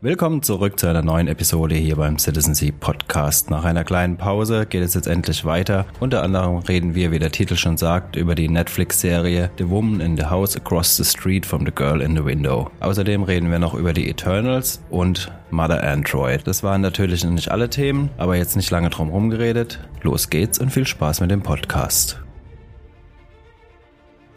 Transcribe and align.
Willkommen 0.00 0.44
zurück 0.44 0.78
zu 0.78 0.86
einer 0.86 1.02
neuen 1.02 1.26
Episode 1.26 1.74
hier 1.74 1.96
beim 1.96 2.20
Citizen 2.20 2.54
Sea 2.54 2.70
Podcast. 2.70 3.50
Nach 3.50 3.64
einer 3.64 3.82
kleinen 3.82 4.16
Pause 4.16 4.64
geht 4.64 4.84
es 4.84 4.94
jetzt 4.94 5.08
endlich 5.08 5.44
weiter. 5.44 5.86
Unter 5.98 6.22
anderem 6.22 6.58
reden 6.58 6.94
wir, 6.94 7.10
wie 7.10 7.18
der 7.18 7.32
Titel 7.32 7.56
schon 7.56 7.76
sagt, 7.76 8.14
über 8.14 8.36
die 8.36 8.48
Netflix-Serie 8.48 9.50
The 9.58 9.68
Woman 9.68 9.98
in 10.00 10.16
the 10.16 10.26
House 10.26 10.56
Across 10.56 10.98
the 10.98 11.04
Street 11.04 11.44
from 11.44 11.66
the 11.66 11.72
Girl 11.72 12.00
in 12.00 12.16
the 12.16 12.24
Window. 12.24 12.70
Außerdem 12.78 13.24
reden 13.24 13.50
wir 13.50 13.58
noch 13.58 13.74
über 13.74 13.92
die 13.92 14.08
Eternals 14.08 14.80
und 14.88 15.32
Mother 15.50 15.82
Android. 15.82 16.46
Das 16.46 16.62
waren 16.62 16.80
natürlich 16.80 17.24
noch 17.24 17.32
nicht 17.32 17.50
alle 17.50 17.68
Themen, 17.68 18.10
aber 18.18 18.36
jetzt 18.36 18.54
nicht 18.54 18.70
lange 18.70 18.90
drum 18.90 19.10
rumgeredet. 19.10 19.80
Los 20.02 20.30
geht's 20.30 20.60
und 20.60 20.70
viel 20.70 20.86
Spaß 20.86 21.22
mit 21.22 21.32
dem 21.32 21.42
Podcast. 21.42 22.20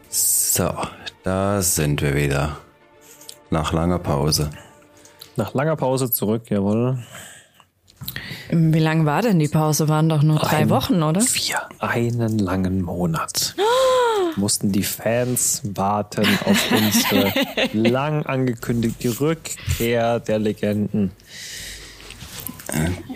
So, 0.10 0.72
da 1.22 1.62
sind 1.62 2.02
wir 2.02 2.16
wieder. 2.16 2.58
Nach 3.52 3.72
langer 3.74 4.00
Pause. 4.00 4.50
Nach 5.36 5.54
langer 5.54 5.76
Pause 5.76 6.12
zurück, 6.12 6.44
jawohl. 6.50 7.00
Wie 8.50 8.80
lang 8.80 9.06
war 9.06 9.22
denn 9.22 9.40
die 9.40 9.48
Pause? 9.48 9.88
Waren 9.88 10.10
doch 10.10 10.24
nur 10.24 10.40
drei 10.40 10.58
Ein- 10.58 10.70
Wochen, 10.70 11.04
oder? 11.04 11.22
Vier. 11.22 11.62
Einen 11.80 12.40
langen 12.40 12.82
Monat. 12.82 13.56
Mussten 14.36 14.72
die 14.72 14.84
Fans 14.84 15.62
warten 15.76 16.26
auf 16.46 16.72
unsere 16.72 17.34
lang 17.74 18.26
angekündigte 18.26 19.20
Rückkehr 19.20 20.20
der 20.20 20.40
Legenden. 20.40 21.12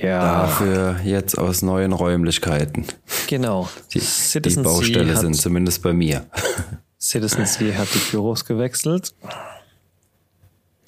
Ja, 0.02 0.20
Dafür 0.42 1.00
jetzt 1.04 1.38
aus 1.38 1.62
neuen 1.62 1.94
Räumlichkeiten. 1.94 2.86
genau. 3.28 3.70
Die, 3.94 4.02
die 4.42 4.56
Baustelle 4.58 5.16
sind 5.16 5.36
zumindest 5.36 5.82
bei 5.82 5.94
mir. 5.94 6.26
Citizen 7.00 7.46
Sea 7.46 7.78
hat 7.78 7.88
die 7.94 8.12
Büros 8.12 8.44
gewechselt. 8.46 9.14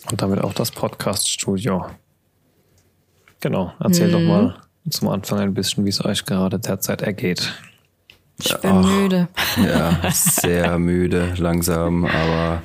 Und 0.10 0.22
damit 0.22 0.42
auch 0.44 0.54
das 0.54 0.72
Podcast-Studio. 0.72 1.86
Genau. 3.42 3.74
Erzähl 3.80 4.12
doch 4.12 4.20
mal 4.22 4.56
zum 4.90 5.09
Anfang 5.09 5.40
ein 5.40 5.54
bisschen, 5.54 5.86
wie 5.86 5.90
es 5.90 6.04
euch 6.04 6.26
gerade 6.26 6.59
derzeit 6.59 7.02
ergeht. 7.02 7.54
Ich 8.40 8.56
bin 8.59 8.81
müde. 8.81 9.28
Ja, 9.58 10.00
sehr 10.12 10.78
müde, 10.80 11.34
langsam, 11.38 12.06
aber 12.06 12.62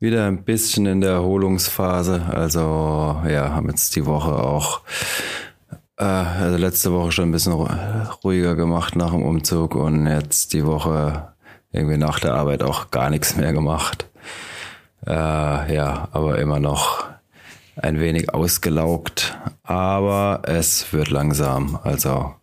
wieder 0.00 0.26
ein 0.26 0.44
bisschen 0.44 0.86
in 0.86 1.00
der 1.00 1.12
Erholungsphase. 1.12 2.26
Also 2.30 3.20
ja, 3.28 3.50
haben 3.54 3.68
jetzt 3.70 3.96
die 3.96 4.04
Woche 4.04 4.34
auch, 4.34 4.82
äh, 5.96 6.04
also 6.04 6.58
letzte 6.58 6.92
Woche 6.92 7.12
schon 7.12 7.28
ein 7.28 7.32
bisschen 7.32 7.52
ru- 7.54 8.10
ruhiger 8.24 8.54
gemacht 8.54 8.96
nach 8.96 9.12
dem 9.12 9.22
Umzug 9.22 9.74
und 9.76 10.06
jetzt 10.06 10.52
die 10.52 10.66
Woche 10.66 11.28
irgendwie 11.72 11.96
nach 11.98 12.18
der 12.20 12.34
Arbeit 12.34 12.62
auch 12.62 12.90
gar 12.90 13.08
nichts 13.08 13.36
mehr 13.36 13.52
gemacht. 13.52 14.06
Äh, 15.06 15.74
ja, 15.74 16.08
aber 16.12 16.38
immer 16.38 16.58
noch 16.58 17.04
ein 17.76 18.00
wenig 18.00 18.32
ausgelaugt, 18.32 19.38
aber 19.62 20.42
es 20.44 20.92
wird 20.92 21.10
langsam. 21.10 21.78
Also 21.82 22.34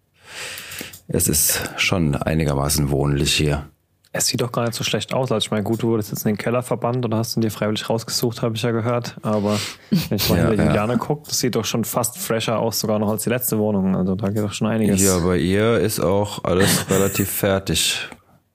es 1.08 1.28
ist 1.28 1.62
schon 1.78 2.16
einigermaßen 2.16 2.90
wohnlich 2.90 3.34
hier. 3.34 3.68
Es 4.16 4.28
sieht 4.28 4.42
doch 4.42 4.52
gar 4.52 4.66
nicht 4.66 4.76
so 4.76 4.84
schlecht 4.84 5.12
aus. 5.12 5.32
Also 5.32 5.44
ich 5.44 5.50
meine, 5.50 5.64
gut, 5.64 5.82
du 5.82 5.88
wurdest 5.88 6.12
jetzt 6.12 6.24
in 6.24 6.34
den 6.34 6.38
Keller 6.38 6.62
verbannt 6.62 7.04
oder 7.04 7.18
hast 7.18 7.36
ihn 7.36 7.42
dir 7.42 7.50
freiwillig 7.50 7.90
rausgesucht, 7.90 8.44
habe 8.44 8.56
ich 8.56 8.62
ja 8.62 8.70
gehört. 8.70 9.16
Aber 9.24 9.58
wenn 9.90 10.18
ich 10.18 10.30
mal 10.30 10.38
Ja, 10.38 10.48
hinter 10.50 10.64
ja. 10.64 10.70
Juliane 10.70 10.98
gucke, 11.00 11.28
das 11.28 11.40
sieht 11.40 11.56
doch 11.56 11.66
schon 11.66 11.84
fast 11.84 12.20
fresher 12.20 12.60
aus, 12.60 12.80
sogar 12.80 13.00
noch 13.00 13.10
als 13.10 13.24
die 13.24 13.30
letzte 13.30 13.58
Wohnung. 13.58 13.96
Also 13.96 14.14
da 14.14 14.30
geht 14.30 14.44
doch 14.44 14.54
schon 14.54 14.68
einiges. 14.68 15.02
Ja, 15.02 15.18
bei 15.18 15.38
ihr 15.38 15.80
ist 15.80 16.00
auch 16.00 16.44
alles 16.44 16.86
relativ 16.92 17.30
fertig. 17.32 18.08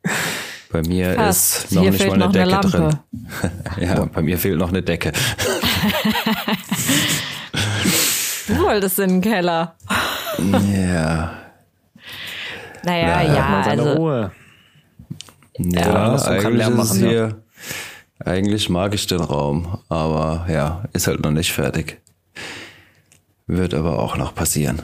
Bei 0.70 0.82
mir 0.82 1.14
Fast. 1.14 1.64
ist 1.64 1.72
noch 1.72 1.82
Hier 1.82 1.90
nicht 1.92 2.00
fehlt 2.02 2.16
mal 2.18 2.24
eine 2.24 2.26
noch 2.26 2.34
eine 2.34 2.60
Decke 2.60 2.68
drin. 2.70 2.98
Ja, 3.80 4.04
bei 4.04 4.22
mir 4.22 4.38
fehlt 4.38 4.58
noch 4.58 4.68
eine 4.68 4.82
Decke. 4.82 5.12
Du 8.46 8.58
wolltest 8.60 8.98
in 8.98 9.10
den 9.10 9.20
Keller. 9.20 9.74
Ja, 10.38 11.32
Naja, 12.82 13.22
Ja, 13.22 13.34
ja, 13.34 13.60
also 13.62 13.92
Ruhe. 13.92 14.32
ja, 15.58 16.16
kann 16.16 16.46
eigentlich 16.46 16.68
machen, 16.70 17.00
ja. 17.02 17.08
hier, 17.08 17.42
eigentlich 18.24 18.68
mag 18.70 18.94
ich 18.94 19.06
den 19.06 19.20
Raum, 19.20 19.78
aber 19.90 20.46
ja, 20.48 20.84
ist 20.94 21.08
halt 21.08 21.20
noch 21.22 21.30
nicht 21.30 21.52
fertig. 21.52 22.00
Wird 23.46 23.74
aber 23.74 23.98
auch 23.98 24.16
noch 24.16 24.34
passieren. 24.34 24.80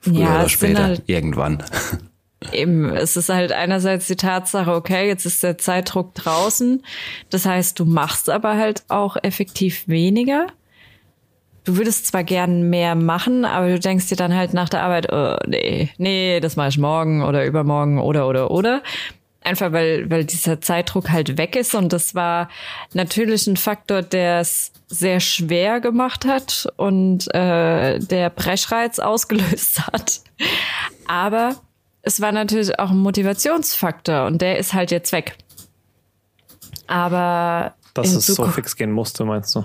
Früher 0.00 0.14
Ja, 0.20 0.34
oder 0.40 0.48
später, 0.48 0.82
halt- 0.84 1.02
irgendwann. 1.06 1.62
Eben, 2.52 2.94
es 2.94 3.16
ist 3.16 3.28
halt 3.28 3.52
einerseits 3.52 4.06
die 4.06 4.16
Tatsache, 4.16 4.72
okay, 4.72 5.06
jetzt 5.06 5.26
ist 5.26 5.42
der 5.42 5.58
Zeitdruck 5.58 6.14
draußen. 6.14 6.84
Das 7.30 7.46
heißt, 7.46 7.78
du 7.78 7.84
machst 7.84 8.30
aber 8.30 8.56
halt 8.56 8.84
auch 8.88 9.16
effektiv 9.22 9.88
weniger. 9.88 10.48
Du 11.64 11.76
würdest 11.76 12.06
zwar 12.06 12.22
gern 12.22 12.70
mehr 12.70 12.94
machen, 12.94 13.44
aber 13.44 13.68
du 13.68 13.80
denkst 13.80 14.08
dir 14.08 14.16
dann 14.16 14.34
halt 14.34 14.54
nach 14.54 14.68
der 14.68 14.82
Arbeit, 14.82 15.12
oh, 15.12 15.36
nee, 15.46 15.90
nee, 15.98 16.38
das 16.40 16.54
mache 16.54 16.68
ich 16.68 16.78
morgen 16.78 17.24
oder 17.24 17.44
übermorgen 17.44 17.98
oder 17.98 18.28
oder 18.28 18.50
oder. 18.50 18.82
Einfach 19.42 19.72
weil, 19.72 20.10
weil 20.10 20.24
dieser 20.24 20.60
Zeitdruck 20.60 21.10
halt 21.10 21.38
weg 21.38 21.56
ist 21.56 21.74
und 21.74 21.92
das 21.92 22.14
war 22.14 22.48
natürlich 22.94 23.46
ein 23.46 23.56
Faktor, 23.56 24.02
der 24.02 24.40
es 24.40 24.72
sehr 24.88 25.20
schwer 25.20 25.80
gemacht 25.80 26.24
hat 26.24 26.68
und 26.76 27.32
äh, 27.34 27.98
der 27.98 28.30
Brechreiz 28.30 28.98
ausgelöst 28.98 29.86
hat. 29.92 30.20
Aber 31.06 31.56
es 32.06 32.20
war 32.20 32.30
natürlich 32.32 32.78
auch 32.78 32.90
ein 32.92 32.98
Motivationsfaktor 32.98 34.26
und 34.26 34.40
der 34.40 34.58
ist 34.58 34.72
halt 34.72 34.90
jetzt 34.90 35.12
weg. 35.12 35.36
Aber 36.86 37.74
Dass 37.94 38.12
es 38.14 38.26
so 38.26 38.34
Zukunft- 38.34 38.54
fix 38.54 38.76
gehen 38.76 38.92
musste, 38.92 39.24
meinst 39.24 39.54
du? 39.54 39.64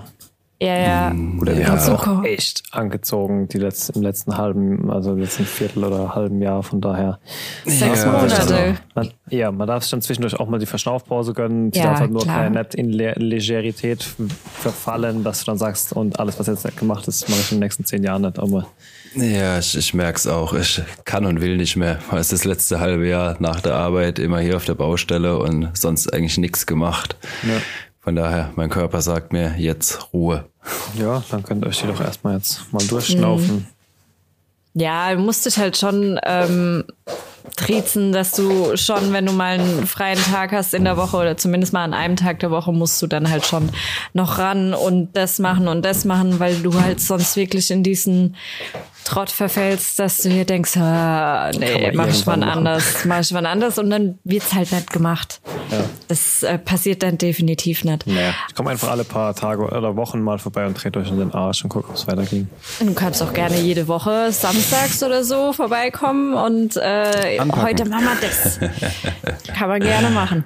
ja, 0.60 0.76
ja, 0.76 1.10
Gut, 1.38 1.48
er 1.48 1.54
in 1.56 1.68
hat 1.68 1.88
auch 1.88 2.22
echt 2.24 2.62
angezogen, 2.70 3.48
die 3.48 3.58
letzten, 3.58 3.98
im 3.98 4.02
letzten 4.02 4.36
halben, 4.36 4.90
also 4.92 5.12
im 5.12 5.18
letzten 5.18 5.44
Viertel 5.44 5.84
oder 5.84 6.14
halben 6.14 6.40
Jahr. 6.40 6.62
Von 6.62 6.80
daher. 6.80 7.18
sechs 7.64 8.04
Ja, 8.04 8.12
Monate. 8.12 8.76
Man, 8.94 9.10
ja, 9.28 9.50
man 9.52 9.66
darf 9.66 9.82
sich 9.84 9.90
dann 9.90 10.02
zwischendurch 10.02 10.38
auch 10.38 10.48
mal 10.48 10.58
die 10.60 10.66
Verschnaufpause 10.66 11.32
gönnen. 11.34 11.70
Die 11.72 11.78
Ja, 11.80 11.86
darf 11.86 12.00
halt 12.00 12.10
nur 12.12 12.22
klar. 12.22 12.48
nicht 12.50 12.74
in 12.76 12.90
Le 12.90 13.12
Legerität 13.16 14.04
verfallen, 14.60 15.24
dass 15.24 15.40
du 15.40 15.46
dann 15.46 15.58
sagst, 15.58 15.92
und 15.94 16.18
alles, 16.20 16.38
was 16.38 16.46
jetzt 16.48 16.76
gemacht 16.76 17.06
ist, 17.08 17.28
mache 17.28 17.40
ich 17.40 17.50
in 17.52 17.56
den 17.58 17.64
nächsten 17.64 17.84
zehn 17.84 18.02
Jahren 18.04 18.22
nicht. 18.22 18.38
Aber 18.38 18.66
Ja, 19.14 19.58
ich, 19.58 19.76
ich 19.76 19.94
merk's 19.94 20.26
auch. 20.26 20.54
Ich 20.54 20.80
kann 21.04 21.26
und 21.26 21.40
will 21.40 21.56
nicht 21.56 21.76
mehr. 21.76 21.98
Es 22.12 22.20
ist 22.20 22.32
das 22.32 22.44
letzte 22.44 22.80
halbe 22.80 23.06
Jahr 23.06 23.36
nach 23.40 23.60
der 23.60 23.74
Arbeit 23.74 24.18
immer 24.18 24.40
hier 24.40 24.56
auf 24.56 24.64
der 24.64 24.74
Baustelle 24.74 25.38
und 25.38 25.76
sonst 25.76 26.12
eigentlich 26.12 26.38
nichts 26.38 26.66
gemacht. 26.66 27.16
Ja. 27.42 27.60
Von 28.00 28.16
daher, 28.16 28.50
mein 28.56 28.70
Körper 28.70 29.00
sagt 29.00 29.32
mir 29.32 29.54
jetzt 29.58 30.12
Ruhe. 30.12 30.46
ja, 30.98 31.22
dann 31.30 31.42
könnt 31.42 31.64
ihr 31.64 31.68
euch 31.68 31.80
die 31.80 31.86
doch 31.86 32.00
erstmal 32.00 32.36
jetzt 32.36 32.72
mal 32.72 32.84
durchschnaufen. 32.84 33.68
Ja, 34.74 35.14
du 35.14 35.20
musst 35.20 35.44
dich 35.44 35.58
halt 35.58 35.76
schon 35.76 36.18
ähm, 36.24 36.84
triezen, 37.56 38.12
dass 38.12 38.32
du 38.32 38.76
schon, 38.76 39.12
wenn 39.12 39.26
du 39.26 39.32
mal 39.32 39.58
einen 39.58 39.86
freien 39.86 40.18
Tag 40.18 40.52
hast 40.52 40.74
in 40.74 40.84
der 40.84 40.96
Woche 40.96 41.16
oder 41.16 41.36
zumindest 41.36 41.72
mal 41.72 41.84
an 41.84 41.94
einem 41.94 42.16
Tag 42.16 42.40
der 42.40 42.50
Woche, 42.50 42.72
musst 42.72 43.00
du 43.02 43.06
dann 43.06 43.30
halt 43.30 43.44
schon 43.44 43.70
noch 44.14 44.38
ran 44.38 44.74
und 44.74 45.16
das 45.16 45.38
machen 45.38 45.68
und 45.68 45.84
das 45.84 46.04
machen, 46.04 46.40
weil 46.40 46.56
du 46.56 46.80
halt 46.80 47.00
sonst 47.00 47.36
wirklich 47.36 47.70
in 47.70 47.82
diesen 47.82 48.36
Trott 49.04 49.30
verfällst, 49.30 49.98
dass 49.98 50.18
du 50.18 50.30
hier 50.30 50.44
denkst, 50.44 50.76
ah, 50.76 51.50
nee, 51.58 51.88
man 51.92 51.96
mach 51.96 52.08
ich 52.08 52.24
machen. 52.24 52.42
anders, 52.42 53.04
mach 53.04 53.20
ich 53.20 53.32
wann 53.34 53.46
anders 53.46 53.78
und 53.78 53.90
dann 53.90 54.18
wird's 54.24 54.54
halt 54.54 54.72
nicht 54.72 54.90
gemacht. 54.92 55.40
Ja. 55.70 55.84
Das 56.08 56.42
äh, 56.42 56.58
passiert 56.58 57.02
dann 57.02 57.18
definitiv 57.18 57.84
nicht. 57.84 58.06
Naja, 58.06 58.34
ich 58.48 58.54
komme 58.54 58.70
einfach 58.70 58.90
alle 58.90 59.04
paar 59.04 59.34
Tage 59.34 59.62
oder 59.62 59.96
Wochen 59.96 60.20
mal 60.20 60.38
vorbei 60.38 60.66
und 60.66 60.82
dreht 60.82 60.96
euch 60.96 61.08
in 61.08 61.18
den 61.18 61.32
Arsch 61.32 61.64
und 61.64 61.70
guckt, 61.70 61.88
ob 61.88 61.96
es 61.96 62.06
weiterging. 62.06 62.48
Du 62.80 62.94
kannst 62.94 63.22
auch 63.22 63.32
gerne 63.32 63.58
jede 63.60 63.88
Woche 63.88 64.30
samstags 64.32 65.02
oder 65.02 65.24
so 65.24 65.52
vorbeikommen 65.52 66.34
und 66.34 66.76
äh, 66.76 67.38
Anpacken. 67.38 67.62
heute 67.62 67.84
machen 67.86 68.04
wir 68.04 68.28
das. 68.28 68.60
Kann 69.56 69.68
man 69.68 69.80
gerne 69.80 70.10
machen. 70.10 70.44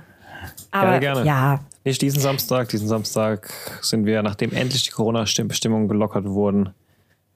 Aber 0.71 0.99
Gerne, 0.99 1.23
gerne. 1.23 1.27
ja, 1.27 1.61
Nicht 1.85 2.03
diesen 2.03 2.21
Samstag. 2.21 2.69
Diesen 2.69 2.89
Samstag 2.89 3.51
sind 3.81 4.05
wir, 4.05 4.23
nachdem 4.23 4.53
endlich 4.53 4.83
die 4.83 4.91
Corona-Bestimmungen 4.91 5.89
gelockert 5.89 6.25
wurden 6.27 6.71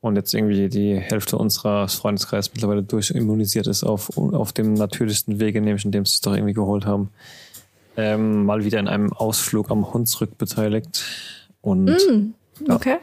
und 0.01 0.17
jetzt 0.17 0.33
irgendwie 0.35 0.69
die 0.69 0.97
Hälfte 0.99 1.37
unseres 1.37 1.95
Freundeskreises 1.95 2.53
mittlerweile 2.55 2.83
durchimmunisiert 2.83 3.67
ist 3.67 3.85
auf, 3.85 4.17
auf 4.17 4.53
dem 4.53 4.75
natürlichsten 4.75 5.41
Wege, 5.41 5.61
nämlich 5.61 5.85
indem 5.85 6.07
sie 6.07 6.15
es 6.15 6.21
doch 6.21 6.35
irgendwie 6.35 6.55
geholt 6.55 6.87
haben, 6.87 7.11
ähm, 7.97 8.45
mal 8.47 8.65
wieder 8.65 8.79
in 8.79 8.89
einem 8.89 9.13
Ausflug 9.13 9.71
am 9.71 9.93
Hunsrück 9.93 10.39
beteiligt. 10.39 11.05
Und 11.61 11.89
ja, 12.67 12.75
okay. 12.75 12.97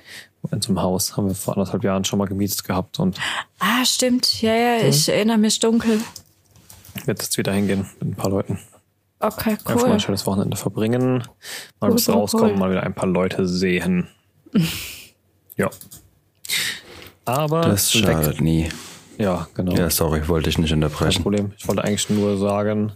in 0.51 0.61
so 0.61 0.69
einem 0.69 0.81
Haus 0.81 1.15
haben 1.17 1.27
wir 1.27 1.35
vor 1.35 1.55
anderthalb 1.55 1.83
Jahren 1.83 2.03
schon 2.03 2.17
mal 2.19 2.25
gemietet 2.27 2.63
gehabt 2.63 2.99
und 2.99 3.19
Ah, 3.59 3.85
stimmt. 3.85 4.41
Ja, 4.41 4.55
ja, 4.55 4.77
ich 4.87 5.07
erinnere 5.09 5.37
mich 5.37 5.59
dunkel. 5.59 5.99
wird 7.05 7.21
jetzt 7.21 7.37
wieder 7.37 7.53
hingehen 7.53 7.85
mit 7.99 8.09
ein 8.09 8.15
paar 8.15 8.31
Leuten. 8.31 8.59
Okay, 9.19 9.51
Einfach 9.51 9.75
mal 9.75 9.83
cool. 9.85 9.91
ein 9.93 9.99
schönes 9.99 10.25
Wochenende 10.25 10.57
verbringen. 10.57 11.17
Mal 11.19 11.23
Cool, 11.81 11.89
ein 11.89 11.95
bisschen 11.95 12.13
cool, 12.13 12.19
rauskommen, 12.21 12.51
cool. 12.51 12.57
mal 12.57 12.69
wieder 12.71 12.83
ein 12.83 12.93
paar 12.93 13.07
Leute 13.09 13.47
sehen. 13.47 14.07
ja. 15.57 15.69
Aber 17.27 17.61
Das 17.61 17.91
schadet 17.91 18.41
nie. 18.41 18.69
Ja, 19.17 19.47
genau. 19.53 19.73
Ja, 19.73 19.89
sorry, 19.89 20.27
wollte 20.27 20.49
ich 20.49 20.57
nicht 20.57 20.69
Kein 20.69 20.83
unterbrechen. 20.83 21.23
Problem. 21.23 21.51
Ich 21.57 21.67
wollte 21.67 21.83
eigentlich 21.83 22.09
nur 22.09 22.37
sagen, 22.37 22.93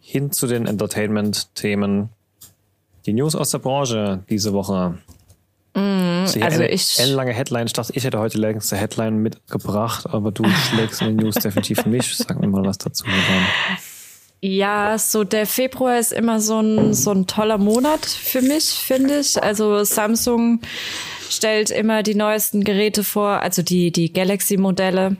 hin 0.00 0.32
zu 0.32 0.46
den 0.46 0.66
Entertainment-Themen. 0.66 2.08
Die 3.06 3.12
News 3.12 3.34
aus 3.34 3.50
der 3.50 3.58
Branche 3.58 4.24
diese 4.28 4.52
Woche. 4.52 4.98
Mhm. 5.74 6.26
Die 6.34 6.42
also 6.42 6.60
eine 6.60 6.70
ich, 6.70 6.98
ellenlange 6.98 7.32
Headline. 7.32 7.66
Ich 7.66 7.72
dachte, 7.72 7.92
ich 7.94 8.04
hätte 8.04 8.18
heute 8.18 8.36
die 8.36 8.40
längste 8.40 8.76
Headline 8.76 9.18
mitgebracht, 9.18 10.06
aber 10.10 10.32
du 10.32 10.44
schlägst 10.48 11.02
in 11.02 11.08
den 11.08 11.16
News 11.16 11.34
definitiv 11.36 11.84
nicht. 11.86 12.16
Sag 12.16 12.40
mir 12.40 12.48
mal 12.48 12.64
was 12.64 12.78
dazu. 12.78 13.04
Dann. 13.04 13.78
Ja, 14.40 14.98
so 14.98 15.24
der 15.24 15.46
Februar 15.46 15.98
ist 15.98 16.12
immer 16.12 16.40
so 16.40 16.60
ein, 16.60 16.94
so 16.94 17.12
ein 17.12 17.26
toller 17.26 17.58
Monat 17.58 18.04
für 18.04 18.42
mich, 18.42 18.64
finde 18.64 19.20
ich. 19.20 19.42
Also 19.42 19.84
Samsung 19.84 20.60
stellt 21.34 21.70
immer 21.70 22.02
die 22.02 22.14
neuesten 22.14 22.64
Geräte 22.64 23.04
vor, 23.04 23.40
also 23.40 23.62
die, 23.62 23.90
die 23.90 24.12
Galaxy-Modelle 24.12 25.16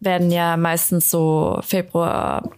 werden 0.00 0.30
ja 0.30 0.56
meistens 0.56 1.10
so 1.10 1.60
Februar, 1.62 2.50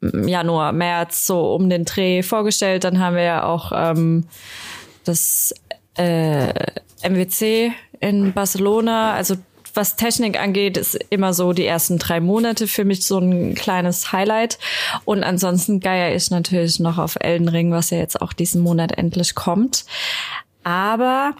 Januar, 0.00 0.72
März 0.72 1.26
so 1.26 1.54
um 1.54 1.68
den 1.68 1.84
Dreh 1.84 2.22
vorgestellt. 2.22 2.84
Dann 2.84 3.00
haben 3.00 3.16
wir 3.16 3.22
ja 3.22 3.44
auch 3.44 3.72
ähm, 3.74 4.24
das 5.04 5.54
äh, 5.96 6.52
MWC 7.02 7.72
in 8.00 8.32
Barcelona, 8.32 9.14
also 9.14 9.36
was 9.74 9.96
Technik 9.96 10.40
angeht, 10.40 10.76
ist 10.76 10.98
immer 11.10 11.32
so 11.32 11.52
die 11.52 11.66
ersten 11.66 11.98
drei 11.98 12.20
Monate 12.20 12.66
für 12.66 12.84
mich 12.84 13.04
so 13.04 13.18
ein 13.18 13.54
kleines 13.54 14.12
Highlight. 14.12 14.58
Und 15.04 15.22
ansonsten 15.22 15.80
geier 15.80 16.14
ich 16.14 16.30
natürlich 16.30 16.80
noch 16.80 16.98
auf 16.98 17.16
Elden 17.20 17.48
Ring, 17.48 17.70
was 17.70 17.90
ja 17.90 17.98
jetzt 17.98 18.20
auch 18.20 18.32
diesen 18.32 18.62
Monat 18.62 18.98
endlich 18.98 19.34
kommt. 19.34 19.84
Aber 20.64 21.34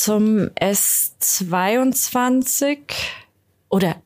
zum 0.00 0.48
S22 0.58 2.78
oder 3.68 3.96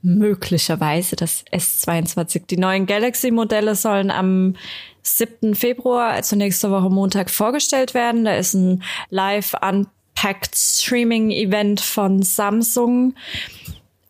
möglicherweise 0.00 1.14
das 1.16 1.44
S22. 1.52 2.46
Die 2.46 2.56
neuen 2.56 2.86
Galaxy-Modelle 2.86 3.74
sollen 3.74 4.10
am 4.10 4.56
7. 5.02 5.54
Februar, 5.54 6.12
also 6.12 6.36
nächste 6.36 6.70
Woche 6.70 6.88
Montag, 6.88 7.28
vorgestellt 7.28 7.92
werden. 7.92 8.24
Da 8.24 8.36
ist 8.36 8.54
ein 8.54 8.82
live 9.10 9.54
an 9.56 9.88
Packed 10.14 10.56
Streaming 10.56 11.30
Event 11.30 11.82
von 11.82 12.22
Samsung. 12.22 13.14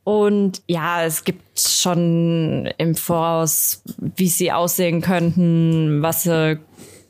Und 0.04 0.62
ja, 0.68 1.04
es 1.04 1.24
gibt 1.24 1.58
schon 1.58 2.70
im 2.78 2.94
Voraus, 2.94 3.82
wie 3.98 4.28
sie 4.28 4.52
aussehen 4.52 5.00
könnten, 5.00 6.02
was 6.02 6.22
sie 6.22 6.60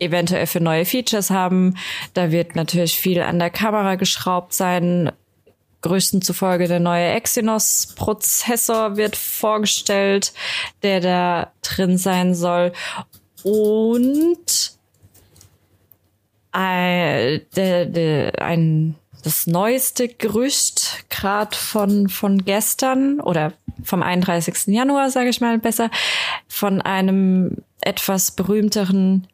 eventuell 0.03 0.47
für 0.47 0.61
neue 0.61 0.85
Features 0.85 1.31
haben. 1.31 1.77
Da 2.15 2.31
wird 2.31 2.57
natürlich 2.57 2.97
viel 2.97 3.23
an 3.23 3.39
der 3.39 3.51
Kamera 3.51 3.95
geschraubt 3.95 4.53
sein. 4.55 5.13
Größten 5.83 6.23
zufolge 6.23 6.69
der 6.69 6.81
neue 6.81 7.09
Exynos-Prozessor 7.13 8.97
wird 8.97 9.17
vorgestellt, 9.17 10.33
der 10.83 11.01
da 11.01 11.53
drin 11.63 11.99
sein 11.99 12.35
soll. 12.35 12.73
Und 13.43 14.77
äh, 16.55 17.41
der, 17.57 17.87
der, 17.87 18.43
ein, 18.43 18.95
das 19.25 19.47
neueste 19.47 20.09
Gerücht, 20.09 21.05
gerade 21.11 21.57
von, 21.57 22.09
von 22.09 22.45
gestern 22.45 23.21
oder 23.21 23.53
vom 23.83 24.03
31. 24.03 24.67
Januar, 24.67 25.11
sage 25.11 25.31
ich 25.31 25.41
mal 25.41 25.59
besser, 25.59 25.91
von 26.47 26.81
einem 26.81 27.57
etwas 27.81 28.31
berühmteren 28.31 29.27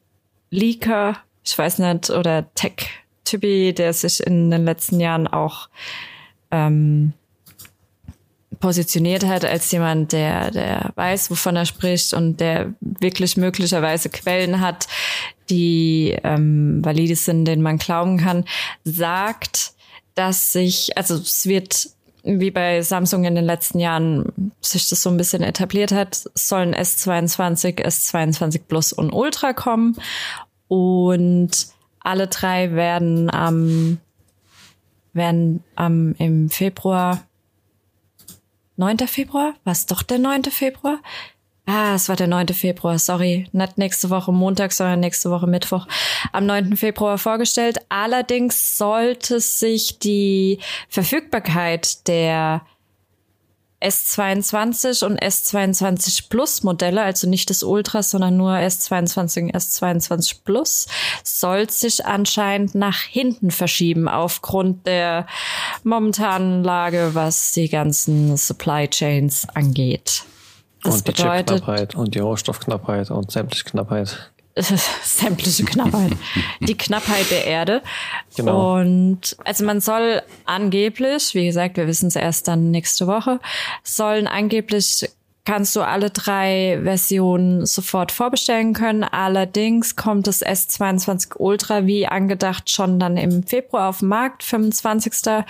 Leaker, 0.50 1.16
ich 1.44 1.56
weiß 1.56 1.78
nicht, 1.78 2.10
oder 2.10 2.52
Tech-Typi, 2.54 3.72
der 3.74 3.92
sich 3.92 4.20
in 4.20 4.50
den 4.50 4.64
letzten 4.64 5.00
Jahren 5.00 5.26
auch 5.26 5.68
ähm, 6.50 7.12
positioniert 8.60 9.24
hat 9.24 9.44
als 9.44 9.70
jemand, 9.70 10.12
der, 10.12 10.50
der 10.50 10.92
weiß, 10.94 11.30
wovon 11.30 11.56
er 11.56 11.66
spricht 11.66 12.12
und 12.12 12.38
der 12.40 12.74
wirklich 12.80 13.36
möglicherweise 13.36 14.08
Quellen 14.08 14.60
hat, 14.60 14.88
die 15.50 16.18
ähm, 16.24 16.84
valide 16.84 17.16
sind, 17.16 17.44
denen 17.44 17.62
man 17.62 17.78
glauben 17.78 18.18
kann, 18.18 18.44
sagt, 18.84 19.72
dass 20.14 20.52
sich, 20.52 20.96
also 20.96 21.14
es 21.14 21.46
wird 21.46 21.90
wie 22.28 22.50
bei 22.50 22.82
Samsung 22.82 23.24
in 23.24 23.34
den 23.34 23.44
letzten 23.44 23.78
Jahren 23.78 24.52
sich 24.60 24.88
das 24.88 25.02
so 25.02 25.10
ein 25.10 25.16
bisschen 25.16 25.42
etabliert 25.42 25.92
hat, 25.92 26.28
sollen 26.34 26.74
S22, 26.74 27.84
S22 27.84 28.60
Plus 28.68 28.92
und 28.92 29.12
Ultra 29.12 29.52
kommen 29.52 29.96
und 30.68 31.50
alle 32.00 32.26
drei 32.26 32.72
werden 32.72 33.30
am 33.30 33.98
werden 35.14 35.64
am 35.74 36.14
im 36.18 36.50
Februar 36.50 37.24
9. 38.76 38.98
Februar? 39.08 39.54
War 39.64 39.72
es 39.72 39.86
doch 39.86 40.02
der 40.02 40.18
9. 40.18 40.44
Februar? 40.44 41.00
Ah, 41.70 41.96
es 41.96 42.08
war 42.08 42.16
der 42.16 42.28
9. 42.28 42.48
Februar, 42.48 42.98
sorry. 42.98 43.46
Nicht 43.52 43.76
nächste 43.76 44.08
Woche 44.08 44.32
Montag, 44.32 44.72
sondern 44.72 45.00
nächste 45.00 45.30
Woche 45.30 45.46
Mittwoch 45.46 45.86
am 46.32 46.46
9. 46.46 46.78
Februar 46.78 47.18
vorgestellt. 47.18 47.76
Allerdings 47.90 48.78
sollte 48.78 49.38
sich 49.38 49.98
die 49.98 50.60
Verfügbarkeit 50.88 52.08
der 52.08 52.62
S22 53.82 55.04
und 55.04 55.22
S22 55.22 56.30
Plus 56.30 56.62
Modelle, 56.62 57.02
also 57.02 57.28
nicht 57.28 57.50
das 57.50 57.62
Ultra, 57.62 58.02
sondern 58.02 58.38
nur 58.38 58.52
S22 58.52 59.42
und 59.42 59.54
S22 59.54 60.36
Plus, 60.46 60.86
soll 61.22 61.68
sich 61.68 62.06
anscheinend 62.06 62.76
nach 62.76 63.02
hinten 63.02 63.50
verschieben 63.50 64.08
aufgrund 64.08 64.86
der 64.86 65.26
momentanen 65.84 66.64
Lage, 66.64 67.10
was 67.12 67.52
die 67.52 67.68
ganzen 67.68 68.38
Supply 68.38 68.88
Chains 68.88 69.46
angeht. 69.52 70.24
Das 70.82 70.96
und 70.96 71.08
die 71.08 71.12
bedeutet, 71.12 71.48
Chipknappheit 71.48 71.94
und 71.94 72.14
die 72.14 72.20
Rohstoffknappheit 72.20 73.10
und 73.10 73.30
sämtliche 73.30 73.64
Knappheit. 73.64 74.30
sämtliche 75.02 75.64
Knappheit. 75.64 76.12
die 76.60 76.76
Knappheit 76.76 77.30
der 77.30 77.44
Erde. 77.44 77.82
Genau. 78.36 78.78
Und 78.78 79.36
also 79.44 79.64
man 79.64 79.80
soll 79.80 80.22
angeblich, 80.44 81.34
wie 81.34 81.46
gesagt, 81.46 81.76
wir 81.76 81.86
wissen 81.86 82.08
es 82.08 82.16
erst 82.16 82.48
dann 82.48 82.70
nächste 82.70 83.06
Woche, 83.06 83.40
sollen 83.82 84.26
angeblich 84.26 85.08
kannst 85.48 85.74
du 85.76 85.80
alle 85.80 86.10
drei 86.10 86.78
Versionen 86.82 87.64
sofort 87.64 88.12
vorbestellen 88.12 88.74
können. 88.74 89.02
Allerdings 89.02 89.96
kommt 89.96 90.26
das 90.26 90.44
S22 90.44 91.36
Ultra 91.38 91.86
wie 91.86 92.06
angedacht 92.06 92.68
schon 92.68 93.00
dann 93.00 93.16
im 93.16 93.42
Februar 93.44 93.88
auf 93.88 94.00
den 94.00 94.08
Markt. 94.08 94.42
25. 94.42 95.44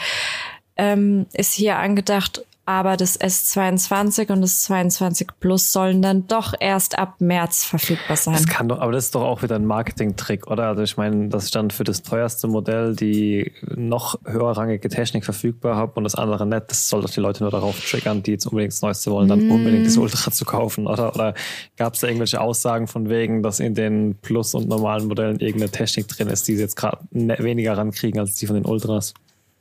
Ähm, 0.77 1.27
ist 1.33 1.53
hier 1.55 1.79
angedacht 1.79 2.45
aber 2.69 2.99
das 2.99 3.19
S22 3.19 4.31
und 4.31 4.43
das 4.43 4.65
22 4.65 5.27
Plus 5.41 5.73
sollen 5.73 6.03
dann 6.03 6.27
doch 6.27 6.53
erst 6.61 6.99
ab 6.99 7.15
März 7.19 7.65
verfügbar 7.65 8.19
sein. 8.19 8.35
Das 8.35 8.47
kann 8.47 8.69
doch, 8.69 8.81
aber 8.81 8.93
das 8.93 9.07
ist 9.07 9.15
doch 9.15 9.23
auch 9.23 9.43
wieder 9.43 9.57
ein 9.57 9.65
Marketing-Trick, 9.65 10.49
oder? 10.49 10.65
Also 10.65 10.83
ich 10.83 10.99
meine, 10.99 11.31
dass 11.31 11.47
ich 11.47 11.51
dann 11.51 11.71
für 11.71 11.85
das 11.85 12.03
teuerste 12.03 12.47
Modell 12.47 12.95
die 12.95 13.53
noch 13.75 14.17
höherrangige 14.27 14.87
Technik 14.91 15.25
verfügbar 15.25 15.77
habe 15.77 15.93
und 15.95 16.05
das 16.05 16.15
andere 16.15 16.45
nicht, 16.45 16.65
das 16.69 16.91
soll 16.91 17.01
doch 17.01 17.09
die 17.09 17.21
Leute 17.21 17.43
nur 17.43 17.51
darauf 17.51 17.81
triggern, 17.81 18.23
die 18.23 18.33
jetzt 18.33 18.45
unbedingt 18.45 18.75
das 18.75 18.83
Neueste 18.83 19.11
wollen, 19.13 19.29
dann 19.29 19.49
mm. 19.49 19.51
unbedingt 19.51 19.87
das 19.87 19.97
Ultra 19.97 20.31
zu 20.31 20.45
kaufen, 20.45 20.87
oder? 20.87 21.15
Oder 21.15 21.33
gab 21.79 21.95
es 21.95 22.01
da 22.01 22.07
irgendwelche 22.09 22.39
Aussagen 22.39 22.87
von 22.87 23.09
wegen, 23.09 23.43
dass 23.43 23.61
in 23.61 23.75
den 23.75 24.17
Plus- 24.21 24.53
und 24.53 24.69
normalen 24.69 25.09
Modellen 25.09 25.41
irgendeine 25.41 25.71
Technik 25.71 26.09
drin 26.09 26.29
ist, 26.29 26.47
die 26.47 26.57
sie 26.57 26.61
jetzt 26.61 26.77
gerade 26.77 26.99
ne, 27.13 27.35
weniger 27.39 27.79
rankriegen 27.79 28.21
als 28.21 28.35
die 28.35 28.47
von 28.47 28.57
den 28.57 28.67
Ultras? 28.67 29.15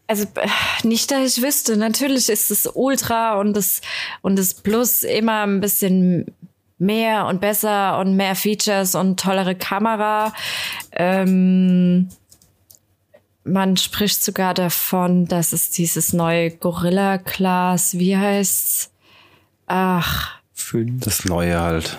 Also 0.08 0.26
äh, 0.36 0.48
nicht, 0.84 1.12
dass 1.12 1.38
ich 1.38 1.44
wüsste. 1.44 1.78
Natürlich 1.78 2.30
ist 2.30 2.50
das 2.50 2.66
Ultra 2.74 3.40
und 3.40 3.54
das 3.54 3.82
und 4.22 4.38
das 4.38 4.54
Plus 4.54 5.04
immer 5.04 5.46
ein 5.46 5.60
bisschen 5.60 6.34
mehr 6.78 7.26
und 7.26 7.42
besser 7.42 8.00
und 8.00 8.16
mehr 8.16 8.36
Features 8.36 8.96
und 8.96 9.20
tollere 9.20 9.56
Kamera. 9.56 10.34
Ähm, 10.92 12.10
man 13.44 13.78
spricht 13.78 14.24
sogar 14.24 14.54
davon, 14.54 15.26
dass 15.26 15.54
es 15.54 15.70
dieses 15.72 16.14
neue 16.14 16.52
Gorilla 16.52 17.18
Class, 17.18 17.98
wie 17.98 18.18
heißt's? 18.18 18.92
Ach. 19.68 20.38
Das 21.00 21.26
neue 21.26 21.60
halt. 21.60 21.98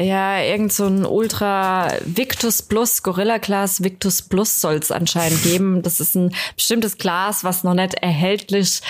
Ja, 0.00 0.40
irgend 0.40 0.72
so 0.72 0.86
ein 0.86 1.04
Ultra 1.04 1.92
Victus 2.06 2.62
Plus, 2.62 3.02
Gorilla 3.02 3.36
Glas 3.36 3.84
Victus 3.84 4.22
Plus 4.22 4.58
soll 4.58 4.76
es 4.76 4.90
anscheinend 4.90 5.42
geben. 5.44 5.82
Das 5.82 6.00
ist 6.00 6.14
ein 6.14 6.34
bestimmtes 6.56 6.96
Glas, 6.96 7.44
was 7.44 7.64
noch 7.64 7.74
nicht 7.74 7.94
erhältlich 7.94 8.80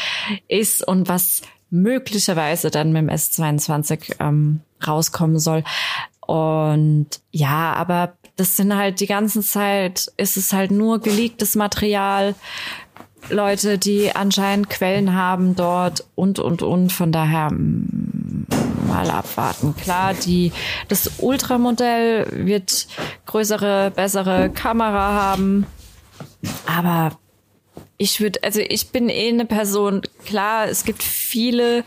ist 0.46 0.86
und 0.86 1.08
was 1.08 1.42
möglicherweise 1.68 2.70
dann 2.70 2.92
mit 2.92 3.02
dem 3.02 3.10
S22 3.10 4.20
ähm, 4.20 4.60
rauskommen 4.86 5.40
soll. 5.40 5.64
Und 6.20 7.08
ja, 7.32 7.72
aber 7.72 8.12
das 8.36 8.56
sind 8.56 8.76
halt 8.76 9.00
die 9.00 9.08
ganze 9.08 9.40
Zeit, 9.40 10.12
ist 10.16 10.36
es 10.36 10.52
halt 10.52 10.70
nur 10.70 11.00
geleaktes 11.00 11.56
Material. 11.56 12.36
Leute, 13.28 13.78
die 13.78 14.14
anscheinend 14.14 14.70
Quellen 14.70 15.14
haben 15.14 15.54
dort 15.56 16.04
und, 16.14 16.38
und, 16.38 16.62
und. 16.62 16.92
Von 16.92 17.12
daher 17.12 17.50
mm, 17.50 18.46
mal 18.88 19.10
abwarten. 19.10 19.74
Klar, 19.76 20.14
die, 20.14 20.52
das 20.88 21.12
Ultramodell 21.18 22.26
wird 22.46 22.86
größere, 23.26 23.92
bessere 23.94 24.50
Kamera 24.50 25.12
haben. 25.12 25.66
Aber 26.66 27.18
ich 27.98 28.20
würde, 28.20 28.42
also 28.42 28.60
ich 28.60 28.90
bin 28.90 29.08
eh 29.08 29.28
eine 29.28 29.44
Person, 29.44 30.02
klar, 30.24 30.68
es 30.68 30.84
gibt 30.84 31.02
viele 31.02 31.84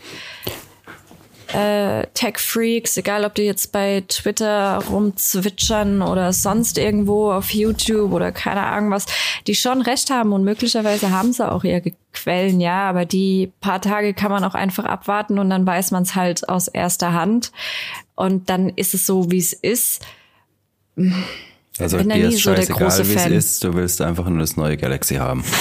äh, 1.54 2.06
Tech-Freaks, 2.14 2.96
egal 2.96 3.24
ob 3.24 3.34
die 3.34 3.42
jetzt 3.42 3.70
bei 3.70 4.02
Twitter 4.08 4.82
rumzwitschern 4.90 6.02
oder 6.02 6.32
sonst 6.32 6.78
irgendwo 6.78 7.30
auf 7.30 7.50
YouTube 7.50 8.12
oder 8.12 8.32
keine 8.32 8.62
Ahnung 8.62 8.90
was, 8.90 9.06
die 9.46 9.54
schon 9.54 9.80
recht 9.80 10.10
haben 10.10 10.32
und 10.32 10.42
möglicherweise 10.42 11.10
haben 11.10 11.32
sie 11.32 11.48
auch 11.50 11.62
ihre 11.62 11.92
Quellen, 12.12 12.60
ja, 12.60 12.88
aber 12.88 13.04
die 13.04 13.52
paar 13.60 13.80
Tage 13.80 14.14
kann 14.14 14.32
man 14.32 14.42
auch 14.44 14.54
einfach 14.54 14.84
abwarten 14.84 15.38
und 15.38 15.48
dann 15.50 15.64
weiß 15.66 15.92
man 15.92 16.02
es 16.02 16.14
halt 16.16 16.48
aus 16.48 16.68
erster 16.68 17.12
Hand 17.12 17.52
und 18.16 18.50
dann 18.50 18.70
ist 18.70 18.94
es 18.94 19.06
so, 19.06 19.30
wie 19.30 19.38
es 19.38 19.52
ist. 19.52 20.02
Also 21.78 21.98
bin 21.98 22.08
dir 22.08 22.28
nie 22.28 22.34
ist 22.34 22.42
so 22.42 22.50
der 22.50 22.62
scheißegal, 22.62 22.82
große 22.82 23.08
wie 23.08 23.14
es 23.14 23.22
Fan. 23.22 23.32
ist, 23.32 23.62
du 23.64 23.74
willst 23.74 24.00
einfach 24.00 24.28
nur 24.28 24.40
das 24.40 24.56
neue 24.56 24.76
Galaxy 24.76 25.16
haben. 25.16 25.44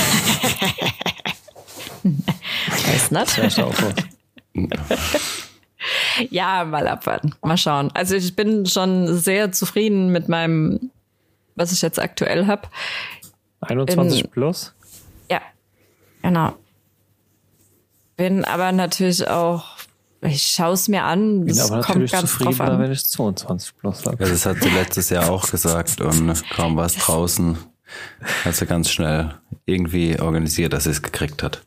Weiß 2.04 3.12
nicht. 3.12 3.40
Ja, 6.30 6.64
mal 6.66 6.88
abwarten. 6.88 7.34
Mal 7.42 7.58
schauen. 7.58 7.92
Also 7.94 8.16
ich 8.16 8.36
bin 8.36 8.66
schon 8.66 9.16
sehr 9.18 9.52
zufrieden 9.52 10.10
mit 10.12 10.30
meinem, 10.30 10.92
was 11.56 11.72
ich 11.72 11.82
jetzt 11.82 12.00
aktuell 12.00 12.48
habe. 12.48 12.68
21 13.62 14.24
In- 14.26 14.30
plus? 14.32 14.74
Ja, 15.30 15.42
genau. 16.22 16.54
Bin 18.16 18.46
aber 18.46 18.72
natürlich 18.72 19.28
auch, 19.28 19.78
ich 20.22 20.44
schaue 20.44 20.74
es 20.74 20.88
mir 20.88 21.04
an. 21.04 21.46
Bin 21.46 21.60
aber 21.60 21.70
kommt 21.82 21.88
natürlich 21.88 22.12
ganz 22.12 22.32
drauf 22.38 22.40
zufriedener, 22.52 22.72
an. 22.72 22.80
wenn 22.80 22.92
ich 22.92 23.06
22 23.08 23.78
plus 23.78 24.02
sage. 24.02 24.24
Ja, 24.24 24.30
das 24.30 24.46
hat 24.46 24.62
sie 24.62 24.70
letztes 24.70 25.10
Jahr 25.10 25.30
auch 25.32 25.50
gesagt 25.50 26.00
und 26.02 26.50
kaum 26.52 26.78
war 26.78 26.86
es 26.86 26.96
draußen, 26.96 27.58
hat 28.46 28.56
sie 28.56 28.66
ganz 28.66 28.92
schnell 28.92 29.34
irgendwie 29.66 30.20
organisiert, 30.20 30.74
dass 30.74 30.84
sie 30.84 30.92
es 30.92 31.02
gekriegt 31.02 31.42
hat. 31.44 31.64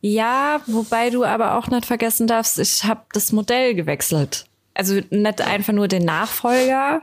Ja, 0.00 0.60
wobei 0.66 1.10
du 1.10 1.24
aber 1.24 1.56
auch 1.56 1.68
nicht 1.68 1.86
vergessen 1.86 2.26
darfst, 2.26 2.58
ich 2.58 2.84
habe 2.84 3.02
das 3.12 3.32
Modell 3.32 3.74
gewechselt. 3.74 4.46
Also 4.74 5.00
nicht 5.10 5.40
einfach 5.40 5.72
nur 5.72 5.88
den 5.88 6.04
Nachfolger, 6.04 7.02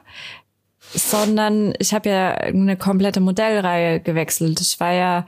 sondern 0.94 1.74
ich 1.80 1.94
habe 1.94 2.10
ja 2.10 2.32
eine 2.32 2.78
komplette 2.78 3.20
Modellreihe 3.20 4.00
gewechselt. 4.00 4.60
Ich 4.60 4.80
war 4.80 4.92
ja 4.92 5.28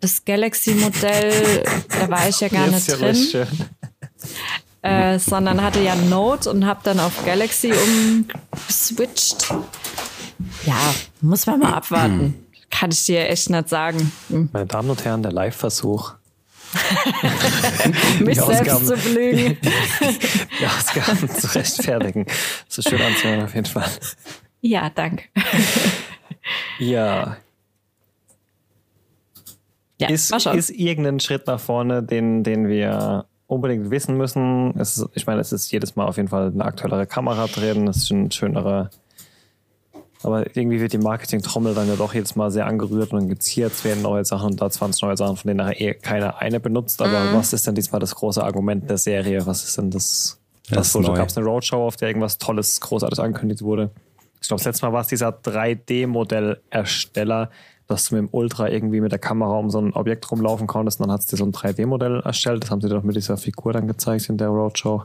das 0.00 0.24
Galaxy-Modell, 0.24 1.64
da 1.88 2.08
war 2.08 2.28
ich 2.28 2.40
ja 2.40 2.48
gar 2.48 2.66
nicht 2.68 2.88
ja 2.88 2.96
drin, 2.96 3.46
äh, 4.82 5.18
sondern 5.18 5.62
hatte 5.62 5.80
ja 5.80 5.94
Note 5.94 6.50
und 6.50 6.64
habe 6.64 6.80
dann 6.84 7.00
auf 7.00 7.24
Galaxy 7.24 7.72
umgeswitcht. 7.72 9.52
Ja, 10.64 10.94
muss 11.20 11.46
man 11.46 11.60
mal 11.60 11.74
abwarten. 11.74 12.46
Kann 12.70 12.90
ich 12.90 13.04
dir 13.04 13.28
echt 13.28 13.50
nicht 13.50 13.68
sagen. 13.68 14.10
Hm. 14.28 14.48
Meine 14.52 14.66
Damen 14.66 14.88
und 14.88 15.04
Herren, 15.04 15.22
der 15.22 15.32
Live-Versuch. 15.32 16.14
Mich 18.20 18.40
selbst 18.40 18.70
Ausgaben. 18.70 18.86
zu 18.86 18.96
belügen. 18.96 19.56
Die 20.60 20.66
Ausgaben 20.66 21.28
zu 21.28 21.54
rechtfertigen. 21.54 22.26
Das 22.68 22.78
ist 22.78 22.88
schön 22.88 23.00
anzuhören, 23.00 23.42
auf 23.42 23.54
jeden 23.54 23.66
Fall. 23.66 23.88
Ja, 24.60 24.90
danke. 24.90 25.24
Ja. 26.78 27.36
Ja, 30.00 30.08
Ist, 30.08 30.32
ist 30.32 30.70
irgendein 30.70 31.20
Schritt 31.20 31.46
nach 31.46 31.60
vorne, 31.60 32.02
den, 32.02 32.42
den 32.42 32.66
wir 32.68 33.26
unbedingt 33.46 33.90
wissen 33.90 34.16
müssen? 34.16 34.74
Es 34.78 34.96
ist, 34.96 35.08
ich 35.14 35.26
meine, 35.26 35.40
es 35.40 35.52
ist 35.52 35.70
jedes 35.70 35.94
Mal 35.96 36.06
auf 36.06 36.16
jeden 36.16 36.28
Fall 36.30 36.48
eine 36.48 36.64
aktuellere 36.64 37.06
Kamera 37.06 37.46
drin, 37.46 37.86
es 37.86 37.98
ist 37.98 38.10
ein 38.10 38.30
schönerer. 38.30 38.90
Aber 40.22 40.44
irgendwie 40.54 40.80
wird 40.80 40.92
die 40.92 40.98
Marketing-Trommel 40.98 41.74
dann 41.74 41.88
ja 41.88 41.96
doch 41.96 42.12
jedes 42.12 42.36
Mal 42.36 42.50
sehr 42.50 42.66
angerührt 42.66 43.12
und 43.12 43.20
dann 43.20 43.28
gibt's 43.30 43.46
hier 43.46 43.72
10 43.72 44.02
neue 44.02 44.24
Sachen 44.24 44.50
und 44.50 44.60
da 44.60 44.68
20 44.68 45.02
neue 45.02 45.16
Sachen, 45.16 45.36
von 45.36 45.48
denen 45.48 45.58
nachher 45.58 45.80
eh 45.80 45.94
keiner 45.94 46.38
eine 46.38 46.60
benutzt. 46.60 47.00
Aber 47.00 47.18
Mhm. 47.24 47.36
was 47.36 47.52
ist 47.54 47.66
denn 47.66 47.74
diesmal 47.74 48.00
das 48.00 48.14
große 48.14 48.42
Argument 48.44 48.88
der 48.90 48.98
Serie? 48.98 49.46
Was 49.46 49.64
ist 49.64 49.78
denn 49.78 49.90
das? 49.90 50.38
Das 50.70 50.94
neu. 50.94 51.14
gab 51.14 51.28
es 51.28 51.36
eine 51.38 51.46
Roadshow, 51.46 51.86
auf 51.86 51.96
der 51.96 52.08
irgendwas 52.08 52.36
Tolles, 52.38 52.80
Großartiges 52.80 53.18
angekündigt 53.18 53.62
wurde. 53.62 53.90
Ich 54.42 54.48
glaube, 54.48 54.58
das 54.60 54.66
letzte 54.66 54.86
Mal 54.86 54.92
war 54.92 55.00
es 55.00 55.08
dieser 55.08 55.30
3D-Modellersteller, 56.30 57.50
dass 57.86 58.08
du 58.08 58.14
mit 58.16 58.24
dem 58.24 58.28
Ultra 58.32 58.68
irgendwie 58.68 59.00
mit 59.00 59.12
der 59.12 59.18
Kamera 59.18 59.58
um 59.58 59.70
so 59.70 59.80
ein 59.80 59.92
Objekt 59.94 60.30
rumlaufen 60.30 60.66
konntest 60.66 61.00
und 61.00 61.06
dann 61.08 61.12
hat 61.14 61.20
es 61.20 61.26
dir 61.26 61.36
so 61.36 61.44
ein 61.44 61.52
3D-Modell 61.52 62.20
erstellt. 62.20 62.62
Das 62.64 62.70
haben 62.70 62.80
sie 62.80 62.88
doch 62.88 63.02
mit 63.02 63.16
dieser 63.16 63.36
Figur 63.36 63.72
dann 63.72 63.86
gezeigt 63.88 64.28
in 64.28 64.38
der 64.38 64.48
Roadshow. 64.48 65.04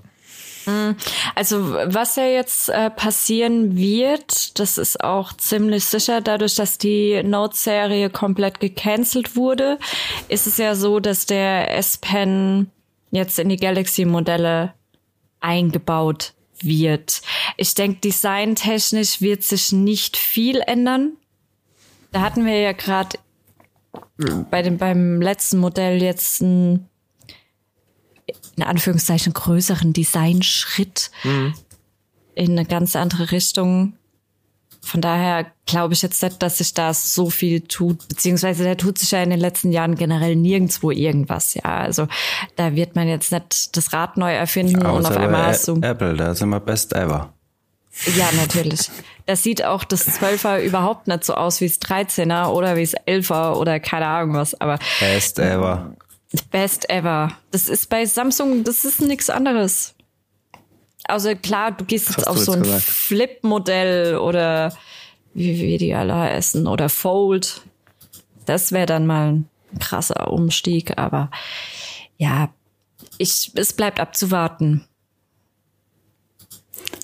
Also 1.35 1.73
was 1.73 2.15
ja 2.15 2.25
jetzt 2.25 2.69
äh, 2.69 2.89
passieren 2.89 3.75
wird, 3.75 4.59
das 4.59 4.77
ist 4.77 5.03
auch 5.03 5.33
ziemlich 5.33 5.85
sicher, 5.85 6.21
dadurch, 6.21 6.55
dass 6.55 6.77
die 6.77 7.21
Note-Serie 7.23 8.09
komplett 8.09 8.59
gecancelt 8.59 9.35
wurde, 9.35 9.77
ist 10.27 10.47
es 10.47 10.57
ja 10.57 10.75
so, 10.75 10.99
dass 10.99 11.25
der 11.25 11.75
S-Pen 11.77 12.71
jetzt 13.11 13.37
in 13.39 13.49
die 13.49 13.57
Galaxy-Modelle 13.57 14.73
eingebaut 15.39 16.33
wird. 16.61 17.21
Ich 17.57 17.75
denke, 17.75 17.99
designtechnisch 17.99 19.21
wird 19.21 19.43
sich 19.43 19.71
nicht 19.71 20.17
viel 20.17 20.61
ändern. 20.61 21.13
Da 22.11 22.21
hatten 22.21 22.45
wir 22.45 22.59
ja 22.59 22.71
gerade 22.71 23.19
bei 24.49 24.61
dem 24.61 24.77
beim 24.77 25.21
letzten 25.21 25.59
Modell 25.59 26.01
jetzt 26.01 26.41
ein 26.41 26.89
in 28.57 28.63
Anführungszeichen 28.63 29.33
größeren 29.33 29.93
Designschritt 29.93 31.11
in 32.35 32.51
eine 32.51 32.65
ganz 32.65 32.95
andere 32.95 33.31
Richtung. 33.31 33.93
Von 34.81 35.01
daher 35.01 35.47
glaube 35.65 35.95
ich 35.95 36.03
jetzt 36.03 36.21
nicht, 36.21 36.43
dass 36.43 36.59
sich 36.59 36.75
da 36.75 36.93
so 36.93 37.31
viel 37.31 37.61
tut, 37.61 38.07
beziehungsweise 38.07 38.63
da 38.63 38.75
tut 38.75 38.99
sich 38.99 39.09
ja 39.09 39.23
in 39.23 39.31
den 39.31 39.39
letzten 39.39 39.71
Jahren 39.71 39.95
generell 39.95 40.35
nirgendwo 40.35 40.91
irgendwas, 40.91 41.55
ja. 41.55 41.63
Also 41.63 42.07
da 42.55 42.75
wird 42.75 42.95
man 42.95 43.07
jetzt 43.07 43.31
nicht 43.31 43.75
das 43.75 43.93
Rad 43.93 44.17
neu 44.17 44.31
erfinden 44.31 44.77
und 44.77 44.85
Außer 44.85 45.09
auf 45.09 45.17
einmal 45.17 45.47
hast 45.47 45.67
du. 45.67 45.81
Apple, 45.81 46.15
da 46.15 46.35
sind 46.35 46.49
wir 46.49 46.59
best 46.59 46.93
ever. 46.93 47.33
Ja, 48.15 48.29
natürlich. 48.35 48.91
Das 49.25 49.41
sieht 49.41 49.63
auch 49.65 49.85
das 49.85 50.07
12er 50.19 50.61
überhaupt 50.61 51.07
nicht 51.07 51.23
so 51.23 51.33
aus 51.33 51.61
wie 51.61 51.67
das 51.67 51.81
13er 51.81 52.49
oder 52.49 52.75
wie 52.75 52.85
das 52.85 52.95
11er 53.07 53.55
oder 53.55 53.79
keine 53.79 54.05
Ahnung 54.05 54.35
was, 54.35 54.59
aber 54.61 54.77
Best 54.99 55.39
ever. 55.39 55.95
Best 56.51 56.89
ever. 56.89 57.31
Das 57.51 57.67
ist 57.69 57.89
bei 57.89 58.05
Samsung, 58.05 58.63
das 58.63 58.85
ist 58.85 59.01
nichts 59.01 59.29
anderes. 59.29 59.95
Also 61.07 61.35
klar, 61.35 61.71
du 61.71 61.85
gehst 61.85 62.09
jetzt 62.09 62.27
auf 62.27 62.37
so 62.37 62.53
ein. 62.53 62.63
Flip-Modell 62.65 64.17
oder 64.17 64.75
wie, 65.33 65.59
wie 65.61 65.77
die 65.77 65.93
alle 65.93 66.15
heißen 66.15 66.65
oder 66.67 66.89
Fold. 66.89 67.61
Das 68.45 68.71
wäre 68.71 68.85
dann 68.87 69.05
mal 69.05 69.33
ein 69.33 69.49
krasser 69.79 70.31
Umstieg, 70.31 70.97
aber 70.97 71.29
ja, 72.17 72.49
ich, 73.17 73.51
es 73.55 73.73
bleibt 73.73 73.99
abzuwarten. 73.99 74.85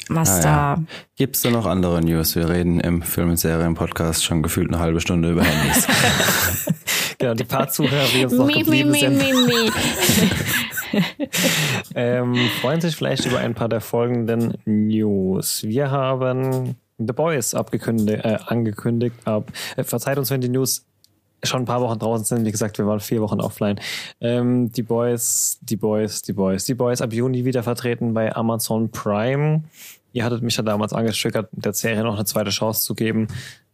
Was 0.07 0.29
Ah, 0.29 0.41
da. 0.41 0.49
ja. 0.49 0.83
Gibt 1.15 1.35
es 1.37 1.41
da 1.41 1.49
noch 1.51 1.65
andere 1.65 2.01
News? 2.01 2.35
Wir 2.35 2.49
reden 2.49 2.79
im 2.81 3.01
Film- 3.01 3.29
und 3.29 3.37
Serien-Podcast 3.37 4.25
schon 4.25 4.43
gefühlt 4.43 4.69
eine 4.69 4.79
halbe 4.79 4.99
Stunde 4.99 5.31
über 5.31 5.43
Handys. 5.43 5.87
Genau, 7.21 7.33
die 7.35 7.43
paar 7.43 7.67
Zuhörer, 7.69 8.07
die 8.13 8.25
uns 8.25 8.33
noch 8.33 8.47
Mi, 8.47 8.63
geblieben 8.63 8.91
mi, 8.91 8.99
sind, 8.99 9.17
mi, 9.17 9.31
mi. 9.31 9.71
ähm, 11.95 12.35
freuen 12.59 12.81
sich 12.81 12.95
vielleicht 12.95 13.25
über 13.25 13.37
ein 13.37 13.53
paar 13.53 13.69
der 13.69 13.79
folgenden 13.79 14.57
News. 14.65 15.63
Wir 15.63 15.91
haben 15.91 16.75
The 16.97 17.13
Boys 17.13 17.53
abgekündigt, 17.53 18.25
äh, 18.25 18.39
angekündigt. 18.47 19.15
Ab, 19.25 19.51
äh, 19.77 19.83
verzeiht 19.83 20.17
uns, 20.17 20.31
wenn 20.31 20.41
die 20.41 20.49
News 20.49 20.85
schon 21.43 21.63
ein 21.63 21.65
paar 21.65 21.81
Wochen 21.81 21.99
draußen 21.99 22.25
sind. 22.25 22.45
Wie 22.45 22.51
gesagt, 22.51 22.77
wir 22.77 22.87
waren 22.87 22.99
vier 22.99 23.21
Wochen 23.21 23.39
offline. 23.39 23.79
Ähm, 24.19 24.71
die 24.71 24.83
Boys, 24.83 25.59
die 25.61 25.75
Boys, 25.75 26.21
die 26.21 26.33
Boys, 26.33 26.65
die 26.65 26.73
Boys 26.73 27.01
ab 27.01 27.13
Juni 27.13 27.45
wieder 27.45 27.63
vertreten 27.63 28.13
bei 28.13 28.35
Amazon 28.35 28.89
Prime. 28.89 29.63
Ihr 30.13 30.25
hattet 30.25 30.41
mich 30.41 30.57
ja 30.57 30.63
damals 30.63 30.93
angetriggert, 30.93 31.49
der 31.51 31.73
Serie 31.73 32.03
noch 32.03 32.15
eine 32.15 32.25
zweite 32.25 32.49
Chance 32.49 32.81
zu 32.83 32.95
geben. 32.95 33.27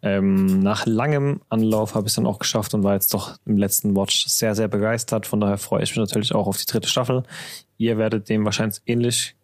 Ähm, 0.03 0.59
nach 0.59 0.85
langem 0.85 1.41
Anlauf 1.49 1.95
habe 1.95 2.05
ich 2.07 2.11
es 2.11 2.15
dann 2.15 2.27
auch 2.27 2.37
geschafft 2.39 2.73
und 2.75 2.83
war 2.83 2.93
jetzt 2.93 3.13
doch 3.13 3.37
im 3.45 3.57
letzten 3.57 3.95
Watch 3.95 4.27
sehr, 4.27 4.53
sehr 4.53 4.67
begeistert. 4.67 5.25
Von 5.25 5.39
daher 5.39 5.57
freue 5.57 5.81
ich 5.83 5.89
mich 5.91 5.97
natürlich 5.97 6.35
auch 6.35 6.45
auf 6.47 6.57
die 6.57 6.65
dritte 6.65 6.87
Staffel. 6.87 7.23
Ihr 7.77 7.97
werdet 7.97 8.29
dem 8.29 8.45
wahrscheinlich 8.45 8.79
ähnlich 8.85 9.35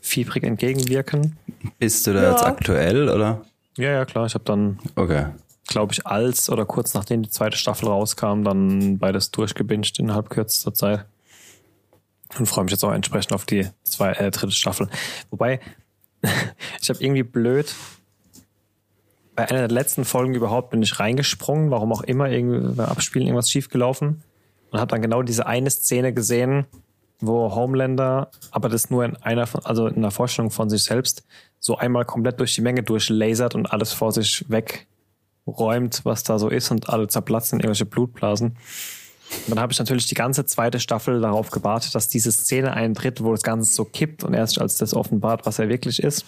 fiebrig 0.00 0.44
entgegenwirken. 0.44 1.36
Bist 1.78 2.06
du 2.06 2.12
da 2.14 2.22
Ja. 2.22 2.30
jetzt 2.30 2.44
aktuell, 2.44 3.08
oder? 3.08 3.42
Ja, 3.76 3.90
ja, 3.90 4.04
klar. 4.04 4.26
Ich 4.26 4.34
habe 4.34 4.44
dann, 4.44 4.78
Okay. 4.94 5.26
glaube 5.66 5.92
ich, 5.92 6.06
als 6.06 6.48
oder 6.50 6.64
kurz 6.64 6.94
nachdem 6.94 7.22
die 7.22 7.30
zweite 7.30 7.56
Staffel 7.56 7.88
rauskam, 7.88 8.42
dann 8.44 8.98
beides 8.98 9.30
durchgebinged 9.32 9.98
innerhalb 9.98 10.30
kürzester 10.30 10.72
Zeit. 10.74 11.06
Und 12.38 12.46
freue 12.46 12.62
mich 12.64 12.70
jetzt 12.72 12.84
auch 12.84 12.92
entsprechend 12.92 13.32
auf 13.32 13.44
die 13.44 13.68
zwei, 13.82 14.12
äh, 14.12 14.30
dritte 14.30 14.52
Staffel. 14.52 14.88
Wobei, 15.30 15.58
ich 16.80 16.88
habe 16.88 17.02
irgendwie 17.02 17.22
blöd. 17.22 17.74
Bei 19.34 19.48
einer 19.48 19.60
der 19.60 19.70
letzten 19.70 20.04
Folgen 20.04 20.34
überhaupt 20.34 20.70
bin 20.70 20.82
ich 20.82 20.98
reingesprungen, 20.98 21.70
warum 21.70 21.92
auch 21.92 22.02
immer, 22.02 22.28
irgendwie 22.28 22.74
beim 22.74 22.88
Abspielen 22.88 23.26
irgendwas 23.26 23.50
schiefgelaufen 23.50 24.22
und 24.70 24.78
habe 24.78 24.90
dann 24.90 25.02
genau 25.02 25.22
diese 25.22 25.46
eine 25.46 25.70
Szene 25.70 26.12
gesehen, 26.12 26.66
wo 27.20 27.54
Homelander, 27.54 28.30
aber 28.50 28.68
das 28.68 28.90
nur 28.90 29.04
in 29.04 29.16
einer, 29.16 29.48
also 29.64 29.86
in 29.86 29.96
einer 29.96 30.10
Vorstellung 30.10 30.50
von 30.50 30.70
sich 30.70 30.84
selbst, 30.84 31.24
so 31.58 31.76
einmal 31.76 32.04
komplett 32.04 32.40
durch 32.40 32.54
die 32.54 32.62
Menge 32.62 32.82
durchlasert 32.82 33.54
und 33.54 33.72
alles 33.72 33.92
vor 33.92 34.12
sich 34.12 34.44
wegräumt, 34.48 36.04
was 36.04 36.22
da 36.22 36.38
so 36.38 36.48
ist 36.48 36.70
und 36.70 36.88
alle 36.88 37.08
zerplatzen 37.08 37.58
in 37.58 37.64
irgendwelche 37.64 37.86
Blutblasen. 37.86 38.56
Und 39.46 39.50
dann 39.50 39.60
habe 39.60 39.72
ich 39.72 39.78
natürlich 39.78 40.06
die 40.06 40.14
ganze 40.14 40.44
zweite 40.44 40.80
Staffel 40.80 41.20
darauf 41.20 41.50
gewartet, 41.50 41.94
dass 41.94 42.08
diese 42.08 42.32
Szene 42.32 42.72
eintritt, 42.72 43.22
wo 43.22 43.32
das 43.32 43.42
Ganze 43.42 43.72
so 43.72 43.84
kippt 43.84 44.24
und 44.24 44.34
erst 44.34 44.60
als 44.60 44.76
das 44.76 44.94
offenbart, 44.94 45.46
was 45.46 45.58
er 45.58 45.68
wirklich 45.68 46.02
ist. 46.02 46.24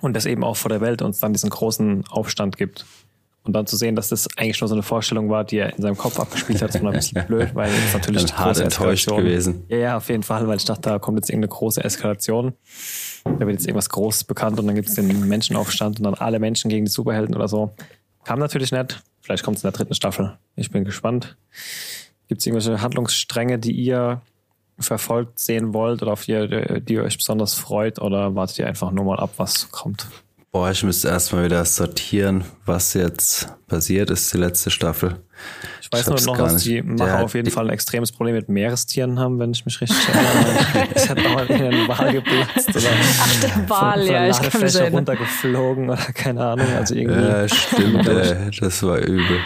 Und 0.00 0.14
das 0.14 0.26
eben 0.26 0.44
auch 0.44 0.56
vor 0.56 0.68
der 0.68 0.80
Welt 0.80 1.02
uns 1.02 1.18
dann 1.20 1.32
diesen 1.32 1.50
großen 1.50 2.04
Aufstand 2.08 2.56
gibt. 2.56 2.84
Und 3.44 3.52
dann 3.52 3.66
zu 3.66 3.76
sehen, 3.76 3.94
dass 3.94 4.08
das 4.08 4.26
eigentlich 4.38 4.60
nur 4.62 4.68
so 4.68 4.74
eine 4.74 4.82
Vorstellung 4.82 5.28
war, 5.28 5.44
die 5.44 5.58
er 5.58 5.76
in 5.76 5.82
seinem 5.82 5.98
Kopf 5.98 6.18
abgespielt 6.18 6.62
hat, 6.62 6.74
ist 6.74 6.82
mir 6.82 6.88
ein 6.88 6.94
bisschen 6.94 7.24
blöd, 7.26 7.54
weil 7.54 7.70
es 7.70 7.92
natürlich 7.92 8.24
Bin 8.24 8.38
hart 8.38 8.58
enttäuscht 8.58 9.06
gewesen. 9.06 9.64
Ja, 9.68 9.76
ja, 9.76 9.96
auf 9.98 10.08
jeden 10.08 10.22
Fall, 10.22 10.48
weil 10.48 10.56
ich 10.56 10.64
dachte, 10.64 10.88
da 10.88 10.98
kommt 10.98 11.18
jetzt 11.18 11.28
irgendeine 11.28 11.50
große 11.50 11.84
Eskalation. 11.84 12.54
Da 13.24 13.40
wird 13.40 13.50
jetzt 13.50 13.66
irgendwas 13.66 13.90
Großes 13.90 14.24
bekannt 14.24 14.58
und 14.58 14.66
dann 14.66 14.74
gibt 14.74 14.88
es 14.88 14.94
den 14.94 15.28
Menschenaufstand 15.28 15.98
und 15.98 16.04
dann 16.04 16.14
alle 16.14 16.38
Menschen 16.38 16.70
gegen 16.70 16.86
die 16.86 16.90
Superhelden 16.90 17.34
oder 17.34 17.48
so. 17.48 17.74
Kam 18.24 18.38
natürlich 18.38 18.72
nicht. 18.72 19.02
Vielleicht 19.24 19.42
kommt 19.42 19.56
es 19.56 19.64
in 19.64 19.70
der 19.70 19.76
dritten 19.76 19.94
Staffel. 19.94 20.36
Ich 20.54 20.70
bin 20.70 20.84
gespannt. 20.84 21.38
Gibt 22.28 22.40
es 22.42 22.46
irgendwelche 22.46 22.82
Handlungsstränge, 22.82 23.58
die 23.58 23.72
ihr 23.72 24.20
verfolgt 24.78 25.38
sehen 25.38 25.72
wollt 25.72 26.02
oder 26.02 26.12
auf 26.12 26.26
die, 26.26 26.82
die 26.82 26.92
ihr 26.92 27.04
euch 27.04 27.16
besonders 27.16 27.54
freut 27.54 27.98
oder 28.00 28.34
wartet 28.34 28.58
ihr 28.58 28.66
einfach 28.66 28.90
nur 28.90 29.04
mal 29.06 29.18
ab, 29.18 29.32
was 29.38 29.70
kommt? 29.70 30.08
Boah, 30.52 30.70
ich 30.70 30.82
müsste 30.82 31.08
erstmal 31.08 31.46
wieder 31.46 31.64
sortieren, 31.64 32.44
was 32.66 32.92
jetzt 32.92 33.48
passiert 33.66 34.10
ist, 34.10 34.30
die 34.34 34.38
letzte 34.38 34.70
Staffel. 34.70 35.22
Ich 36.00 36.06
weiß 36.06 36.20
ich 36.20 36.26
nur 36.26 36.36
noch, 36.36 36.44
dass 36.44 36.62
die 36.62 36.82
Macher 36.82 37.18
ja, 37.18 37.22
auf 37.22 37.34
jeden 37.34 37.50
Fall 37.50 37.66
ein 37.66 37.70
extremes 37.70 38.12
Problem 38.12 38.34
mit 38.34 38.48
Meerestieren 38.48 39.18
haben, 39.18 39.38
wenn 39.38 39.52
ich 39.52 39.64
mich 39.64 39.80
richtig 39.80 39.98
erinnere. 40.08 40.88
es 40.94 41.08
hat 41.08 41.18
mal 41.22 41.46
in 41.46 41.62
einen 41.62 41.88
Wal 41.88 42.12
geplatzt 42.12 42.70
oder 42.70 42.88
Ach, 43.20 43.40
der 43.40 43.68
Wal, 43.68 43.92
von, 43.92 44.06
von 44.06 44.14
ja, 44.14 44.28
ich 44.28 44.40
kann 44.40 44.60
mich 44.60 44.92
runtergeflogen 44.92 45.90
oder 45.90 45.96
keine 46.14 46.44
Ahnung. 46.44 46.66
Also 46.76 46.94
irgendwie. 46.94 47.20
Ja, 47.20 47.48
stimmt, 47.48 48.08
äh, 48.08 48.50
das 48.60 48.82
war 48.82 48.98
übel. 48.98 49.40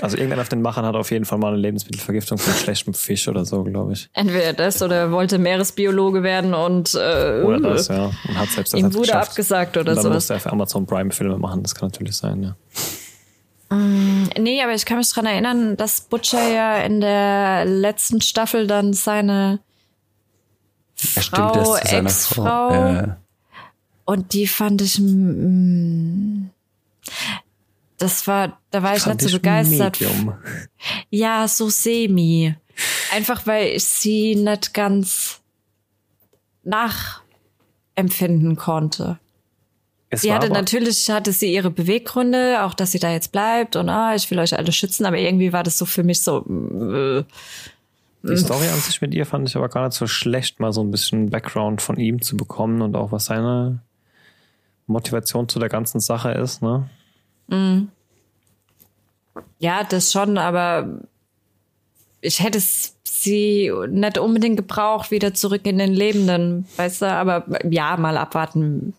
Also 0.00 0.16
irgendwann 0.16 0.40
auf 0.40 0.48
den 0.48 0.62
Machern 0.62 0.86
hat 0.86 0.94
auf 0.94 1.10
jeden 1.10 1.26
Fall 1.26 1.38
mal 1.38 1.48
eine 1.48 1.58
Lebensmittelvergiftung 1.58 2.38
von 2.38 2.54
schlechtem 2.54 2.94
Fisch 2.94 3.28
oder 3.28 3.44
so, 3.44 3.62
glaube 3.64 3.92
ich. 3.92 4.08
Entweder 4.14 4.54
das 4.54 4.80
oder 4.82 5.10
wollte 5.10 5.38
Meeresbiologe 5.38 6.22
werden 6.22 6.54
und 6.54 6.94
äh, 6.94 7.42
oder 7.42 7.60
das, 7.60 7.88
ja. 7.88 8.10
Und 8.26 8.38
hat 8.38 8.48
selbst 8.48 8.72
das 8.72 8.80
ihm 8.80 8.94
wurde 8.94 9.08
geschafft. 9.08 9.30
abgesagt 9.30 9.76
oder 9.76 9.94
so. 9.94 10.04
Dann 10.04 10.12
musste 10.14 10.34
er 10.34 10.40
für 10.40 10.52
Amazon 10.52 10.86
Prime 10.86 11.10
Filme 11.10 11.36
machen, 11.36 11.62
das 11.62 11.74
kann 11.74 11.88
natürlich 11.88 12.16
sein, 12.16 12.42
ja. 12.42 12.56
Mm, 13.70 14.24
nee, 14.38 14.62
aber 14.62 14.74
ich 14.74 14.84
kann 14.84 14.98
mich 14.98 15.10
dran 15.10 15.26
erinnern, 15.26 15.76
dass 15.76 16.02
Butcher 16.02 16.48
ja 16.48 16.78
in 16.78 17.00
der 17.00 17.64
letzten 17.64 18.20
Staffel 18.20 18.66
dann 18.66 18.92
seine 18.92 19.60
Frau, 20.96 21.76
Ex-Frau, 21.76 22.70
ja. 22.70 23.16
und 24.04 24.32
die 24.32 24.46
fand 24.46 24.80
ich, 24.80 24.98
mm, 25.00 26.50
das 27.98 28.26
war, 28.26 28.60
da 28.70 28.82
war 28.82 28.96
ich 28.96 29.06
nicht 29.06 29.20
so 29.22 29.30
begeistert. 29.38 30.00
Medium. 30.00 30.34
Ja, 31.10 31.48
so 31.48 31.68
semi. 31.68 32.54
Einfach 33.12 33.46
weil 33.46 33.68
ich 33.68 33.84
sie 33.84 34.34
nicht 34.34 34.74
ganz 34.74 35.40
nachempfinden 36.64 38.56
konnte. 38.56 39.18
Es 40.14 40.22
sie 40.22 40.32
hatte 40.32 40.50
natürlich 40.50 41.10
hatte 41.10 41.32
sie 41.32 41.52
ihre 41.52 41.70
Beweggründe, 41.70 42.62
auch 42.64 42.74
dass 42.74 42.92
sie 42.92 42.98
da 42.98 43.10
jetzt 43.10 43.32
bleibt 43.32 43.76
und 43.76 43.88
ah, 43.88 44.14
ich 44.14 44.30
will 44.30 44.38
euch 44.38 44.56
alle 44.56 44.72
schützen, 44.72 45.06
aber 45.06 45.18
irgendwie 45.18 45.52
war 45.52 45.62
das 45.62 45.78
so 45.78 45.86
für 45.86 46.02
mich 46.02 46.22
so. 46.22 46.38
Äh, 46.38 47.24
die 48.22 48.36
Story 48.38 48.68
an 48.68 48.80
sich 48.80 49.02
mit 49.02 49.12
ihr 49.12 49.26
fand 49.26 49.46
ich 49.48 49.54
aber 49.54 49.68
gar 49.68 49.86
nicht 49.86 49.96
so 49.96 50.06
schlecht, 50.06 50.58
mal 50.58 50.72
so 50.72 50.82
ein 50.82 50.90
bisschen 50.90 51.28
Background 51.28 51.82
von 51.82 51.98
ihm 51.98 52.22
zu 52.22 52.38
bekommen 52.38 52.80
und 52.80 52.96
auch 52.96 53.12
was 53.12 53.26
seine 53.26 53.80
Motivation 54.86 55.48
zu 55.48 55.58
der 55.58 55.68
ganzen 55.68 56.00
Sache 56.00 56.30
ist, 56.32 56.62
ne? 56.62 56.88
Mhm. 57.48 57.88
Ja, 59.58 59.84
das 59.84 60.12
schon, 60.12 60.38
aber 60.38 61.00
ich 62.20 62.40
hätte 62.40 62.60
sie 63.04 63.70
nicht 63.88 64.18
unbedingt 64.18 64.56
gebraucht, 64.56 65.10
wieder 65.10 65.34
zurück 65.34 65.62
in 65.64 65.78
den 65.78 65.92
Lebenden, 65.92 66.66
weißt 66.76 67.02
du, 67.02 67.06
aber 67.10 67.44
ja, 67.70 67.96
mal 67.96 68.16
abwarten, 68.16 68.94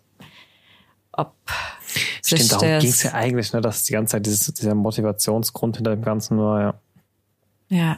ob 1.17 1.34
Stimmt, 2.25 2.51
darum 2.51 2.79
ging 2.79 2.89
es 2.89 3.03
ja 3.03 3.13
eigentlich, 3.13 3.53
ne, 3.53 3.62
dass 3.62 3.84
die 3.84 3.93
ganze 3.93 4.13
Zeit 4.13 4.25
dieses, 4.25 4.51
dieser 4.53 4.75
Motivationsgrund 4.75 5.77
hinter 5.77 5.95
dem 5.95 6.03
Ganzen 6.03 6.38
war, 6.38 6.62
ja. 6.62 6.74
Ja. 7.69 7.98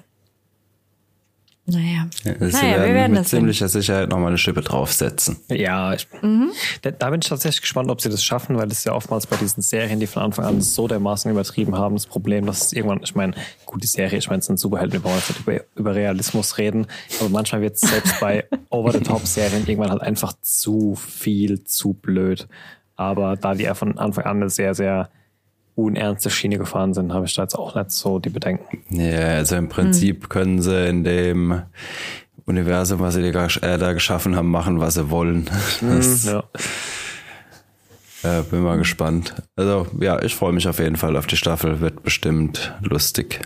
Naja. 1.70 2.08
Ja, 2.24 2.34
das 2.34 2.54
naja, 2.54 2.86
wir 2.86 2.94
werden 2.94 3.12
mit 3.12 3.22
das 3.22 3.28
ziemlicher 3.28 3.68
sehen. 3.68 3.82
Sicherheit 3.82 4.08
nochmal 4.08 4.30
eine 4.30 4.38
Schippe 4.38 4.62
draufsetzen. 4.62 5.38
Ja, 5.50 5.94
ich, 5.94 6.08
mhm. 6.22 6.52
da, 6.82 6.92
da, 6.92 7.10
bin 7.10 7.20
ich 7.22 7.28
tatsächlich 7.28 7.60
gespannt, 7.60 7.90
ob 7.90 8.00
sie 8.00 8.08
das 8.08 8.24
schaffen, 8.24 8.58
weil 8.58 8.70
das 8.70 8.86
ja 8.86 8.94
oftmals 8.94 9.28
bei 9.28 9.36
diesen 9.36 9.62
Serien, 9.62 10.00
die 10.00 10.08
von 10.08 10.24
Anfang 10.24 10.46
an 10.46 10.62
so 10.62 10.88
dermaßen 10.88 11.30
übertrieben 11.30 11.78
haben, 11.78 11.96
das 11.96 12.06
Problem, 12.06 12.46
dass 12.46 12.68
es 12.68 12.74
irgendwann, 12.74 13.02
ich 13.04 13.16
meine, 13.16 13.34
gut, 13.66 13.84
die 13.84 13.88
Serie, 13.88 14.18
ich 14.18 14.30
meine, 14.30 14.40
es 14.40 14.46
sind 14.46 14.60
Superhelden, 14.60 14.94
wir 14.94 15.00
brauchen 15.02 15.18
jetzt 15.18 15.40
über, 15.42 15.60
über 15.76 15.94
Realismus 15.94 16.58
reden, 16.58 16.88
aber 17.20 17.28
manchmal 17.28 17.60
wird 17.60 17.76
es 17.76 17.82
selbst 17.82 18.18
bei 18.22 18.46
Over-the-Top-Serien 18.70 19.68
irgendwann 19.68 19.92
halt 19.92 20.02
einfach 20.02 20.34
zu 20.42 20.96
viel, 20.96 21.66
zu 21.66 21.92
blöd. 21.92 22.48
Aber 22.98 23.38
da 23.38 23.54
die 23.54 23.64
ja 23.64 23.76
von 23.76 23.98
Anfang 23.98 24.26
an 24.26 24.38
eine 24.38 24.50
sehr, 24.50 24.74
sehr 24.74 25.10
unernste 25.76 26.30
Schiene 26.30 26.58
gefahren 26.58 26.94
sind, 26.94 27.14
habe 27.14 27.26
ich 27.28 27.36
da 27.36 27.44
jetzt 27.44 27.56
auch 27.56 27.76
nicht 27.76 27.92
so 27.92 28.20
die 28.20 28.30
Bedenken. 28.30 28.84
Ja, 28.90 29.36
also 29.36 29.56
im 29.56 29.70
Prinzip 29.70 30.24
hm. 30.24 30.30
können 30.30 30.62
sie 30.62 30.88
in 30.88 31.04
dem 31.04 31.62
Universum, 32.46 33.00
was 33.00 33.14
sie 33.14 33.32
da, 33.32 33.46
äh, 33.46 33.94
geschaffen 33.94 34.36
haben, 34.36 34.50
machen, 34.50 34.80
was 34.80 34.96
sie 34.96 35.10
wollen. 35.12 35.48
Hm, 35.80 35.90
das, 35.98 36.26
ja. 36.26 36.44
Äh, 38.24 38.42
bin 38.44 38.62
mal 38.62 38.78
gespannt. 38.78 39.36
Also 39.56 39.88
ja, 40.00 40.22
ich 40.22 40.36
freue 40.36 40.54
mich 40.54 40.68
auf 40.68 40.80
jeden 40.80 40.96
Fall 40.96 41.16
auf 41.16 41.28
die 41.28 41.38
Staffel, 41.38 41.80
wird 41.80 42.04
bestimmt 42.04 42.74
lustig. 42.82 43.42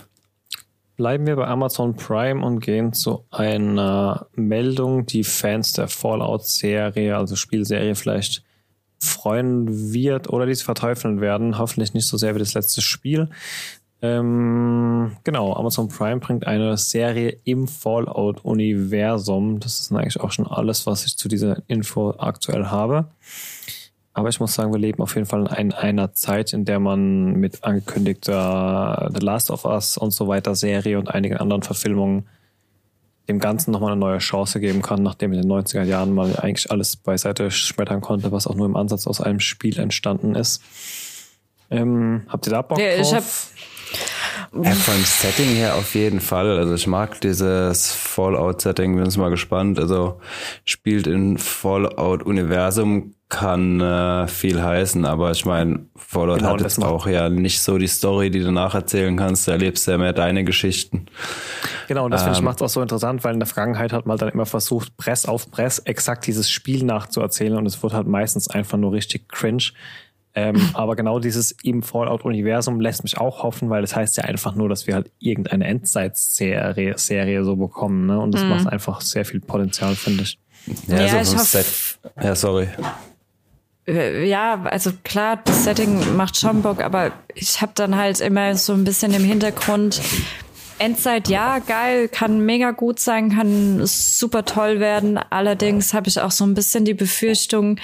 Bleiben 0.95 1.25
wir 1.25 1.35
bei 1.35 1.47
Amazon 1.47 1.95
Prime 1.95 2.45
und 2.45 2.59
gehen 2.59 2.93
zu 2.93 3.25
einer 3.31 4.27
Meldung, 4.35 5.05
die 5.05 5.23
Fans 5.23 5.73
der 5.73 5.87
Fallout-Serie, 5.87 7.17
also 7.17 7.35
Spielserie 7.35 7.95
vielleicht 7.95 8.43
freuen 9.01 9.93
wird 9.93 10.29
oder 10.29 10.45
die 10.45 10.55
verteufeln 10.55 11.21
werden. 11.21 11.57
Hoffentlich 11.57 11.93
nicht 11.93 12.07
so 12.07 12.17
sehr 12.17 12.35
wie 12.35 12.39
das 12.39 12.53
letzte 12.53 12.81
Spiel. 12.81 13.29
Ähm, 14.03 15.17
genau, 15.23 15.53
Amazon 15.53 15.87
Prime 15.87 16.19
bringt 16.19 16.47
eine 16.47 16.77
Serie 16.77 17.37
im 17.43 17.67
Fallout-Universum. 17.67 19.59
Das 19.59 19.79
ist 19.79 19.91
eigentlich 19.91 20.19
auch 20.19 20.31
schon 20.31 20.47
alles, 20.47 20.87
was 20.87 21.05
ich 21.05 21.17
zu 21.17 21.27
dieser 21.27 21.61
Info 21.67 22.11
aktuell 22.17 22.65
habe. 22.65 23.11
Aber 24.13 24.29
ich 24.29 24.39
muss 24.39 24.55
sagen, 24.55 24.73
wir 24.73 24.79
leben 24.79 25.01
auf 25.01 25.15
jeden 25.15 25.27
Fall 25.27 25.47
in 25.57 25.71
einer 25.71 26.13
Zeit, 26.13 26.51
in 26.51 26.65
der 26.65 26.79
man 26.79 27.33
mit 27.33 27.63
angekündigter 27.63 29.09
The 29.13 29.25
Last 29.25 29.51
of 29.51 29.65
Us 29.65 29.97
und 29.97 30.11
so 30.11 30.27
weiter 30.27 30.55
Serie 30.55 30.99
und 30.99 31.09
einigen 31.09 31.37
anderen 31.37 31.61
Verfilmungen 31.63 32.27
dem 33.27 33.39
Ganzen 33.39 33.71
nochmal 33.71 33.91
eine 33.91 33.99
neue 33.99 34.17
Chance 34.17 34.59
geben 34.59 34.81
kann, 34.81 35.03
nachdem 35.03 35.33
in 35.33 35.41
den 35.41 35.51
90er 35.51 35.83
Jahren 35.83 36.13
mal 36.13 36.35
eigentlich 36.37 36.71
alles 36.71 36.95
beiseite 36.95 37.51
schmettern 37.51 38.01
konnte, 38.01 38.31
was 38.31 38.47
auch 38.47 38.55
nur 38.55 38.65
im 38.65 38.75
Ansatz 38.75 39.07
aus 39.07 39.21
einem 39.21 39.39
Spiel 39.39 39.79
entstanden 39.79 40.35
ist. 40.35 40.61
Ähm, 41.69 42.23
habt 42.27 42.47
ihr 42.47 42.51
da 42.51 42.61
Bock 42.61 42.79
ja, 42.79 42.97
drauf? 42.97 43.07
Ich 43.07 43.13
hab 43.13 43.23
ja, 44.63 44.71
vom 44.71 45.03
Setting 45.03 45.55
her 45.55 45.75
auf 45.75 45.95
jeden 45.95 46.19
Fall. 46.19 46.57
Also 46.57 46.73
ich 46.73 46.87
mag 46.87 47.21
dieses 47.21 47.91
Fallout-Setting, 47.93 48.95
bin 48.95 49.05
uns 49.05 49.17
mal 49.17 49.29
gespannt. 49.29 49.79
Also 49.79 50.19
spielt 50.65 51.07
in 51.07 51.37
Fallout-Universum 51.37 53.15
kann 53.31 53.79
äh, 53.79 54.27
viel 54.27 54.61
heißen, 54.61 55.05
aber 55.05 55.31
ich 55.31 55.45
meine, 55.45 55.85
Fallout 55.95 56.39
genau, 56.39 56.51
hat 56.51 56.61
jetzt 56.61 56.83
auch 56.83 57.07
ja 57.07 57.29
nicht 57.29 57.61
so 57.61 57.77
die 57.77 57.87
Story, 57.87 58.29
die 58.29 58.41
du 58.41 58.51
nacherzählen 58.51 59.15
kannst. 59.15 59.47
Du 59.47 59.51
erlebst 59.51 59.87
ja 59.87 59.97
mehr 59.97 60.11
deine 60.11 60.43
Geschichten. 60.43 61.05
Genau, 61.87 62.05
und 62.05 62.11
das 62.11 62.25
ähm, 62.25 62.43
macht 62.43 62.57
es 62.57 62.61
auch 62.61 62.69
so 62.69 62.81
interessant, 62.81 63.23
weil 63.23 63.33
in 63.33 63.39
der 63.39 63.47
Vergangenheit 63.47 63.93
hat 63.93 64.05
man 64.05 64.17
dann 64.17 64.29
immer 64.29 64.45
versucht, 64.45 64.97
Press 64.97 65.25
auf 65.25 65.49
Press 65.49 65.79
exakt 65.79 66.27
dieses 66.27 66.51
Spiel 66.51 66.83
nachzuerzählen 66.83 67.55
und 67.55 67.65
es 67.65 67.81
wird 67.81 67.93
halt 67.93 68.05
meistens 68.05 68.49
einfach 68.49 68.77
nur 68.77 68.91
richtig 68.91 69.29
cringe. 69.29 69.71
Ähm, 70.35 70.61
aber 70.73 70.97
genau 70.97 71.19
dieses 71.19 71.53
im 71.63 71.83
Fallout-Universum 71.83 72.81
lässt 72.81 73.03
mich 73.03 73.17
auch 73.17 73.43
hoffen, 73.43 73.69
weil 73.69 73.81
das 73.81 73.95
heißt 73.95 74.17
ja 74.17 74.25
einfach 74.25 74.55
nur, 74.55 74.67
dass 74.67 74.87
wir 74.87 74.95
halt 74.95 75.09
irgendeine 75.19 75.65
Endzeitserie 75.65 76.97
Serie 76.97 77.45
so 77.45 77.55
bekommen. 77.55 78.07
Ne? 78.07 78.19
Und 78.19 78.33
das 78.33 78.43
mhm. 78.43 78.49
macht 78.49 78.67
einfach 78.67 78.99
sehr 78.99 79.23
viel 79.23 79.39
Potenzial, 79.39 79.95
finde 79.95 80.23
ich. 80.23 80.37
Ja, 80.87 81.01
ja 81.01 81.23
so 81.23 81.37
ich 81.37 81.41
Set. 81.41 81.65
Ja, 82.21 82.35
sorry. 82.35 82.67
Äh, 83.87 84.27
ja, 84.27 84.61
also 84.63 84.91
klar, 85.03 85.39
das 85.43 85.63
Setting 85.63 86.15
macht 86.15 86.37
schon 86.37 86.61
Bock, 86.61 86.81
aber 86.81 87.11
ich 87.33 87.61
habe 87.61 87.71
dann 87.75 87.95
halt 87.95 88.19
immer 88.19 88.55
so 88.55 88.73
ein 88.73 88.83
bisschen 88.83 89.13
im 89.13 89.23
Hintergrund, 89.23 90.01
Endzeit, 90.81 91.27
ja, 91.27 91.59
geil, 91.59 92.07
kann 92.07 92.43
mega 92.43 92.71
gut 92.71 92.99
sein, 92.99 93.29
kann 93.29 93.85
super 93.85 94.45
toll 94.45 94.79
werden. 94.79 95.19
Allerdings 95.29 95.93
habe 95.93 96.07
ich 96.07 96.19
auch 96.19 96.31
so 96.31 96.43
ein 96.43 96.55
bisschen 96.55 96.85
die 96.85 96.95
Befürchtung, 96.95 97.79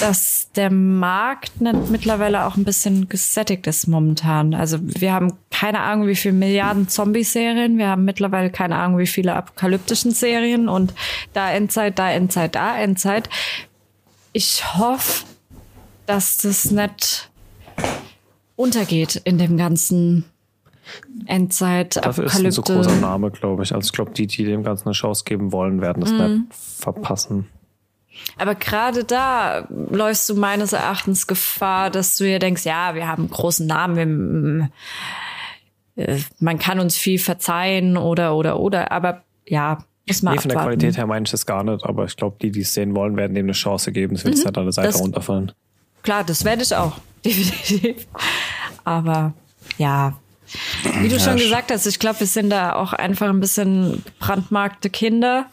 dass 0.00 0.50
der 0.56 0.72
Markt 0.72 1.52
mittlerweile 1.60 2.44
auch 2.44 2.56
ein 2.56 2.64
bisschen 2.64 3.08
gesättigt 3.08 3.68
ist 3.68 3.86
momentan. 3.86 4.54
Also 4.54 4.78
wir 4.82 5.12
haben 5.12 5.34
keine 5.52 5.78
Ahnung, 5.78 6.08
wie 6.08 6.16
viele 6.16 6.34
Milliarden 6.34 6.88
Zombie-Serien. 6.88 7.78
Wir 7.78 7.86
haben 7.90 8.04
mittlerweile 8.04 8.50
keine 8.50 8.74
Ahnung, 8.74 8.98
wie 8.98 9.06
viele 9.06 9.34
apokalyptischen 9.34 10.10
Serien 10.10 10.68
und 10.68 10.94
da 11.32 11.52
Endzeit, 11.52 11.96
da 11.96 12.10
Endzeit, 12.10 12.56
da 12.56 12.76
Endzeit. 12.76 13.28
Ich 14.36 14.76
hoffe, 14.76 15.24
dass 16.04 16.36
das 16.36 16.70
nicht 16.70 17.30
untergeht 18.54 19.16
in 19.24 19.38
dem 19.38 19.56
ganzen 19.56 20.26
Endzeit, 21.24 21.96
Dafür 21.96 22.24
ist 22.24 22.44
ein 22.44 22.50
so 22.50 22.60
großer 22.60 22.96
Name, 22.96 23.30
glaube 23.30 23.62
ich. 23.62 23.74
Also 23.74 23.86
ich 23.86 23.92
glaube, 23.92 24.10
die, 24.10 24.26
die 24.26 24.44
dem 24.44 24.62
Ganzen 24.62 24.88
eine 24.88 24.92
Chance 24.92 25.24
geben 25.24 25.52
wollen, 25.52 25.80
werden 25.80 26.02
das 26.02 26.10
mhm. 26.10 26.18
nicht 26.18 26.54
verpassen. 26.54 27.48
Aber 28.36 28.54
gerade 28.54 29.04
da 29.04 29.68
läufst 29.70 30.28
du 30.28 30.34
meines 30.34 30.74
Erachtens 30.74 31.26
Gefahr, 31.26 31.88
dass 31.88 32.18
du 32.18 32.24
dir 32.24 32.38
denkst, 32.38 32.66
ja, 32.66 32.94
wir 32.94 33.08
haben 33.08 33.22
einen 33.22 33.30
großen 33.30 33.66
Namen, 33.66 34.70
wir, 35.94 36.08
äh, 36.08 36.20
man 36.40 36.58
kann 36.58 36.78
uns 36.78 36.94
viel 36.94 37.18
verzeihen 37.18 37.96
oder 37.96 38.36
oder 38.36 38.60
oder, 38.60 38.92
aber 38.92 39.22
ja, 39.46 39.78
muss 40.06 40.22
nee, 40.22 40.38
von 40.38 40.48
der 40.48 40.58
Qualität 40.60 40.96
her 40.96 41.06
meine 41.06 41.24
ich 41.24 41.30
das 41.30 41.46
gar 41.46 41.64
nicht, 41.64 41.84
aber 41.84 42.04
ich 42.04 42.16
glaube, 42.16 42.36
die, 42.40 42.50
die 42.50 42.60
es 42.60 42.72
sehen 42.72 42.94
wollen, 42.94 43.16
werden 43.16 43.34
dem 43.34 43.46
eine 43.46 43.52
Chance 43.52 43.92
geben. 43.92 44.14
Es 44.14 44.24
wird 44.24 44.34
mhm, 44.34 44.40
nicht 44.40 44.46
an 44.56 44.64
der 44.64 44.72
Seite 44.72 44.88
das, 44.88 45.00
runterfallen. 45.00 45.52
Klar, 46.02 46.24
das 46.24 46.44
werde 46.44 46.62
ich 46.62 46.74
auch, 46.74 46.98
definitiv. 47.24 48.06
Aber 48.84 49.34
ja, 49.78 50.16
wie 51.00 51.08
du 51.08 51.16
ja, 51.16 51.20
schon 51.20 51.36
gesagt 51.36 51.72
hast, 51.72 51.86
ich 51.86 51.98
glaube, 51.98 52.20
wir 52.20 52.26
sind 52.26 52.50
da 52.50 52.74
auch 52.74 52.92
einfach 52.92 53.28
ein 53.28 53.40
bisschen 53.40 54.04
brandmarkte 54.20 54.90
Kinder 54.90 55.46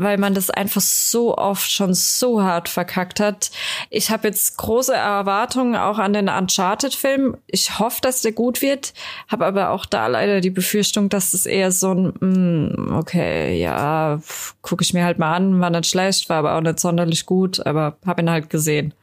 weil 0.00 0.16
man 0.16 0.32
das 0.32 0.48
einfach 0.48 0.80
so 0.80 1.36
oft 1.36 1.70
schon 1.70 1.92
so 1.92 2.42
hart 2.42 2.68
verkackt 2.68 3.20
hat. 3.20 3.50
Ich 3.90 4.10
habe 4.10 4.28
jetzt 4.28 4.56
große 4.56 4.94
Erwartungen 4.94 5.76
auch 5.76 5.98
an 5.98 6.14
den 6.14 6.28
Uncharted-Film. 6.28 7.36
Ich 7.46 7.78
hoffe, 7.78 8.00
dass 8.00 8.22
der 8.22 8.32
gut 8.32 8.62
wird, 8.62 8.94
habe 9.28 9.44
aber 9.44 9.70
auch 9.70 9.84
da 9.84 10.06
leider 10.06 10.40
die 10.40 10.50
Befürchtung, 10.50 11.10
dass 11.10 11.34
es 11.34 11.44
eher 11.44 11.70
so 11.70 11.92
ein, 11.92 12.12
mm, 12.20 12.96
okay, 12.96 13.60
ja, 13.60 14.20
gucke 14.62 14.82
ich 14.82 14.94
mir 14.94 15.04
halt 15.04 15.18
mal 15.18 15.34
an, 15.34 15.60
war 15.60 15.70
nicht 15.70 15.86
schlecht, 15.86 16.30
war 16.30 16.38
aber 16.38 16.56
auch 16.56 16.62
nicht 16.62 16.80
sonderlich 16.80 17.26
gut, 17.26 17.64
aber 17.66 17.96
habe 18.06 18.22
ihn 18.22 18.30
halt 18.30 18.48
gesehen. 18.48 18.94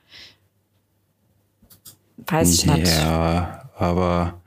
Weiß 2.25 2.53
ich 2.53 2.65
nicht. 2.65 2.87
Ja, 2.87 3.69
aber 3.77 4.41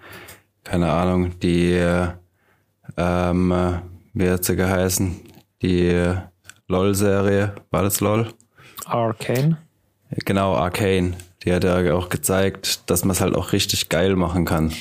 keine 0.65 0.91
Ahnung, 0.91 1.39
die, 1.39 1.81
ähm, 2.97 3.81
wie 4.13 4.31
hat 4.31 4.45
sie 4.45 4.57
geheißen? 4.57 5.21
Die 5.63 6.13
LOL-Serie. 6.71 7.55
War 7.71 7.83
das 7.83 8.01
LOL? 8.01 8.29
Arcane. 8.87 9.59
Genau, 10.25 10.55
Arcane. 10.55 11.17
Die 11.45 11.53
hat 11.53 11.65
ja 11.65 11.95
auch 11.95 12.09
gezeigt, 12.09 12.89
dass 12.91 13.05
man 13.05 13.13
es 13.13 13.21
halt 13.21 13.35
auch 13.35 13.53
richtig 13.53 13.89
geil 13.89 14.17
machen 14.17 14.45
kann. 14.45 14.73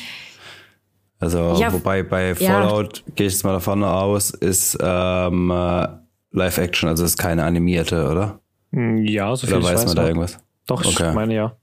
Also, 1.20 1.58
ja, 1.60 1.74
wobei 1.74 2.04
bei 2.04 2.36
Fallout, 2.36 3.00
ja. 3.00 3.14
gehe 3.16 3.28
ich 3.28 3.34
jetzt 3.34 3.44
mal 3.44 3.52
davon 3.54 3.84
aus, 3.84 4.30
ist 4.30 4.78
ähm, 4.82 5.52
äh, 5.52 5.88
Live-Action, 6.32 6.88
also 6.88 7.04
ist 7.04 7.18
keine 7.18 7.44
animierte, 7.44 8.08
oder? 8.08 8.40
Hm, 8.72 9.04
ja, 9.04 9.36
so 9.36 9.48
viel 9.48 9.58
Oder 9.58 9.66
weiß 9.66 9.86
man 9.88 9.96
da 9.96 10.08
irgendwas? 10.08 10.40
Doch, 10.66 10.86
okay. 10.86 11.10
ich 11.10 11.16
meine 11.16 11.34
ja. 11.34 11.56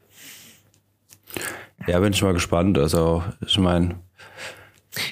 Ja, 1.86 2.00
bin 2.00 2.12
ich 2.12 2.22
mal 2.22 2.34
gespannt. 2.34 2.76
Also, 2.78 3.22
ich 3.46 3.58
meine, 3.58 3.94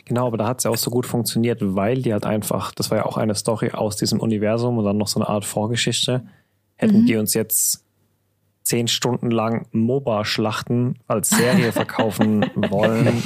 Genau, 0.04 0.26
aber 0.26 0.36
da 0.36 0.46
hat 0.46 0.58
es 0.58 0.64
ja 0.64 0.70
auch 0.70 0.76
so 0.76 0.90
gut 0.90 1.06
funktioniert, 1.06 1.58
weil 1.60 2.02
die 2.02 2.12
halt 2.12 2.24
einfach, 2.24 2.72
das 2.72 2.90
war 2.90 2.98
ja 2.98 3.06
auch 3.06 3.16
eine 3.16 3.34
Story 3.34 3.70
aus 3.70 3.96
diesem 3.96 4.20
Universum 4.20 4.78
und 4.78 4.84
dann 4.84 4.96
noch 4.96 5.08
so 5.08 5.20
eine 5.20 5.28
Art 5.28 5.44
Vorgeschichte. 5.44 6.26
Hätten 6.76 7.02
mhm. 7.02 7.06
die 7.06 7.16
uns 7.16 7.34
jetzt 7.34 7.84
zehn 8.62 8.88
Stunden 8.88 9.30
lang 9.30 9.66
MOBA-Schlachten 9.72 10.96
als 11.06 11.30
Serie 11.30 11.70
verkaufen 11.72 12.46
wollen, 12.56 13.22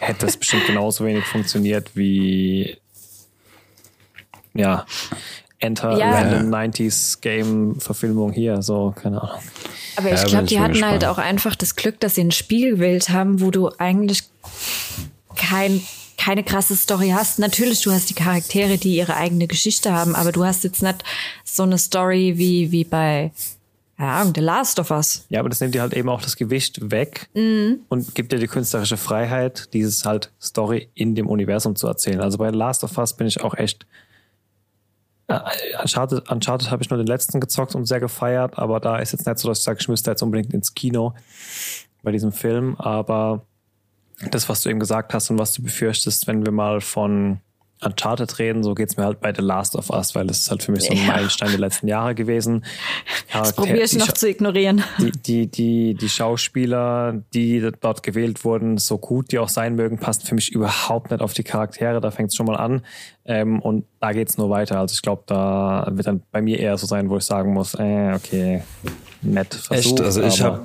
hätte 0.00 0.26
es 0.26 0.36
bestimmt 0.36 0.66
genauso 0.66 1.04
wenig 1.04 1.24
funktioniert 1.24 1.94
wie 1.94 2.76
ja, 4.52 4.84
Enter 5.60 5.96
ja. 5.96 6.10
Random 6.10 6.52
90s 6.52 7.20
Game 7.20 7.80
Verfilmung 7.80 8.32
hier, 8.32 8.62
so, 8.62 8.92
keine 8.96 9.22
Ahnung. 9.22 9.40
Aber 9.96 10.12
ich 10.12 10.24
glaube, 10.24 10.46
die 10.46 10.58
hatten 10.58 10.64
halt 10.64 10.72
gespannt. 10.72 10.92
halt 10.92 11.04
auch 11.04 11.18
einfach 11.18 11.54
das 11.54 11.76
Glück, 11.76 12.00
dass 12.00 12.14
sie 12.14 12.22
ein 12.22 12.30
Spielbild 12.30 13.10
haben, 13.10 13.40
wo 13.40 13.50
du 13.50 13.70
eigentlich 13.78 14.24
kein 15.36 15.82
keine 16.20 16.44
krasse 16.44 16.76
Story 16.76 17.14
hast. 17.16 17.38
Natürlich, 17.38 17.80
du 17.80 17.92
hast 17.92 18.10
die 18.10 18.14
Charaktere, 18.14 18.76
die 18.76 18.94
ihre 18.94 19.16
eigene 19.16 19.46
Geschichte 19.46 19.92
haben, 19.92 20.14
aber 20.14 20.32
du 20.32 20.44
hast 20.44 20.64
jetzt 20.64 20.82
nicht 20.82 21.02
so 21.44 21.62
eine 21.62 21.78
Story 21.78 22.34
wie, 22.36 22.70
wie 22.70 22.84
bei, 22.84 23.32
keine 23.96 24.10
Ahnung, 24.10 24.34
The 24.34 24.42
Last 24.42 24.78
of 24.78 24.90
Us. 24.90 25.24
Ja, 25.30 25.40
aber 25.40 25.48
das 25.48 25.60
nimmt 25.60 25.74
dir 25.74 25.80
halt 25.80 25.94
eben 25.94 26.10
auch 26.10 26.20
das 26.20 26.36
Gewicht 26.36 26.90
weg 26.90 27.30
mhm. 27.32 27.80
und 27.88 28.14
gibt 28.14 28.32
dir 28.32 28.38
die 28.38 28.48
künstlerische 28.48 28.98
Freiheit, 28.98 29.72
dieses 29.72 30.04
halt 30.04 30.30
Story 30.42 30.90
in 30.94 31.14
dem 31.14 31.26
Universum 31.26 31.74
zu 31.74 31.86
erzählen. 31.86 32.20
Also 32.20 32.36
bei 32.36 32.50
The 32.50 32.58
Last 32.58 32.84
of 32.84 32.98
Us 32.98 33.16
bin 33.16 33.26
ich 33.26 33.40
auch 33.40 33.54
echt 33.54 33.86
äh, 35.28 35.40
Uncharted, 35.80 36.30
Uncharted 36.30 36.70
habe 36.70 36.82
ich 36.82 36.90
nur 36.90 36.98
den 36.98 37.06
letzten 37.06 37.40
gezockt 37.40 37.74
und 37.74 37.86
sehr 37.86 38.00
gefeiert, 38.00 38.58
aber 38.58 38.78
da 38.78 38.98
ist 38.98 39.12
jetzt 39.12 39.26
nicht 39.26 39.38
so, 39.38 39.48
dass 39.48 39.60
ich 39.60 39.64
sage, 39.64 39.78
ich 39.80 39.88
müsste 39.88 40.10
jetzt 40.10 40.22
unbedingt 40.22 40.52
ins 40.52 40.74
Kino 40.74 41.14
bei 42.02 42.12
diesem 42.12 42.32
Film, 42.32 42.76
aber 42.76 43.46
das, 44.30 44.48
was 44.48 44.62
du 44.62 44.70
eben 44.70 44.80
gesagt 44.80 45.14
hast 45.14 45.30
und 45.30 45.38
was 45.38 45.52
du 45.52 45.62
befürchtest, 45.62 46.26
wenn 46.26 46.44
wir 46.44 46.52
mal 46.52 46.80
von 46.80 47.40
Uncharted 47.82 48.38
reden, 48.38 48.62
so 48.62 48.74
geht's 48.74 48.96
mir 48.96 49.04
halt 49.04 49.20
bei 49.20 49.32
The 49.34 49.40
Last 49.40 49.74
of 49.74 49.88
Us, 49.88 50.14
weil 50.14 50.26
das 50.26 50.40
ist 50.40 50.50
halt 50.50 50.62
für 50.62 50.72
mich 50.72 50.82
so 50.82 50.92
ein 50.92 50.98
ja. 50.98 51.06
Meilenstein 51.06 51.50
der 51.50 51.60
letzten 51.60 51.88
Jahre 51.88 52.14
gewesen. 52.14 52.64
das 53.32 53.54
probiere 53.54 53.80
ich 53.80 53.96
noch 53.96 54.12
zu 54.12 54.28
ignorieren. 54.28 54.84
Die, 54.98 55.12
die, 55.12 55.46
die, 55.46 55.94
die 55.94 56.08
Schauspieler, 56.08 57.22
die 57.32 57.70
dort 57.80 58.02
gewählt 58.02 58.44
wurden, 58.44 58.76
so 58.76 58.98
gut 58.98 59.32
die 59.32 59.38
auch 59.38 59.48
sein 59.48 59.76
mögen, 59.76 59.98
passen 59.98 60.26
für 60.26 60.34
mich 60.34 60.52
überhaupt 60.52 61.10
nicht 61.10 61.22
auf 61.22 61.32
die 61.32 61.42
Charaktere. 61.42 62.00
Da 62.00 62.10
fängt's 62.10 62.36
schon 62.36 62.46
mal 62.46 62.56
an. 62.56 62.82
Ähm, 63.24 63.60
und 63.60 63.86
da 64.00 64.12
geht's 64.12 64.36
nur 64.36 64.50
weiter. 64.50 64.78
Also 64.78 64.92
ich 64.92 65.02
glaube, 65.02 65.22
da 65.26 65.88
wird 65.90 66.06
dann 66.06 66.22
bei 66.30 66.42
mir 66.42 66.58
eher 66.58 66.76
so 66.76 66.86
sein, 66.86 67.08
wo 67.08 67.16
ich 67.16 67.24
sagen 67.24 67.54
muss, 67.54 67.74
äh, 67.74 68.12
okay, 68.14 68.62
nett 69.22 69.54
versucht. 69.54 70.00
Echt? 70.00 70.00
Also 70.02 70.22
ich 70.22 70.42
habe 70.42 70.60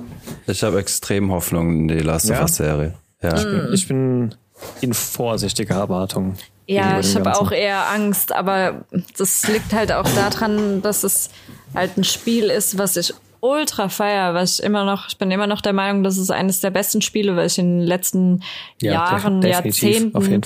ich 0.46 0.62
hab 0.62 0.74
extrem 0.74 1.30
Hoffnung 1.30 1.80
in 1.80 1.88
die 1.88 2.00
Last 2.00 2.30
of 2.30 2.40
Us 2.40 2.56
Serie. 2.56 2.94
Ja. 3.22 3.34
Ich, 3.36 3.44
bin, 3.44 3.68
ich 3.72 3.88
bin 3.88 4.34
in 4.80 4.94
vorsichtiger 4.94 5.76
Erwartung. 5.76 6.36
Ja, 6.66 6.98
ich 6.98 7.14
habe 7.14 7.38
auch 7.38 7.52
eher 7.52 7.88
Angst, 7.90 8.32
aber 8.32 8.84
das 9.16 9.46
liegt 9.48 9.72
halt 9.72 9.92
auch 9.92 10.08
daran, 10.14 10.82
dass 10.82 11.04
es 11.04 11.30
halt 11.74 11.96
ein 11.96 12.04
Spiel 12.04 12.44
ist, 12.44 12.76
was 12.76 12.96
ich 12.96 13.14
ultra 13.40 13.88
feier, 13.88 14.34
was 14.34 14.58
ich 14.58 14.64
immer 14.64 14.84
noch, 14.84 15.08
ich 15.08 15.18
bin 15.18 15.30
immer 15.30 15.46
noch 15.46 15.60
der 15.60 15.72
Meinung, 15.72 16.02
das 16.02 16.18
ist 16.18 16.30
eines 16.30 16.60
der 16.60 16.70
besten 16.70 17.02
Spiele, 17.02 17.36
was 17.36 17.52
ich 17.52 17.58
in 17.60 17.78
den 17.78 17.86
letzten 17.86 18.42
ja, 18.82 18.92
Jahren, 18.92 19.42
Jahrzehnten 19.42 20.42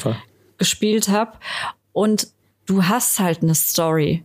gespielt 0.58 1.08
habe. 1.08 1.32
Und 1.92 2.28
du 2.66 2.84
hast 2.84 3.18
halt 3.18 3.42
eine 3.42 3.54
Story. 3.54 4.24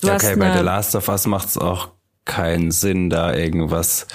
Du 0.00 0.10
okay, 0.12 0.36
bei 0.36 0.56
The 0.56 0.62
Last 0.62 0.94
of 0.94 1.08
Us 1.08 1.26
macht 1.26 1.48
es 1.48 1.58
auch 1.58 1.88
keinen 2.24 2.70
Sinn, 2.70 3.10
da 3.10 3.34
irgendwas 3.34 4.06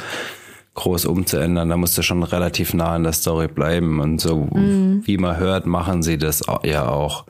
groß 0.75 1.05
umzuändern. 1.05 1.69
Da 1.69 1.77
musst 1.77 1.97
du 1.97 2.01
schon 2.01 2.23
relativ 2.23 2.73
nah 2.73 2.93
an 2.93 3.03
der 3.03 3.13
Story 3.13 3.47
bleiben. 3.47 3.99
Und 3.99 4.19
so, 4.19 4.47
mhm. 4.51 5.01
wie 5.05 5.17
man 5.17 5.37
hört, 5.37 5.65
machen 5.65 6.03
sie 6.03 6.17
das 6.17 6.43
ja 6.63 6.87
auch. 6.87 7.25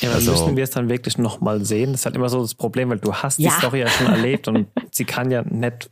Ja, 0.00 0.12
also, 0.12 0.30
müssen 0.30 0.56
wir 0.56 0.64
es 0.64 0.70
dann 0.70 0.88
wirklich 0.88 1.18
nochmal 1.18 1.64
sehen. 1.64 1.92
Das 1.92 2.00
ist 2.00 2.06
halt 2.06 2.16
immer 2.16 2.30
so 2.30 2.40
das 2.40 2.54
Problem, 2.54 2.88
weil 2.88 2.98
du 2.98 3.12
hast 3.12 3.38
ja. 3.38 3.50
die 3.50 3.56
Story 3.56 3.80
ja 3.80 3.88
schon 3.88 4.06
erlebt 4.12 4.48
und 4.48 4.68
sie 4.90 5.04
kann 5.04 5.30
ja 5.30 5.42
nicht, 5.42 5.90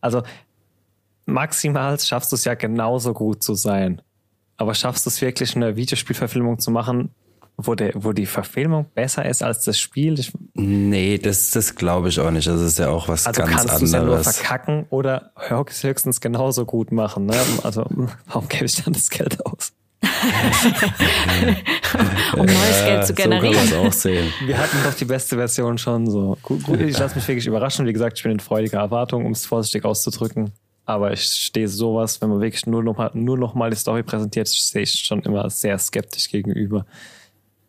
also 0.00 0.22
maximal 1.24 1.98
schaffst 2.00 2.32
du 2.32 2.36
es 2.36 2.44
ja 2.44 2.54
genauso 2.54 3.14
gut 3.14 3.42
zu 3.42 3.54
sein. 3.54 4.02
Aber 4.56 4.74
schaffst 4.74 5.06
du 5.06 5.10
es 5.10 5.20
wirklich, 5.20 5.54
eine 5.54 5.76
Videospielverfilmung 5.76 6.58
zu 6.58 6.72
machen, 6.72 7.10
wo, 7.60 7.74
der, 7.74 7.90
wo 7.96 8.12
die 8.12 8.26
Verfilmung 8.26 8.86
besser 8.94 9.26
ist 9.26 9.42
als 9.42 9.64
das 9.64 9.78
Spiel? 9.78 10.16
Ich, 10.18 10.32
nee, 10.54 11.18
das, 11.18 11.50
das 11.50 11.74
glaube 11.74 12.08
ich 12.08 12.20
auch 12.20 12.30
nicht. 12.30 12.46
Das 12.46 12.60
ist 12.60 12.78
ja 12.78 12.88
auch 12.88 13.08
was 13.08 13.26
also 13.26 13.42
ganz 13.42 13.50
anderes. 13.50 13.70
Also 13.70 13.80
kannst 13.80 13.82
du 13.82 13.86
es 13.86 13.92
ja 13.92 14.02
nur 14.04 14.22
verkacken 14.22 14.86
oder 14.90 15.32
höchstens 15.36 16.20
genauso 16.20 16.64
gut 16.64 16.92
machen. 16.92 17.26
Ne? 17.26 17.34
Also 17.64 17.84
warum 18.26 18.48
gebe 18.48 18.64
ich 18.64 18.82
dann 18.82 18.92
das 18.94 19.10
Geld 19.10 19.44
aus? 19.44 19.72
um 22.34 22.46
neues 22.46 22.84
Geld 22.84 23.06
zu 23.06 23.14
generieren. 23.14 23.66
So 23.66 23.78
auch 23.78 23.92
sehen. 23.92 24.32
Wir 24.46 24.56
hatten 24.56 24.76
doch 24.84 24.94
die 24.94 25.04
beste 25.04 25.34
Version 25.34 25.76
schon 25.78 26.08
so. 26.08 26.38
Gut, 26.42 26.62
gut 26.62 26.80
ich 26.80 26.96
lasse 26.96 27.16
mich 27.16 27.26
wirklich 27.26 27.48
überraschen. 27.48 27.84
Wie 27.86 27.92
gesagt, 27.92 28.18
ich 28.18 28.22
bin 28.22 28.30
in 28.30 28.38
freudiger 28.38 28.78
Erwartung, 28.78 29.26
um 29.26 29.32
es 29.32 29.44
vorsichtig 29.44 29.84
auszudrücken. 29.84 30.52
Aber 30.84 31.12
ich 31.12 31.22
stehe 31.24 31.66
sowas, 31.66 32.20
wenn 32.22 32.30
man 32.30 32.40
wirklich 32.40 32.66
nur 32.66 32.84
noch 32.84 32.96
mal, 32.96 33.10
nur 33.14 33.36
noch 33.36 33.54
mal 33.54 33.70
die 33.70 33.76
Story 33.76 34.04
präsentiert, 34.04 34.48
stehe 34.48 34.84
ich 34.84 34.92
schon 34.92 35.22
immer 35.22 35.50
sehr 35.50 35.76
skeptisch 35.78 36.30
gegenüber. 36.30 36.86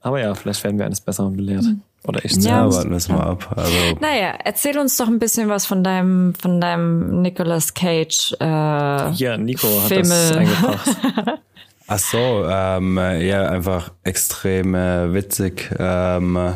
Aber 0.01 0.19
ja, 0.19 0.33
vielleicht 0.33 0.63
werden 0.63 0.77
wir 0.77 0.85
eines 0.85 1.01
Besseren 1.01 1.35
belehrt. 1.35 1.63
Mhm. 1.63 1.81
Oder 2.05 2.23
ich 2.23 2.33
ja, 2.37 2.65
ja 2.65 2.73
warten 2.73 2.89
wir 2.89 2.97
es 2.97 3.09
mal 3.09 3.21
ab. 3.21 3.53
Also, 3.55 3.75
naja, 3.99 4.33
erzähl 4.43 4.77
uns 4.79 4.95
doch 4.95 5.07
ein 5.07 5.19
bisschen 5.19 5.49
was 5.49 5.65
von 5.65 5.83
deinem, 5.83 6.33
von 6.33 6.61
deinem 6.61 7.21
Nicolas 7.21 7.73
Cage. 7.73 8.35
Äh, 8.39 8.45
ja, 8.45 9.37
Nico 9.37 9.67
hat 9.67 9.89
Filme. 9.89 10.03
das 10.03 10.31
eingebracht. 10.31 10.89
Ach 11.87 11.99
so, 11.99 12.45
ähm, 12.47 12.97
ja, 12.97 13.49
einfach 13.49 13.91
extrem 14.03 14.75
äh, 14.75 15.13
witzig. 15.13 15.69
Ähm, 15.77 16.55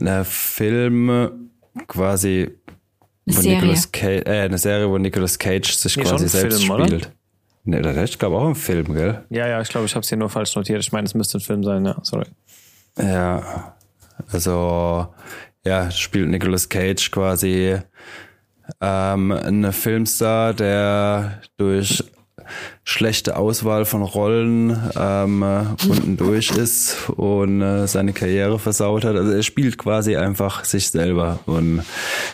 eine 0.00 0.24
Film 0.24 1.50
quasi 1.86 2.50
eine 3.26 3.36
Serie. 3.36 3.60
Nicolas 3.60 3.92
Cage, 3.92 4.26
äh, 4.26 4.40
eine 4.40 4.58
Serie, 4.58 4.90
wo 4.90 4.98
Nicolas 4.98 5.38
Cage 5.38 5.72
sich 5.72 5.96
nee, 5.96 6.02
quasi 6.02 6.28
selbst 6.28 6.64
Film, 6.64 6.84
spielt. 6.84 7.02
Oder? 7.06 7.12
Ne, 7.64 8.04
ich 8.04 8.18
glaube 8.18 8.36
auch 8.36 8.48
ein 8.48 8.54
Film, 8.54 8.92
gell? 8.94 9.24
Ja, 9.30 9.46
ja, 9.46 9.60
ich 9.60 9.68
glaube, 9.68 9.86
ich 9.86 9.94
habe 9.94 10.02
es 10.02 10.08
hier 10.08 10.18
nur 10.18 10.28
falsch 10.28 10.56
notiert. 10.56 10.80
Ich 10.80 10.92
meine, 10.92 11.06
es 11.06 11.14
müsste 11.14 11.38
ein 11.38 11.42
Film 11.42 11.62
sein, 11.62 11.84
ja, 11.84 11.96
sorry. 12.02 12.26
Ja, 12.98 13.74
also 14.32 15.08
ja, 15.64 15.90
spielt 15.90 16.28
Nicolas 16.28 16.68
Cage 16.68 17.10
quasi 17.10 17.78
ähm, 18.80 19.32
ein 19.32 19.72
Filmstar, 19.72 20.54
der 20.54 21.40
durch 21.56 22.02
schlechte 22.84 23.36
Auswahl 23.36 23.84
von 23.84 24.02
Rollen 24.02 24.76
ähm, 24.96 25.42
äh, 25.42 25.88
unten 25.88 26.16
durch 26.16 26.50
ist 26.50 27.08
und 27.10 27.62
äh, 27.62 27.86
seine 27.86 28.12
Karriere 28.12 28.58
versaut 28.58 29.04
hat. 29.04 29.16
Also 29.16 29.32
er 29.32 29.42
spielt 29.42 29.78
quasi 29.78 30.16
einfach 30.16 30.64
sich 30.64 30.90
selber 30.90 31.38
und 31.46 31.84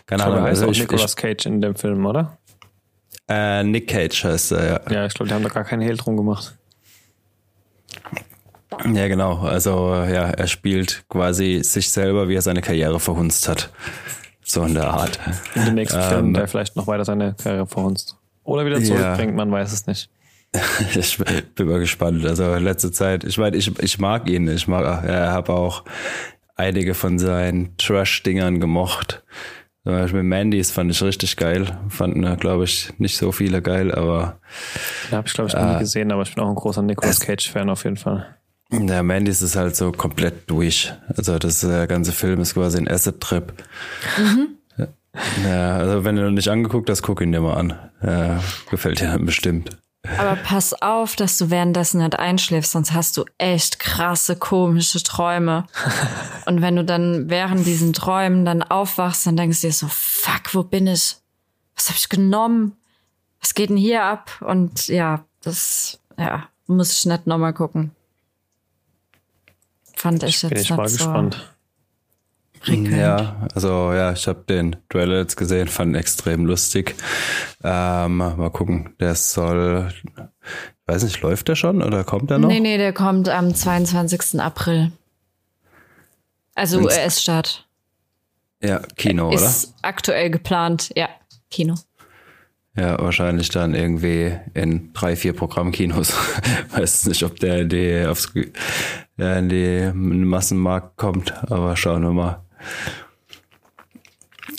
keine 0.07 0.25
Ahnung. 0.25 0.43
heißt 0.43 0.63
Also 0.63 0.67
auch 0.67 0.71
ich, 0.71 0.81
Nicolas 0.81 1.17
Cage 1.17 1.47
in 1.47 1.61
dem 1.61 1.75
Film, 1.75 2.07
oder? 2.07 2.39
Äh, 3.29 3.63
Nick 3.65 3.89
Cage 3.89 4.25
heißt 4.25 4.53
er, 4.53 4.67
ja. 4.67 4.81
Ja, 4.91 5.07
ich 5.07 5.15
glaube, 5.15 5.29
die 5.29 5.35
haben 5.35 5.43
da 5.43 5.49
gar 5.49 5.65
keinen 5.65 5.83
Hehl 5.83 5.97
drum 5.97 6.17
gemacht. 6.17 6.57
Ja, 8.93 9.09
genau. 9.09 9.39
Also 9.41 9.95
ja, 9.95 10.31
er 10.31 10.47
spielt 10.47 11.05
quasi 11.09 11.61
sich 11.63 11.91
selber, 11.91 12.29
wie 12.29 12.35
er 12.35 12.43
seine 12.43 12.61
Karriere 12.61 13.01
verhunzt 13.01 13.49
hat. 13.49 13.71
So 14.45 14.63
in 14.65 14.75
der 14.75 14.89
Art. 14.91 15.19
In 15.55 15.65
dem 15.67 15.75
nächsten 15.75 15.99
Ähm, 16.01 16.09
Film, 16.09 16.35
der 16.35 16.49
vielleicht 16.49 16.77
noch 16.77 16.87
weiter 16.87 17.05
seine 17.05 17.35
Karriere 17.43 17.67
verhunzt. 17.67 18.17
Oder 18.45 18.65
wieder 18.67 18.79
Ja. 18.79 18.85
zurückbringt, 18.85 19.35
man 19.37 19.51
weiß 19.51 19.73
es 19.73 19.87
nicht. 19.87 20.11
Ich 20.95 21.19
bin 21.55 21.67
mal 21.69 21.79
gespannt. 21.81 22.25
Also 22.25 22.55
letzte 22.57 22.91
Zeit, 22.91 23.25
ich 23.25 23.37
meine, 23.37 23.57
ich, 23.57 23.79
ich 23.81 23.99
mag 23.99 24.29
ihn. 24.29 24.49
Ich 24.49 24.67
mag, 24.67 25.05
er 25.05 25.33
habe 25.33 25.53
auch 25.53 25.85
einige 26.57 26.95
von 26.95 27.19
seinen 27.19 27.77
Trash-Dingern 27.77 28.59
gemocht. 28.61 29.23
Zum 29.89 29.97
Beispiel 29.97 30.23
Mandys 30.23 30.71
fand 30.71 30.91
ich 30.91 31.03
richtig 31.03 31.39
geil. 31.39 31.79
Fanden, 31.89 32.37
glaube 32.37 32.65
ich, 32.65 32.93
nicht 32.99 33.17
so 33.17 33.33
viele 33.33 33.63
geil, 33.63 33.91
aber 33.91 34.39
Den 35.09 35.17
habe 35.17 35.27
ich, 35.27 35.33
glaube 35.33 35.49
ich, 35.49 35.55
noch 35.55 35.73
nie 35.73 35.79
gesehen, 35.79 36.13
aber 36.13 36.21
ich 36.21 36.35
bin 36.35 36.45
auch 36.45 36.51
ein 36.51 36.57
großer 36.57 36.83
Nicolas 36.83 37.21
Cage-Fan 37.21 37.71
auf 37.71 37.85
jeden 37.85 37.97
Fall. 37.97 38.27
der 38.71 39.03
Mandys 39.03 39.41
ist 39.41 39.57
halt 39.57 39.77
so 39.77 39.91
komplett 39.91 40.51
durch. 40.51 40.93
Also 41.17 41.39
das 41.39 41.61
der 41.61 41.87
ganze 41.87 42.13
Film 42.13 42.39
ist 42.43 42.53
quasi 42.53 42.77
ein 42.77 42.87
Acid-Trip. 42.87 43.51
Ja, 45.47 45.79
also 45.79 46.05
wenn 46.05 46.17
du 46.17 46.23
noch 46.25 46.33
nicht 46.33 46.49
angeguckt 46.49 46.91
hast, 46.91 47.01
guck 47.01 47.23
ihn 47.23 47.33
dir 47.33 47.41
mal 47.41 47.55
an. 47.55 47.73
Ja, 48.03 48.41
gefällt 48.71 49.01
dir 49.01 49.07
dann 49.07 49.25
bestimmt. 49.25 49.71
Aber 50.17 50.37
pass 50.37 50.75
auf, 50.75 51.17
dass 51.17 51.39
du 51.39 51.51
währenddessen 51.51 52.03
nicht 52.03 52.19
einschläfst, 52.19 52.73
sonst 52.73 52.93
hast 52.93 53.17
du 53.17 53.25
echt 53.37 53.79
krasse, 53.79 54.37
komische 54.37 55.03
Träume. 55.03 55.67
Und 56.47 56.63
wenn 56.63 56.77
du 56.77 56.85
dann 56.85 57.29
während 57.29 57.67
diesen 57.67 57.93
Träumen 57.93 58.45
dann 58.45 58.63
aufwachst, 58.63 59.27
dann 59.27 59.37
denkst 59.37 59.61
du 59.61 59.67
dir 59.67 59.73
so, 59.73 59.87
fuck, 59.89 60.55
wo 60.55 60.63
bin 60.63 60.87
ich? 60.87 61.17
Was 61.77 61.89
habe 61.89 61.99
ich 61.99 62.09
genommen? 62.09 62.77
Was 63.41 63.55
geht 63.55 63.71
denn 63.71 63.77
hier 63.77 64.03
ab? 64.03 64.31
Und 64.41 64.89
ja, 64.89 65.25
das, 65.43 66.01
ja, 66.17 66.49
muss 66.67 66.93
ich 66.93 67.07
nicht 67.07 67.27
nochmal 67.27 67.53
gucken. 67.53 67.93
Fand 69.95 70.23
ich, 70.23 70.41
Bin 70.41 70.51
jetzt 70.51 70.63
ich 70.63 70.71
mal 70.71 70.89
so 70.89 70.97
gespannt. 70.97 71.55
Prickelnd. 72.61 72.97
Ja, 72.97 73.49
also 73.55 73.93
ja, 73.93 74.13
ich 74.13 74.27
habe 74.27 74.45
den 74.49 74.77
Trailer 74.89 75.19
jetzt 75.19 75.37
gesehen, 75.37 75.69
fand 75.69 75.93
ihn 75.93 75.95
extrem 75.95 76.47
lustig. 76.47 76.95
Ähm, 77.63 78.17
mal 78.17 78.51
gucken, 78.51 78.95
der 79.01 79.15
soll, 79.15 79.93
ich 79.93 80.13
weiß 80.87 81.05
nicht, 81.05 81.21
läuft 81.23 81.49
der 81.49 81.57
schon 81.57 81.83
oder 81.83 82.05
kommt 82.05 82.31
er 82.31 82.39
noch? 82.39 82.49
Nee, 82.49 82.61
nee, 82.61 82.79
der 82.79 82.93
kommt 82.93 83.29
am 83.29 83.55
22. 83.55 84.41
April. 84.41 84.93
Also 86.55 86.81
US-Start. 86.81 87.69
Ja, 88.63 88.81
Kino, 88.97 89.29
oder? 89.29 89.37
Ist 89.37 89.75
aktuell 89.83 90.31
geplant, 90.31 90.91
ja, 90.97 91.09
Kino. 91.51 91.77
Ja, 92.79 92.97
wahrscheinlich 93.01 93.49
dann 93.49 93.75
irgendwie 93.75 94.37
in 94.55 94.93
drei, 94.93 95.17
vier 95.17 95.33
Programmkinos. 95.33 96.13
Weiß 96.71 97.07
nicht, 97.07 97.25
ob 97.25 97.39
der 97.41 97.63
in 97.63 97.69
die, 97.69 98.07
aufs, 98.07 98.33
in 99.17 99.49
die 99.49 99.91
Massenmarkt 99.93 100.97
kommt, 100.97 101.33
aber 101.51 101.77
schauen 101.77 102.03
wir 102.03 102.13
mal. 102.13 102.45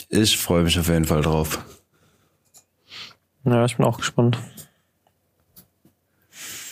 Ich 0.08 0.38
freue 0.38 0.62
mich 0.64 0.78
auf 0.78 0.88
jeden 0.88 1.04
Fall 1.04 1.22
drauf. 1.22 1.64
Ja, 3.44 3.64
ich 3.64 3.76
bin 3.76 3.86
auch 3.86 3.98
gespannt. 3.98 4.38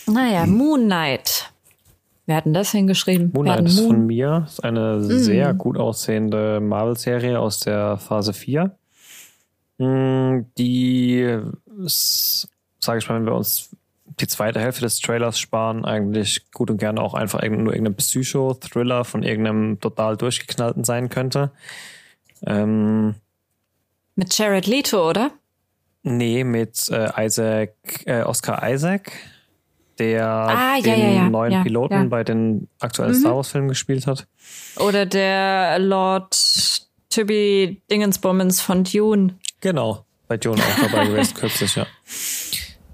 Naja, 0.06 0.46
Moon 0.46 0.84
Knight. 0.86 1.52
Wir 2.26 2.36
hatten 2.36 2.52
das 2.52 2.72
hingeschrieben. 2.72 3.30
Moonlight 3.32 3.56
hatten 3.56 3.66
ist 3.66 3.78
von 3.78 3.86
Moon. 3.96 4.06
mir. 4.06 4.44
Ist 4.46 4.62
eine 4.62 5.02
sehr 5.02 5.54
gut 5.54 5.78
aussehende 5.78 6.60
Marvel-Serie 6.60 7.38
aus 7.40 7.60
der 7.60 7.96
Phase 7.96 8.32
4. 8.34 8.76
Mm, 9.78 10.40
Die, 10.58 11.38
sage 12.80 12.98
ich 12.98 13.08
mal, 13.08 13.16
wenn 13.16 13.26
wir 13.26 13.34
uns 13.34 13.70
die 14.18 14.26
zweite 14.26 14.60
Hälfte 14.60 14.82
des 14.82 15.00
Trailers 15.00 15.38
sparen, 15.38 15.84
eigentlich 15.84 16.50
gut 16.52 16.70
und 16.70 16.78
gerne 16.78 17.00
auch 17.00 17.14
einfach 17.14 17.42
nur 17.42 17.72
irgendein 17.72 17.94
Psycho-Thriller 17.96 19.04
von 19.04 19.22
irgendeinem 19.22 19.80
total 19.80 20.16
durchgeknallten 20.16 20.84
sein 20.84 21.08
könnte. 21.08 21.50
Ähm, 22.46 23.14
Mit 24.14 24.36
Jared 24.36 24.66
Leto, 24.66 25.08
oder? 25.08 25.30
nee, 26.04 26.42
mit 26.44 26.88
äh, 26.90 27.26
Isaac, 27.26 27.74
äh, 28.06 28.22
Oscar 28.22 28.66
Isaac, 28.70 29.12
der 29.98 30.26
Ah, 30.26 30.80
den 30.80 30.98
ja, 31.00 31.08
ja. 31.08 31.28
neuen 31.28 31.52
Ja, 31.52 31.62
Piloten 31.64 31.94
ja. 31.94 32.04
bei 32.04 32.24
den 32.24 32.68
aktuellen 32.78 33.14
Star 33.14 33.34
Wars-Filmen 33.36 33.68
gespielt 33.68 34.06
hat. 34.06 34.26
Oder 34.76 35.04
der 35.06 35.78
Lord 35.80 36.34
Tibby 37.10 37.82
Dingensbummens 37.90 38.60
von 38.60 38.84
Dune. 38.84 39.34
Genau, 39.60 40.04
bei 40.28 40.36
Dune 40.36 40.62
auch 40.62 40.82
dabei 40.88 41.06
gewesen, 41.08 41.34
kürzlich, 41.34 41.74
ja. 41.74 41.86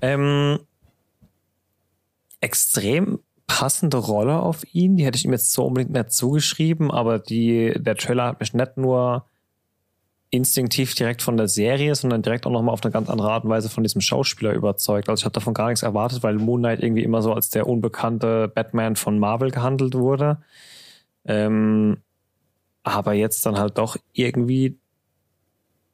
Ähm, 0.01 0.59
extrem 2.45 3.21
passende 3.47 3.97
Rolle 3.97 4.41
auf 4.41 4.63
ihn, 4.75 4.97
die 4.97 5.05
hätte 5.05 5.17
ich 5.17 5.25
ihm 5.25 5.33
jetzt 5.33 5.53
so 5.53 5.65
unbedingt 5.65 5.93
nicht 5.93 6.13
zugeschrieben, 6.13 6.91
aber 6.91 7.19
die, 7.19 7.75
der 7.77 7.97
Trailer 7.97 8.27
hat 8.27 8.41
mich 8.41 8.53
nicht 8.53 8.77
nur 8.77 9.27
instinktiv 10.31 10.95
direkt 10.95 11.23
von 11.23 11.37
der 11.37 11.49
Serie, 11.49 11.95
sondern 11.95 12.23
direkt 12.23 12.45
auch 12.47 12.51
nochmal 12.51 12.73
auf 12.73 12.83
eine 12.83 12.93
ganz 12.93 13.09
andere 13.09 13.31
Art 13.31 13.45
und 13.45 13.51
Weise 13.51 13.71
von 13.71 13.83
diesem 13.83 14.01
Schauspieler 14.01 14.53
überzeugt. 14.53 15.09
Also 15.09 15.23
ich 15.23 15.25
hatte 15.25 15.41
davon 15.41 15.55
gar 15.55 15.69
nichts 15.69 15.83
erwartet, 15.83 16.23
weil 16.23 16.35
Moon 16.35 16.61
Knight 16.61 16.83
irgendwie 16.83 17.05
immer 17.05 17.23
so 17.23 17.33
als 17.33 17.51
der 17.51 17.69
unbekannte 17.69 18.49
Batman 18.49 18.97
von 18.97 19.19
Marvel 19.19 19.51
gehandelt 19.51 19.95
wurde. 19.95 20.39
Ähm, 21.25 21.99
aber 22.83 23.15
jetzt 23.15 23.47
dann 23.47 23.59
halt 23.59 23.79
doch 23.79 23.97
irgendwie 24.13 24.79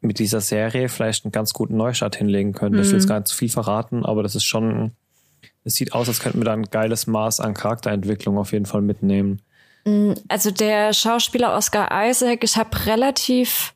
mit 0.01 0.19
dieser 0.19 0.41
Serie 0.41 0.89
vielleicht 0.89 1.25
einen 1.25 1.33
ganz 1.33 1.53
guten 1.53 1.77
Neustart 1.77 2.17
hinlegen 2.17 2.53
könnte. 2.53 2.81
Ich 2.81 2.89
will 2.89 2.95
jetzt 2.95 3.09
gar 3.09 3.19
nicht 3.19 3.29
zu 3.29 3.37
viel 3.37 3.51
verraten, 3.51 4.05
aber 4.05 4.23
das 4.23 4.35
ist 4.35 4.45
schon, 4.45 4.93
es 5.65 5.75
sieht 5.75 5.93
aus, 5.93 6.09
als 6.09 6.21
könnten 6.21 6.41
wir 6.41 6.45
da 6.45 6.53
ein 6.53 6.65
geiles 6.65 7.07
Maß 7.07 7.41
an 7.41 7.55
Charakterentwicklung 7.55 8.39
auf 8.39 8.53
jeden 8.53 8.67
Fall 8.67 8.83
mitnehmen. 8.83 9.43
Also 10.29 10.51
der 10.51 10.93
Schauspieler 10.93 11.57
Oscar 11.57 11.89
Isaac, 12.09 12.45
ich 12.45 12.57
habe 12.57 12.87
relativ 12.87 13.75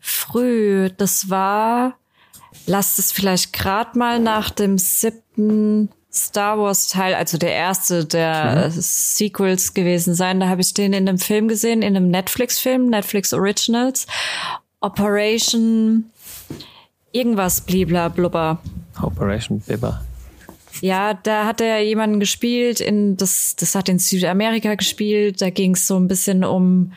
früh, 0.00 0.90
das 0.96 1.28
war, 1.28 1.94
lasst 2.66 2.98
es 2.98 3.12
vielleicht 3.12 3.52
gerade 3.52 3.98
mal 3.98 4.20
nach 4.20 4.50
dem 4.50 4.78
siebten 4.78 5.90
Star 6.12 6.58
Wars 6.58 6.88
Teil, 6.88 7.14
also 7.14 7.36
der 7.36 7.52
erste 7.52 8.04
der 8.04 8.66
äh, 8.66 8.70
Sequels 8.70 9.74
gewesen 9.74 10.14
sein. 10.14 10.40
Da 10.40 10.48
habe 10.48 10.60
ich 10.60 10.72
den 10.72 10.92
in 10.92 11.08
einem 11.08 11.18
Film 11.18 11.48
gesehen, 11.48 11.82
in 11.82 11.96
einem 11.96 12.10
Netflix-Film, 12.10 12.88
Netflix 12.88 13.32
Originals. 13.32 14.06
Operation 14.80 16.10
irgendwas 17.12 17.60
blibla 17.60 18.08
blubber. 18.08 18.58
Operation 19.02 19.60
Bibber. 19.60 20.00
Ja, 20.80 21.14
da 21.14 21.44
hat 21.44 21.60
er 21.60 21.82
jemanden 21.82 22.20
gespielt, 22.20 22.80
in 22.80 23.16
das, 23.16 23.56
das 23.56 23.74
hat 23.74 23.88
in 23.88 23.98
Südamerika 23.98 24.74
gespielt. 24.74 25.40
Da 25.40 25.50
ging 25.50 25.74
es 25.74 25.86
so 25.86 25.98
ein 25.98 26.08
bisschen 26.08 26.44
um, 26.44 26.92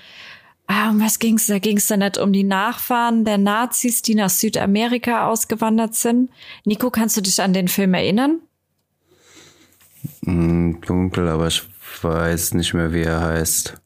ah, 0.68 0.90
um 0.90 1.02
was 1.02 1.20
ging's? 1.20 1.48
Da 1.48 1.60
ging's 1.60 1.88
dann 1.88 2.00
nicht 2.00 2.18
um 2.18 2.34
die 2.34 2.44
Nachfahren 2.44 3.26
der 3.26 3.38
Nazis, 3.38 4.02
die 4.02 4.16
nach 4.16 4.30
Südamerika 4.30 5.28
ausgewandert 5.28 5.96
sind. 5.96 6.30
Nico, 6.66 6.90
kannst 6.90 7.18
du 7.18 7.22
dich 7.22 7.42
an 7.42 7.54
den 7.54 7.68
Film 7.68 7.94
erinnern? 7.94 8.40
Hm, 10.24 10.82
dunkel, 10.82 11.28
aber 11.28 11.48
ich 11.48 11.64
weiß 12.02 12.54
nicht 12.54 12.74
mehr, 12.74 12.94
wie 12.94 13.04
er 13.04 13.22
heißt. 13.22 13.78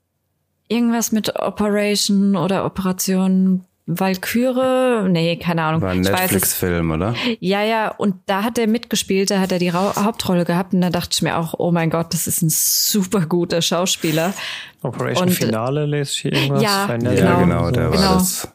Irgendwas 0.67 1.11
mit 1.11 1.35
Operation 1.35 2.35
oder 2.35 2.65
Operation 2.65 3.65
Valkyrie? 3.87 5.09
Nee, 5.09 5.35
keine 5.37 5.63
Ahnung. 5.63 5.81
War 5.81 5.91
ein 5.91 6.01
Netflix-Film, 6.01 6.91
oder? 6.91 7.13
Ja, 7.39 7.63
ja, 7.63 7.89
und 7.91 8.15
da 8.25 8.43
hat 8.43 8.57
er 8.57 8.67
mitgespielt, 8.67 9.29
da 9.31 9.39
hat 9.39 9.51
er 9.51 9.59
die 9.59 9.69
Ra 9.69 9.93
Hauptrolle 10.03 10.43
gehabt 10.45 10.73
und 10.73 10.81
da 10.81 10.89
dachte 10.89 11.09
ich 11.13 11.21
mir 11.21 11.37
auch, 11.37 11.53
oh 11.57 11.71
mein 11.71 11.89
Gott, 11.89 12.13
das 12.13 12.27
ist 12.27 12.41
ein 12.41 12.49
super 12.49 13.25
guter 13.25 13.61
Schauspieler. 13.61 14.33
Operation 14.81 15.27
Und, 15.27 15.33
äh, 15.41 15.45
Finale 15.45 15.85
lese 15.85 16.11
ich 16.11 16.17
hier 16.19 16.33
irgendwas. 16.33 16.61
ja, 16.63 16.87
Ja, 16.89 16.97
Genau. 16.97 17.39
genau, 17.39 17.71
da 17.71 17.83
war 17.83 17.91
Genau. 17.91 18.13
das. 18.15 18.47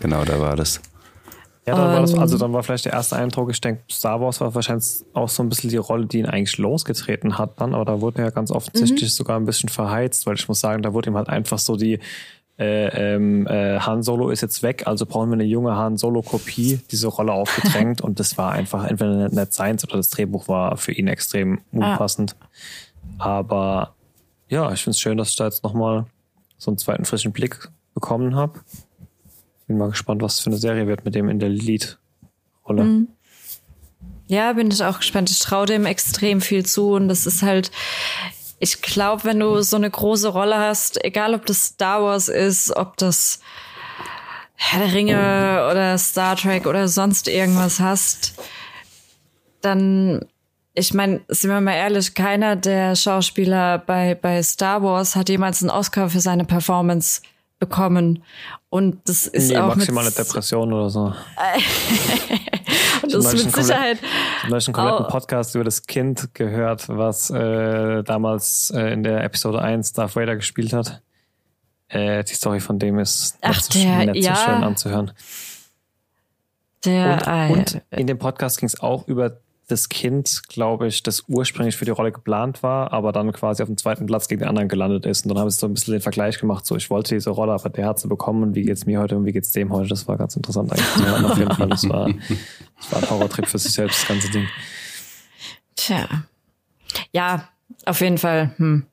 Genau, 0.00 0.24
da 0.24 0.40
war 0.40 0.56
das. 0.56 0.80
Ja, 1.66 1.74
dann 1.76 1.92
war 1.94 2.00
das, 2.02 2.12
Ähm, 2.12 2.18
also 2.18 2.36
dann 2.36 2.52
war 2.52 2.62
vielleicht 2.62 2.84
der 2.84 2.92
erste 2.92 3.16
Eindruck, 3.16 3.50
ich 3.50 3.60
denke, 3.60 3.82
Star 3.90 4.20
Wars 4.20 4.38
war 4.40 4.54
wahrscheinlich 4.54 4.86
auch 5.14 5.28
so 5.30 5.42
ein 5.42 5.48
bisschen 5.48 5.70
die 5.70 5.78
Rolle, 5.78 6.04
die 6.06 6.18
ihn 6.18 6.26
eigentlich 6.26 6.58
losgetreten 6.58 7.38
hat 7.38 7.58
dann, 7.60 7.74
aber 7.74 7.84
da 7.86 8.00
wurde 8.02 8.18
er 8.18 8.24
ja 8.26 8.30
ganz 8.30 8.50
offensichtlich 8.50 9.04
Mhm. 9.10 9.14
sogar 9.14 9.36
ein 9.38 9.46
bisschen 9.46 9.70
verheizt, 9.70 10.26
weil 10.26 10.34
ich 10.34 10.46
muss 10.46 10.60
sagen, 10.60 10.82
da 10.82 10.92
wurde 10.92 11.08
ihm 11.10 11.16
halt 11.16 11.28
einfach 11.30 11.58
so 11.58 11.76
die 11.76 12.00
äh, 12.58 13.14
ähm, 13.14 13.46
äh, 13.46 13.80
Han 13.80 14.02
Solo 14.02 14.30
ist 14.30 14.40
jetzt 14.40 14.62
weg, 14.62 14.86
also 14.86 15.06
brauchen 15.06 15.30
wir 15.30 15.34
eine 15.34 15.44
junge 15.44 15.76
Han 15.76 15.96
Solo-Kopie, 15.96 16.80
diese 16.90 17.08
Rolle 17.08 17.32
aufgedrängt 17.32 18.00
und 18.02 18.20
das 18.20 18.38
war 18.38 18.52
einfach 18.52 18.84
entweder 18.84 19.28
nicht, 19.28 19.52
seins 19.52 19.84
oder 19.84 19.96
das 19.96 20.10
Drehbuch 20.10 20.46
war 20.46 20.76
für 20.76 20.92
ihn 20.92 21.08
extrem 21.08 21.60
unpassend. 21.72 22.36
Aber 23.18 23.94
ja, 24.48 24.72
ich 24.72 24.82
finde 24.84 24.92
es 24.92 25.00
schön, 25.00 25.18
dass 25.18 25.30
ich 25.30 25.36
da 25.36 25.44
jetzt 25.46 25.64
nochmal 25.64 26.06
so 26.56 26.70
einen 26.70 26.78
zweiten 26.78 27.04
frischen 27.04 27.32
Blick 27.32 27.68
bekommen 27.92 28.36
habe. 28.36 28.60
Bin 29.66 29.78
mal 29.78 29.90
gespannt, 29.90 30.22
was 30.22 30.40
für 30.40 30.50
eine 30.50 30.58
Serie 30.58 30.86
wird 30.86 31.04
mit 31.04 31.14
dem 31.14 31.28
in 31.28 31.40
der 31.40 31.48
Lead-Rolle. 31.48 33.06
Ja, 34.26 34.52
bin 34.52 34.70
ich 34.70 34.82
auch 34.84 34.98
gespannt. 34.98 35.30
Ich 35.30 35.38
traue 35.40 35.66
dem 35.66 35.86
extrem 35.86 36.40
viel 36.40 36.64
zu 36.64 36.92
und 36.92 37.08
das 37.08 37.26
ist 37.26 37.42
halt, 37.42 37.70
ich 38.64 38.80
glaube, 38.80 39.24
wenn 39.24 39.40
du 39.40 39.60
so 39.60 39.76
eine 39.76 39.90
große 39.90 40.28
Rolle 40.28 40.56
hast, 40.56 41.04
egal 41.04 41.34
ob 41.34 41.44
das 41.44 41.66
Star 41.66 42.02
Wars 42.02 42.28
ist, 42.28 42.74
ob 42.74 42.96
das 42.96 43.40
Herr 44.54 44.80
der 44.80 44.94
Ringe 44.94 45.68
oder 45.70 45.98
Star 45.98 46.34
Trek 46.34 46.66
oder 46.66 46.88
sonst 46.88 47.28
irgendwas 47.28 47.78
hast, 47.78 48.42
dann, 49.60 50.24
ich 50.72 50.94
meine, 50.94 51.20
sind 51.28 51.50
wir 51.50 51.60
mal 51.60 51.74
ehrlich, 51.74 52.14
keiner 52.14 52.56
der 52.56 52.96
Schauspieler 52.96 53.76
bei, 53.76 54.14
bei 54.14 54.42
Star 54.42 54.82
Wars 54.82 55.14
hat 55.14 55.28
jemals 55.28 55.60
einen 55.62 55.70
Oscar 55.70 56.08
für 56.08 56.20
seine 56.20 56.46
Performance 56.46 57.20
bekommen. 57.64 58.22
Und 58.70 59.08
das 59.08 59.26
ist 59.26 59.50
Nee, 59.50 59.58
auch 59.58 59.74
maximale 59.74 60.08
mit, 60.08 60.18
Depression 60.18 60.72
oder 60.72 60.90
so. 60.90 61.00
und 63.02 63.14
das 63.14 63.32
ist 63.32 63.44
mit 63.44 63.54
Sicherheit. 63.54 63.98
Ich 64.02 64.44
habe 64.44 64.56
einen 64.56 64.72
kompletten. 64.72 65.06
Podcast 65.08 65.54
über 65.54 65.64
das 65.64 65.86
Kind 65.86 66.34
gehört, 66.34 66.88
was 66.88 67.30
äh, 67.30 68.02
damals 68.02 68.72
äh, 68.74 68.92
in 68.92 69.02
der 69.02 69.24
Episode 69.24 69.62
1 69.62 69.92
Darth 69.92 70.16
Vader 70.16 70.36
gespielt 70.36 70.72
hat. 70.72 71.02
Äh, 71.88 72.24
die 72.24 72.34
Story 72.34 72.60
von 72.60 72.78
dem 72.78 72.98
ist 72.98 73.38
Ach, 73.40 73.60
so, 73.60 73.78
der, 73.78 74.12
nicht 74.12 74.24
ja. 74.24 74.34
so 74.34 74.44
schön 74.44 74.64
anzuhören. 74.64 75.12
Der, 76.84 77.48
Und, 77.50 77.74
und 77.74 77.82
in 77.90 78.06
dem 78.06 78.18
Podcast 78.18 78.58
ging 78.58 78.66
es 78.66 78.80
auch 78.80 79.08
über 79.08 79.38
das 79.68 79.88
Kind, 79.88 80.42
glaube 80.48 80.86
ich, 80.86 81.02
das 81.02 81.24
ursprünglich 81.28 81.76
für 81.76 81.84
die 81.84 81.90
Rolle 81.90 82.12
geplant 82.12 82.62
war, 82.62 82.92
aber 82.92 83.12
dann 83.12 83.32
quasi 83.32 83.62
auf 83.62 83.68
dem 83.68 83.76
zweiten 83.76 84.06
Platz 84.06 84.28
gegen 84.28 84.40
den 84.40 84.48
anderen 84.48 84.68
gelandet 84.68 85.06
ist. 85.06 85.24
Und 85.24 85.30
dann 85.30 85.38
haben 85.38 85.50
sie 85.50 85.58
so 85.58 85.66
ein 85.66 85.74
bisschen 85.74 85.92
den 85.92 86.02
Vergleich 86.02 86.38
gemacht, 86.38 86.66
so 86.66 86.76
ich 86.76 86.90
wollte 86.90 87.14
diese 87.14 87.30
Rolle, 87.30 87.52
aber 87.52 87.70
der 87.70 87.86
hat 87.86 87.98
sie 87.98 88.08
bekommen 88.08 88.42
und 88.42 88.54
wie 88.54 88.62
geht's 88.62 88.86
mir 88.86 89.00
heute 89.00 89.16
und 89.16 89.24
wie 89.24 89.32
geht's 89.32 89.52
dem 89.52 89.72
heute. 89.72 89.88
Das 89.88 90.06
war 90.06 90.16
ganz 90.16 90.36
interessant 90.36 90.72
eigentlich 90.72 91.06
hören 91.06 91.24
auf 91.24 91.38
jeden 91.38 91.54
Fall. 91.54 91.68
Das 91.68 91.88
war, 91.88 92.08
das 92.08 92.92
war 92.92 93.02
ein 93.02 93.10
Horrortrip 93.10 93.46
für 93.46 93.58
sich 93.58 93.72
selbst, 93.72 94.02
das 94.02 94.08
ganze 94.08 94.30
Ding. 94.30 94.46
Tja. 95.76 96.06
Ja, 97.12 97.48
auf 97.86 98.00
jeden 98.00 98.18
Fall. 98.18 98.52
Hm. 98.56 98.84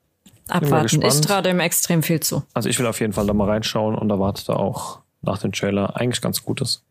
Abwarten. 0.48 1.02
Ich 1.02 1.20
traue 1.20 1.42
dem 1.42 1.60
extrem 1.60 2.02
viel 2.02 2.20
zu. 2.20 2.42
Also 2.52 2.68
ich 2.68 2.78
will 2.78 2.86
auf 2.86 3.00
jeden 3.00 3.12
Fall 3.12 3.26
da 3.26 3.32
mal 3.32 3.48
reinschauen 3.48 3.94
und 3.94 4.10
erwarte 4.10 4.56
auch 4.56 5.00
nach 5.22 5.38
dem 5.38 5.52
Trailer 5.52 5.96
eigentlich 5.96 6.20
ganz 6.20 6.42
Gutes. 6.42 6.84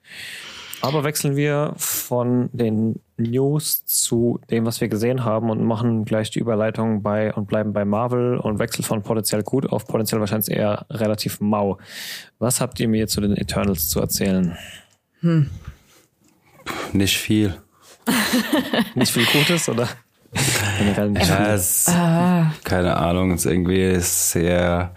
Aber 0.81 1.03
wechseln 1.03 1.35
wir 1.35 1.73
von 1.77 2.49
den 2.53 2.99
News 3.17 3.85
zu 3.85 4.39
dem, 4.49 4.65
was 4.65 4.81
wir 4.81 4.87
gesehen 4.87 5.23
haben 5.23 5.49
und 5.51 5.63
machen 5.63 6.05
gleich 6.05 6.31
die 6.31 6.39
Überleitung 6.39 7.03
bei 7.03 7.33
und 7.33 7.47
bleiben 7.47 7.71
bei 7.71 7.85
Marvel 7.85 8.37
und 8.37 8.57
wechseln 8.59 8.83
von 8.83 9.03
potenziell 9.03 9.43
gut 9.43 9.69
auf 9.71 9.85
potenziell 9.87 10.19
wahrscheinlich 10.19 10.49
eher 10.49 10.85
relativ 10.89 11.39
mau. 11.39 11.77
Was 12.39 12.61
habt 12.61 12.79
ihr 12.79 12.87
mir 12.87 13.07
zu 13.07 13.21
den 13.21 13.37
Eternals 13.37 13.89
zu 13.89 13.99
erzählen? 13.99 14.57
Nicht 16.93 17.17
viel. 17.17 17.55
Nicht 18.95 19.11
viel 19.13 19.25
Gutes 19.25 19.69
oder 19.69 19.87
generell 20.79 21.11
nicht 21.11 21.27
Ja, 21.29 21.35
viel? 21.35 21.53
es, 21.53 21.85
keine 22.63 22.97
Ahnung, 22.97 23.31
es 23.31 23.45
ist 23.45 23.51
irgendwie 23.51 23.95
sehr 23.99 24.91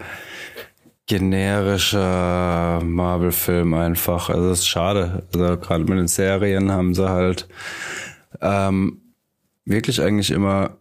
generischer 1.07 2.81
Marvel-Film 2.83 3.73
einfach. 3.73 4.29
Also 4.29 4.49
es 4.49 4.59
ist 4.59 4.67
schade. 4.67 5.23
Also 5.33 5.57
gerade 5.57 5.83
mit 5.83 5.97
den 5.99 6.07
Serien 6.07 6.71
haben 6.71 6.93
sie 6.93 7.09
halt 7.09 7.47
ähm, 8.41 9.01
wirklich 9.65 10.01
eigentlich 10.01 10.31
immer 10.31 10.77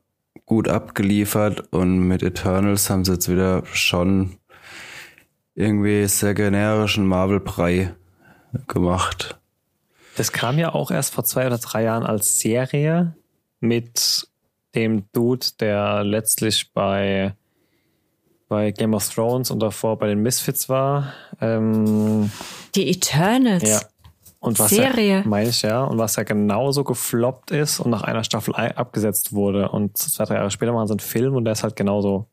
gut 0.47 0.69
abgeliefert 0.69 1.73
und 1.73 2.01
mit 2.01 2.23
Eternals 2.23 2.91
haben 2.91 3.05
sie 3.05 3.13
jetzt 3.13 3.31
wieder 3.31 3.65
schon 3.67 4.37
irgendwie 5.55 6.07
sehr 6.07 6.35
generischen 6.35 7.07
Marvel-Brei 7.07 7.95
gemacht. 8.67 9.39
Das 10.17 10.33
kam 10.33 10.59
ja 10.59 10.75
auch 10.75 10.91
erst 10.91 11.15
vor 11.15 11.25
zwei 11.25 11.47
oder 11.47 11.59
drei 11.59 11.85
Jahren 11.85 12.05
als 12.05 12.41
Serie 12.41 13.15
mit 13.61 14.29
dem 14.75 15.05
Dude, 15.13 15.47
der 15.61 16.05
letztlich 16.05 16.73
bei, 16.73 17.35
bei 18.55 18.71
Game 18.71 18.95
of 18.95 19.09
Thrones 19.13 19.51
und 19.51 19.59
davor 19.59 19.99
bei 19.99 20.07
den 20.07 20.23
Misfits 20.23 20.69
war. 20.69 21.13
Ähm, 21.41 22.31
Die 22.77 22.89
Eternals. 22.89 23.69
ja. 23.69 23.81
Und 24.39 24.61
was 24.61 24.71
Serie. 24.71 25.19
Ja, 25.21 25.23
meine 25.27 25.49
ich, 25.49 25.63
ja. 25.63 25.83
Und 25.83 25.99
was 25.99 26.15
ja 26.15 26.23
genauso 26.23 26.85
gefloppt 26.85 27.51
ist 27.51 27.81
und 27.81 27.91
nach 27.91 28.03
einer 28.03 28.23
Staffel 28.23 28.55
abgesetzt 28.55 29.33
wurde. 29.33 29.71
Und 29.71 29.97
zwei, 29.97 30.25
drei 30.25 30.35
Jahre 30.37 30.53
später 30.53 30.73
machen 30.73 30.87
sie 30.87 30.93
einen 30.93 31.01
Film 31.01 31.35
und 31.35 31.47
der 31.47 31.53
ist 31.55 31.65
halt 31.65 31.75
genauso. 31.75 32.27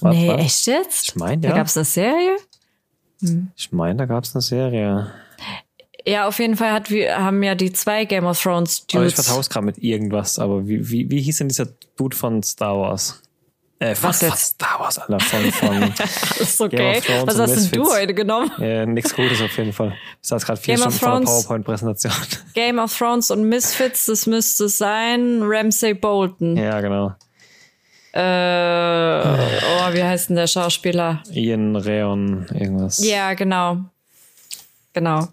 Was, 0.00 0.14
nee, 0.14 0.28
was? 0.28 0.40
echt 0.42 0.66
jetzt? 0.66 1.08
Ich 1.08 1.16
mein, 1.16 1.40
Da 1.40 1.48
ja. 1.50 1.54
gab's 1.54 1.74
eine 1.76 1.84
Serie? 1.84 2.36
Ich 3.56 3.72
meine, 3.72 3.96
da 3.96 4.04
gab 4.04 4.24
es 4.24 4.34
eine 4.34 4.42
Serie. 4.42 5.10
Ja, 6.06 6.28
auf 6.28 6.38
jeden 6.38 6.56
Fall 6.56 6.72
hat, 6.72 6.90
wir 6.90 7.16
haben 7.16 7.42
ja 7.42 7.54
die 7.54 7.72
zwei 7.72 8.04
Game 8.04 8.26
of 8.26 8.42
Thrones 8.42 8.84
Aber 8.92 9.06
ich 9.06 9.14
Dudes. 9.14 9.24
vertausche 9.26 9.48
gerade 9.48 9.64
mit 9.64 9.78
irgendwas. 9.78 10.38
Aber 10.38 10.68
wie, 10.68 10.90
wie, 10.90 11.08
wie 11.10 11.22
hieß 11.22 11.38
denn 11.38 11.48
dieser 11.48 11.68
Dude 11.96 12.14
von 12.16 12.42
Star 12.42 12.76
Wars? 12.78 13.22
Äh, 13.78 13.94
von, 13.94 14.08
Was 14.08 14.22
jetzt? 14.22 14.38
Star 14.54 14.80
Wars, 14.80 14.98
Alter. 14.98 15.20
Von, 15.20 15.52
von 15.52 15.70
Game 16.70 16.80
okay. 16.80 16.98
of 16.98 17.04
Thrones 17.04 17.26
Was 17.26 17.38
hast 17.38 17.54
denn 17.56 17.70
du 17.72 17.78
Misfits. 17.80 17.94
heute 18.00 18.14
genommen? 18.14 18.50
äh, 18.58 18.86
nichts 18.86 19.14
Gutes 19.14 19.42
auf 19.42 19.56
jeden 19.58 19.72
Fall. 19.74 19.92
Ich 20.22 20.28
saß 20.28 20.46
gerade 20.46 20.58
vier 20.60 20.76
Game 20.76 20.90
Stunden 20.90 20.98
vor 20.98 21.16
einer. 21.16 21.24
PowerPoint-Präsentation. 21.26 22.12
Game 22.54 22.78
of 22.78 22.96
Thrones 22.96 23.30
und 23.30 23.44
Misfits, 23.48 24.06
das 24.06 24.26
müsste 24.26 24.64
es 24.64 24.78
sein. 24.78 25.40
Ramsay 25.42 25.92
Bolton. 25.94 26.56
ja, 26.56 26.80
genau. 26.80 27.14
Äh, 28.12 28.20
oh, 28.22 29.92
wie 29.92 30.02
heißt 30.02 30.30
denn 30.30 30.36
der 30.36 30.46
Schauspieler? 30.46 31.22
Ian 31.32 31.76
Reon, 31.76 32.46
irgendwas. 32.54 33.04
Ja, 33.04 33.34
genau. 33.34 33.80
Genau. 34.94 35.28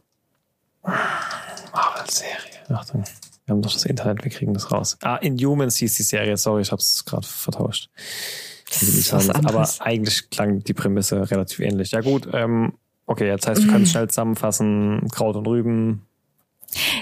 Marvel-Serie. 0.83 2.59
Achtung. 2.73 3.05
Wir 3.45 3.53
haben 3.53 3.61
doch 3.61 3.73
das 3.73 3.85
Internet, 3.85 4.23
wir 4.23 4.31
kriegen 4.31 4.53
das 4.53 4.71
raus. 4.71 4.97
Ah, 5.01 5.17
Inhumans 5.17 5.75
hieß 5.77 5.95
die 5.95 6.03
Serie. 6.03 6.37
Sorry, 6.37 6.61
ich 6.61 6.71
hab's 6.71 7.03
gerade 7.05 7.27
vertauscht. 7.27 7.89
Aber 9.33 9.69
eigentlich 9.79 10.29
klang 10.29 10.63
die 10.63 10.73
Prämisse 10.73 11.29
relativ 11.29 11.59
ähnlich. 11.59 11.91
Ja 11.91 12.01
gut, 12.01 12.27
ähm, 12.33 12.73
okay, 13.05 13.27
jetzt 13.27 13.47
heißt, 13.47 13.63
wir 13.63 13.71
können 13.71 13.83
es 13.83 13.91
schnell 13.91 14.09
zusammenfassen. 14.09 15.07
Kraut 15.11 15.35
und 15.35 15.47
Rüben. 15.47 16.05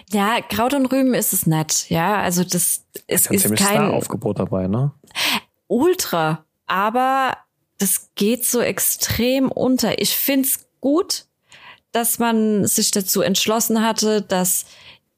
Ja, 0.10 0.41
Kraut 0.41 0.73
und 0.73 0.88
Rüben 0.88 1.13
ist 1.13 1.32
es 1.32 1.45
nett. 1.45 1.89
Ja, 1.89 2.19
also 2.21 2.43
das 2.43 2.84
es 3.08 3.21
Ist 3.21 3.25
ja 3.25 3.32
ein 3.32 3.36
ist 3.36 3.41
ziemlich 3.43 3.60
kein 3.60 3.77
Star-Aufgebot 3.77 4.39
dabei, 4.39 4.67
ne? 4.67 4.91
Ultra, 5.67 6.43
aber 6.65 7.38
das 7.77 8.10
geht 8.15 8.45
so 8.45 8.60
extrem 8.60 9.49
unter. 9.49 10.01
Ich 10.01 10.15
find's 10.15 10.67
gut, 10.82 11.25
dass 11.91 12.19
man 12.19 12.65
sich 12.65 12.91
dazu 12.91 13.21
entschlossen 13.21 13.82
hatte, 13.82 14.21
dass 14.21 14.65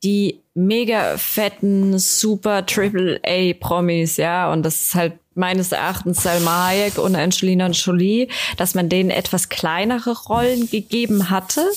die 0.03 0.39
mega 0.53 1.17
fetten 1.17 1.97
Super 1.97 2.65
Triple 2.65 3.19
A 3.25 3.53
Promis, 3.59 4.17
ja, 4.17 4.51
und 4.51 4.63
das 4.63 4.87
ist 4.87 4.95
halt 4.95 5.13
meines 5.35 5.71
Erachtens 5.71 6.21
Salma 6.21 6.67
Hayek 6.67 6.99
und 6.99 7.15
Angelina 7.15 7.67
Jolie, 7.69 8.27
dass 8.57 8.75
man 8.75 8.87
denen 8.89 9.09
etwas 9.09 9.49
kleinere 9.49 10.15
Rollen 10.27 10.69
gegeben 10.69 11.31
hatte 11.31 11.67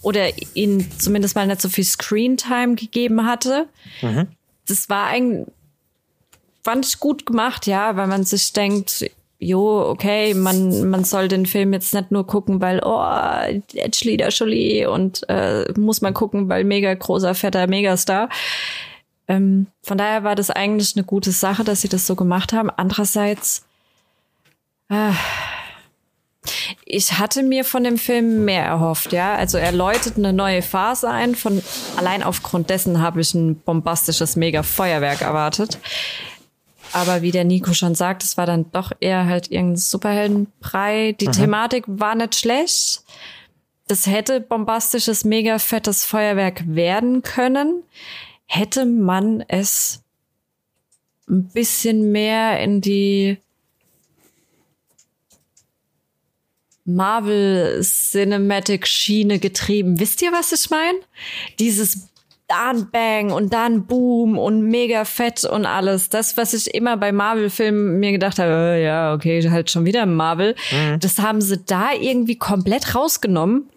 oder 0.00 0.30
ihnen 0.54 0.90
zumindest 0.98 1.34
mal 1.34 1.46
nicht 1.46 1.60
so 1.60 1.68
viel 1.68 1.84
Screentime 1.84 2.74
gegeben 2.74 3.26
hatte. 3.26 3.68
Das 4.66 4.88
war 4.88 5.08
eigentlich 5.08 5.46
fand 6.64 6.86
ich 6.86 7.00
gut 7.00 7.26
gemacht, 7.26 7.66
ja, 7.66 7.96
weil 7.96 8.06
man 8.06 8.24
sich 8.24 8.52
denkt, 8.52 9.10
jo, 9.42 9.88
okay, 9.88 10.34
man, 10.34 10.88
man 10.88 11.04
soll 11.04 11.28
den 11.28 11.46
Film 11.46 11.72
jetzt 11.72 11.92
nicht 11.92 12.12
nur 12.12 12.26
gucken, 12.26 12.60
weil, 12.60 12.80
oh, 12.84 12.98
Angelina 12.98 14.28
Jolie 14.28 14.86
und 14.86 15.28
äh, 15.28 15.64
muss 15.76 16.00
man 16.00 16.14
gucken, 16.14 16.48
weil 16.48 16.64
mega 16.64 16.94
großer, 16.94 17.34
fetter 17.34 17.66
Megastar. 17.66 18.28
Ähm, 19.26 19.66
von 19.82 19.98
daher 19.98 20.22
war 20.22 20.36
das 20.36 20.50
eigentlich 20.50 20.96
eine 20.96 21.04
gute 21.04 21.32
Sache, 21.32 21.64
dass 21.64 21.80
sie 21.80 21.88
das 21.88 22.06
so 22.06 22.14
gemacht 22.14 22.52
haben. 22.52 22.70
Andererseits, 22.70 23.64
äh, 24.88 25.12
ich 26.84 27.18
hatte 27.18 27.42
mir 27.42 27.64
von 27.64 27.84
dem 27.84 27.98
Film 27.98 28.44
mehr 28.44 28.64
erhofft, 28.64 29.12
ja. 29.12 29.34
Also 29.34 29.58
er 29.58 29.72
läutet 29.72 30.16
eine 30.16 30.32
neue 30.32 30.62
Phase 30.62 31.08
ein. 31.08 31.34
Von 31.34 31.62
allein 31.96 32.22
aufgrund 32.22 32.70
dessen 32.70 33.00
habe 33.00 33.20
ich 33.20 33.34
ein 33.34 33.56
bombastisches 33.56 34.36
Mega-Feuerwerk 34.36 35.20
erwartet. 35.22 35.78
Aber 36.92 37.22
wie 37.22 37.30
der 37.30 37.44
Nico 37.44 37.72
schon 37.72 37.94
sagt, 37.94 38.22
es 38.22 38.36
war 38.36 38.46
dann 38.46 38.70
doch 38.70 38.92
eher 39.00 39.26
halt 39.26 39.50
irgendein 39.50 39.76
Superheldenbrei. 39.76 41.12
Die 41.18 41.26
Thematik 41.26 41.84
war 41.86 42.14
nicht 42.14 42.34
schlecht. 42.34 43.02
Das 43.88 44.06
hätte 44.06 44.40
bombastisches, 44.40 45.24
mega 45.24 45.58
fettes 45.58 46.04
Feuerwerk 46.04 46.62
werden 46.66 47.22
können. 47.22 47.82
Hätte 48.46 48.84
man 48.84 49.42
es 49.48 50.02
ein 51.28 51.48
bisschen 51.48 52.12
mehr 52.12 52.60
in 52.60 52.80
die 52.80 53.38
Marvel 56.84 57.80
Cinematic 57.82 58.86
Schiene 58.86 59.38
getrieben. 59.38 60.00
Wisst 60.00 60.20
ihr, 60.22 60.32
was 60.32 60.52
ich 60.52 60.68
meine? 60.70 60.98
Dieses 61.58 62.08
dann 62.52 62.90
Bang 62.90 63.32
und 63.32 63.52
dann 63.52 63.86
Boom 63.86 64.38
und 64.38 64.62
mega 64.62 65.04
fett 65.04 65.44
und 65.44 65.66
alles. 65.66 66.08
Das, 66.08 66.36
was 66.36 66.54
ich 66.54 66.74
immer 66.74 66.96
bei 66.96 67.12
Marvel-Filmen 67.12 67.98
mir 67.98 68.12
gedacht 68.12 68.38
habe, 68.38 68.50
äh, 68.50 68.84
ja, 68.84 69.14
okay, 69.14 69.48
halt 69.50 69.70
schon 69.70 69.84
wieder 69.84 70.06
Marvel. 70.06 70.54
Das 71.00 71.18
haben 71.18 71.40
sie 71.40 71.58
da 71.58 71.92
irgendwie 71.92 72.36
komplett 72.36 72.94
rausgenommen 72.94 73.68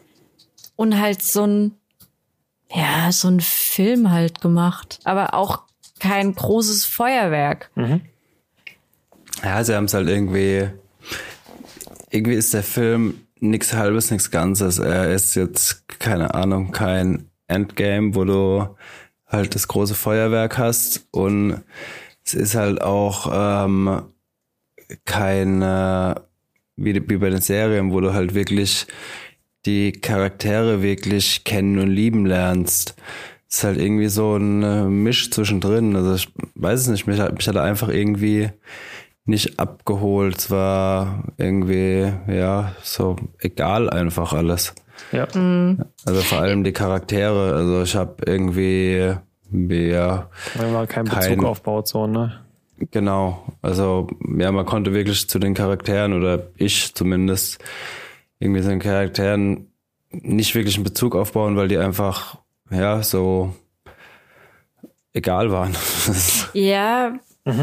und 0.75 0.99
halt 0.99 1.21
so 1.21 1.45
ein 1.45 1.71
ja, 2.73 3.11
so 3.11 3.27
einen 3.27 3.41
Film 3.41 4.11
halt 4.11 4.41
gemacht. 4.41 4.99
Aber 5.03 5.33
auch 5.33 5.63
kein 5.99 6.33
großes 6.33 6.85
Feuerwerk. 6.85 7.69
Ja, 9.43 9.63
sie 9.63 9.75
haben 9.75 9.85
es 9.85 9.93
halt 9.93 10.09
irgendwie. 10.09 10.69
Irgendwie 12.09 12.35
ist 12.35 12.53
der 12.53 12.63
Film 12.63 13.21
nichts 13.39 13.73
Halbes, 13.73 14.11
nichts 14.11 14.31
Ganzes. 14.31 14.79
Er 14.79 15.11
ist 15.13 15.35
jetzt, 15.35 15.87
keine 15.99 16.33
Ahnung, 16.33 16.71
kein 16.71 17.29
Endgame, 17.47 18.15
wo 18.15 18.23
du 18.25 18.75
halt 19.27 19.55
das 19.55 19.67
große 19.67 19.95
Feuerwerk 19.95 20.57
hast. 20.57 21.07
Und 21.11 21.63
es 22.25 22.33
ist 22.33 22.55
halt 22.55 22.81
auch 22.81 23.29
ähm, 23.33 24.03
kein, 25.05 25.61
äh, 25.61 26.15
wie, 26.75 27.09
wie 27.09 27.17
bei 27.17 27.29
den 27.29 27.41
Serien, 27.41 27.91
wo 27.91 28.01
du 28.01 28.13
halt 28.13 28.33
wirklich 28.33 28.87
die 29.65 29.91
Charaktere 29.93 30.81
wirklich 30.81 31.43
kennen 31.43 31.79
und 31.79 31.89
lieben 31.89 32.25
lernst. 32.25 32.95
Es 33.49 33.57
ist 33.59 33.63
halt 33.63 33.79
irgendwie 33.79 34.07
so 34.09 34.35
ein 34.37 34.63
äh, 34.63 34.83
Misch 34.85 35.31
zwischendrin. 35.31 35.95
Also 35.95 36.15
ich 36.15 36.29
weiß 36.55 36.81
es 36.81 36.87
nicht, 36.87 37.07
mich, 37.07 37.19
hat- 37.19 37.35
mich 37.35 37.47
hat 37.47 37.55
er 37.55 37.63
einfach 37.63 37.89
irgendwie 37.89 38.49
nicht 39.25 39.59
abgeholt. 39.59 40.37
Es 40.37 40.51
war 40.51 41.23
irgendwie, 41.37 42.11
ja, 42.27 42.75
so 42.83 43.15
egal 43.39 43.89
einfach 43.89 44.33
alles. 44.33 44.75
Ja. 45.11 45.27
Also 46.05 46.21
vor 46.21 46.39
allem 46.39 46.63
die 46.63 46.71
Charaktere. 46.73 47.53
Also 47.55 47.83
ich 47.83 47.95
habe 47.95 48.15
irgendwie, 48.25 49.05
ja, 49.51 50.29
Weil 50.55 50.71
man 50.71 50.87
keinen 50.87 51.07
Kein- 51.07 51.29
Bezug 51.37 51.45
aufbaut, 51.45 51.87
so, 51.87 52.07
ne? 52.07 52.41
genau. 52.91 53.45
Also 53.61 54.07
ja, 54.37 54.51
man 54.51 54.65
konnte 54.65 54.93
wirklich 54.93 55.29
zu 55.29 55.39
den 55.39 55.53
Charakteren 55.53 56.13
oder 56.13 56.47
ich 56.57 56.93
zumindest 56.95 57.63
irgendwie 58.39 58.61
zu 58.61 58.69
den 58.69 58.79
Charakteren 58.79 59.67
nicht 60.11 60.55
wirklich 60.55 60.75
einen 60.75 60.83
Bezug 60.83 61.15
aufbauen, 61.15 61.55
weil 61.55 61.67
die 61.69 61.77
einfach, 61.77 62.37
ja, 62.69 63.01
so 63.03 63.53
egal 65.13 65.51
waren. 65.51 65.75
Ja, 66.53 67.13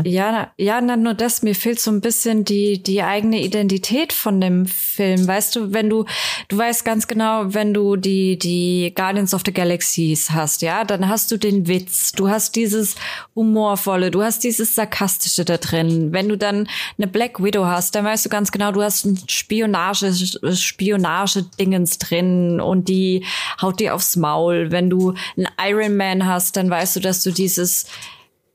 ja, 0.05 0.31
na- 0.31 0.53
ja, 0.59 0.81
na, 0.81 0.97
nur 0.97 1.15
das, 1.15 1.43
mir 1.43 1.57
fehlt 1.57 1.81
so 1.81 1.91
ein 1.91 2.01
bisschen 2.01 2.45
die, 2.45 2.81
die 2.81 3.03
eigene 3.03 3.43
Identität 3.43 4.13
von 4.13 4.41
dem 4.41 4.65
Film. 4.67 5.27
Weißt 5.27 5.57
du, 5.57 5.73
wenn 5.73 5.91
du, 5.91 6.05
du 6.47 6.57
weißt 6.57 6.85
ganz 6.85 7.09
genau, 7.09 7.53
wenn 7.53 7.75
du 7.75 7.97
die, 7.97 8.39
die 8.39 8.93
Guardians 8.95 9.35
of 9.35 9.43
the 9.45 9.53
Galaxies 9.53 10.31
hast, 10.31 10.63
ja, 10.63 10.85
dann 10.85 11.09
hast 11.09 11.33
du 11.33 11.37
den 11.37 11.67
Witz, 11.67 12.13
du 12.13 12.29
hast 12.29 12.55
dieses 12.55 12.95
Humorvolle, 13.35 14.13
du 14.13 14.23
hast 14.23 14.45
dieses 14.45 14.77
Sarkastische 14.77 15.45
da 15.45 15.57
drin. 15.57 16.13
Wenn 16.13 16.29
du 16.29 16.39
dann 16.39 16.69
eine 16.97 17.09
Black 17.09 17.43
Widow 17.43 17.65
hast, 17.67 17.97
dann 17.97 18.05
weißt 18.05 18.25
du 18.25 18.29
ganz 18.29 18.53
genau, 18.53 18.71
du 18.71 18.83
hast 18.83 19.05
ein 19.05 19.19
Spionage, 19.27 20.13
Spionage-Dingens 20.55 21.99
drin 21.99 22.61
und 22.61 22.89
die 22.89 23.25
haut 23.61 23.81
dir 23.81 23.97
aufs 23.97 24.15
Maul. 24.15 24.71
Wenn 24.71 24.89
du 24.91 25.15
einen 25.37 25.49
Iron 25.61 25.97
Man 25.97 26.25
hast, 26.25 26.57
dann 26.57 26.71
weißt 26.71 26.95
du, 26.95 27.01
dass 27.01 27.25
du 27.25 27.33
dieses 27.33 27.87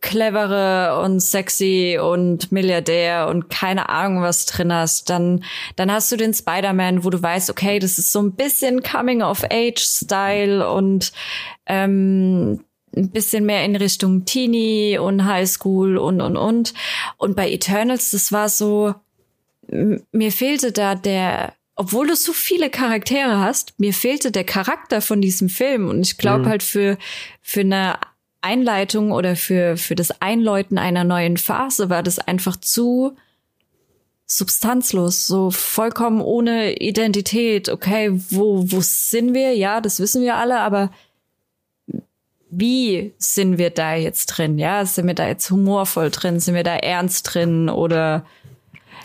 clevere 0.01 1.01
und 1.01 1.19
sexy 1.19 1.99
und 2.01 2.51
Milliardär 2.51 3.27
und 3.27 3.49
keine 3.49 3.89
Ahnung 3.89 4.21
was 4.21 4.45
drin 4.45 4.71
hast, 4.71 5.09
dann, 5.09 5.43
dann 5.75 5.91
hast 5.91 6.11
du 6.11 6.17
den 6.17 6.33
Spider-Man, 6.33 7.03
wo 7.03 7.09
du 7.09 7.21
weißt, 7.21 7.49
okay, 7.49 7.79
das 7.79 7.97
ist 7.97 8.11
so 8.11 8.21
ein 8.21 8.33
bisschen 8.33 8.83
Coming-of-Age-Style 8.83 10.69
und 10.69 11.11
ähm, 11.65 12.63
ein 12.95 13.09
bisschen 13.11 13.45
mehr 13.45 13.63
in 13.65 13.75
Richtung 13.75 14.25
Teenie 14.25 14.97
und 14.97 15.25
Highschool 15.25 15.97
und, 15.97 16.21
und, 16.21 16.37
und. 16.37 16.73
Und 17.17 17.35
bei 17.35 17.51
Eternals, 17.51 18.11
das 18.11 18.31
war 18.31 18.49
so, 18.49 18.93
mir 19.67 20.31
fehlte 20.31 20.71
da 20.71 20.95
der, 20.95 21.53
obwohl 21.75 22.07
du 22.07 22.15
so 22.15 22.33
viele 22.33 22.69
Charaktere 22.69 23.39
hast, 23.39 23.79
mir 23.79 23.93
fehlte 23.93 24.31
der 24.31 24.43
Charakter 24.43 25.01
von 25.01 25.21
diesem 25.21 25.49
Film. 25.49 25.89
Und 25.89 26.01
ich 26.01 26.17
glaube 26.17 26.45
halt 26.47 26.63
für, 26.63 26.97
für 27.41 27.61
eine 27.61 27.99
Einleitung 28.47 29.11
oder 29.11 29.35
für, 29.35 29.77
für 29.77 29.95
das 29.95 30.21
Einläuten 30.21 30.77
einer 30.77 31.03
neuen 31.03 31.37
Phase 31.37 31.89
war 31.89 32.01
das 32.03 32.17
einfach 32.19 32.55
zu 32.55 33.15
substanzlos, 34.25 35.25
so 35.27 35.51
vollkommen 35.51 36.21
ohne 36.21 36.77
Identität. 36.79 37.69
Okay, 37.69 38.11
wo, 38.29 38.63
wo 38.71 38.79
sind 38.81 39.33
wir? 39.33 39.53
Ja, 39.55 39.79
das 39.81 39.99
wissen 39.99 40.21
wir 40.21 40.35
alle, 40.35 40.59
aber 40.59 40.91
wie 42.49 43.13
sind 43.17 43.57
wir 43.57 43.69
da 43.69 43.95
jetzt 43.95 44.27
drin? 44.27 44.57
Ja, 44.57 44.85
sind 44.85 45.07
wir 45.07 45.13
da 45.13 45.27
jetzt 45.27 45.49
humorvoll 45.51 46.09
drin? 46.11 46.39
Sind 46.39 46.55
wir 46.55 46.63
da 46.63 46.75
ernst 46.75 47.33
drin? 47.33 47.69
Oder 47.69 48.25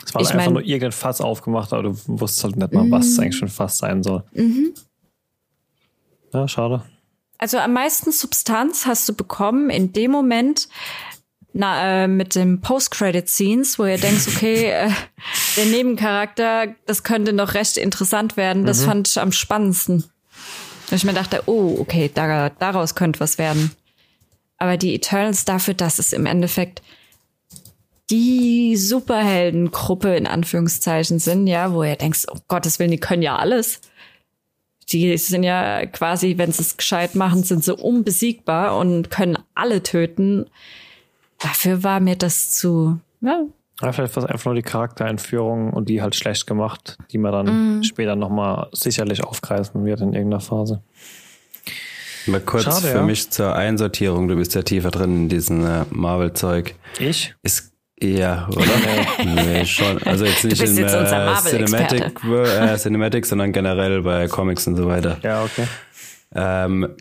Es 0.05 0.13
war 0.13 0.21
Ich 0.21 0.29
einfach 0.31 0.45
mein- 0.45 0.53
nur 0.53 0.63
irgendein 0.63 0.91
Fass 0.93 1.21
aufgemacht, 1.21 1.71
aber 1.73 1.83
du 1.83 1.97
wusstest 2.07 2.43
halt 2.45 2.55
nicht 2.57 2.73
mal, 2.73 2.89
was 2.91 3.07
es 3.07 3.19
eigentlich 3.19 3.37
schon 3.37 3.47
Fass 3.49 3.77
sein 3.77 4.01
soll. 4.03 4.23
Ja, 6.33 6.47
schade. 6.47 6.83
Also 7.43 7.57
am 7.57 7.73
meisten 7.73 8.13
Substanz 8.13 8.85
hast 8.85 9.09
du 9.09 9.13
bekommen 9.13 9.69
in 9.69 9.91
dem 9.91 10.11
Moment 10.11 10.69
na, 11.51 12.03
äh, 12.03 12.07
mit 12.07 12.35
dem 12.35 12.61
Post-Credit-Scenes, 12.61 13.77
wo 13.77 13.83
ihr 13.83 13.97
denkt, 13.97 14.29
okay, 14.29 14.69
äh, 14.69 14.89
der 15.57 15.65
Nebencharakter, 15.65 16.67
das 16.85 17.03
könnte 17.03 17.33
noch 17.33 17.53
recht 17.53 17.75
interessant 17.75 18.37
werden. 18.37 18.65
Das 18.65 18.85
fand 18.85 19.09
ich 19.09 19.19
am 19.19 19.33
spannendsten. 19.33 20.05
Weil 20.89 20.95
ich 20.95 21.03
mir 21.03 21.11
dachte, 21.11 21.43
oh, 21.45 21.75
okay, 21.79 22.09
da, 22.13 22.49
daraus 22.49 22.95
könnte 22.95 23.19
was 23.19 23.37
werden. 23.37 23.71
Aber 24.57 24.77
die 24.77 24.95
Eternals 24.95 25.43
dafür, 25.43 25.73
dass 25.73 25.99
es 25.99 26.13
im 26.13 26.25
Endeffekt 26.25 26.81
die 28.09 28.77
Superheldengruppe 28.77 30.15
in 30.15 30.27
Anführungszeichen 30.27 31.19
sind, 31.19 31.47
ja, 31.47 31.73
wo 31.73 31.83
ihr 31.83 31.97
denkst, 31.97 32.23
um 32.31 32.39
Gottes 32.47 32.79
Willen, 32.79 32.91
die 32.91 32.99
können 33.01 33.21
ja 33.21 33.35
alles 33.35 33.81
die 34.91 35.17
sind 35.17 35.43
ja 35.43 35.85
quasi, 35.85 36.37
wenn 36.37 36.51
sie 36.51 36.61
es 36.61 36.77
gescheit 36.77 37.15
machen, 37.15 37.43
sind 37.43 37.63
sie 37.63 37.73
unbesiegbar 37.75 38.77
und 38.77 39.09
können 39.09 39.37
alle 39.55 39.83
töten. 39.83 40.45
Dafür 41.39 41.83
war 41.83 41.99
mir 41.99 42.15
das 42.15 42.51
zu, 42.51 42.99
ja, 43.21 43.43
Ja, 43.81 43.91
vielleicht 43.91 44.15
war 44.15 44.23
es 44.23 44.29
einfach 44.29 44.45
nur 44.45 44.55
die 44.55 44.61
Charaktereinführung 44.61 45.73
und 45.73 45.89
die 45.89 46.01
halt 46.01 46.15
schlecht 46.15 46.45
gemacht, 46.47 46.97
die 47.11 47.17
man 47.17 47.31
dann 47.31 47.77
Mhm. 47.77 47.83
später 47.83 48.15
nochmal 48.15 48.69
sicherlich 48.71 49.23
aufgreifen 49.23 49.83
wird 49.83 49.99
in 50.01 50.13
irgendeiner 50.13 50.41
Phase. 50.41 50.81
Mal 52.27 52.39
kurz 52.39 52.63
Schade, 52.63 52.87
für 52.87 52.97
ja. 52.99 53.03
mich 53.03 53.29
zur 53.31 53.53
Einsortierung, 53.55 54.29
du 54.29 54.35
bist 54.37 54.55
ja 54.55 54.61
tiefer 54.61 54.91
drin 54.91 55.23
in 55.23 55.29
diesem 55.29 55.65
äh, 55.65 55.83
Marvel-Zeug. 55.89 56.75
Ich? 56.99 57.35
Ist 57.43 57.72
ja, 58.03 58.47
oder? 58.49 58.65
nee, 59.25 59.65
schon. 59.65 60.01
Also 60.03 60.25
jetzt 60.25 60.43
nicht 60.43 60.59
bist 60.59 60.77
in 60.77 60.83
jetzt 60.83 60.93
äh. 60.93 61.35
Cinematic, 61.49 62.23
äh, 62.23 62.77
Cinematic, 62.77 63.25
sondern 63.25 63.51
generell 63.51 64.01
bei 64.01 64.27
Comics 64.27 64.67
und 64.67 64.75
so 64.75 64.87
weiter. 64.87 65.17
Ja, 65.21 65.43
okay. 65.43 65.65
Ähm, 66.35 66.95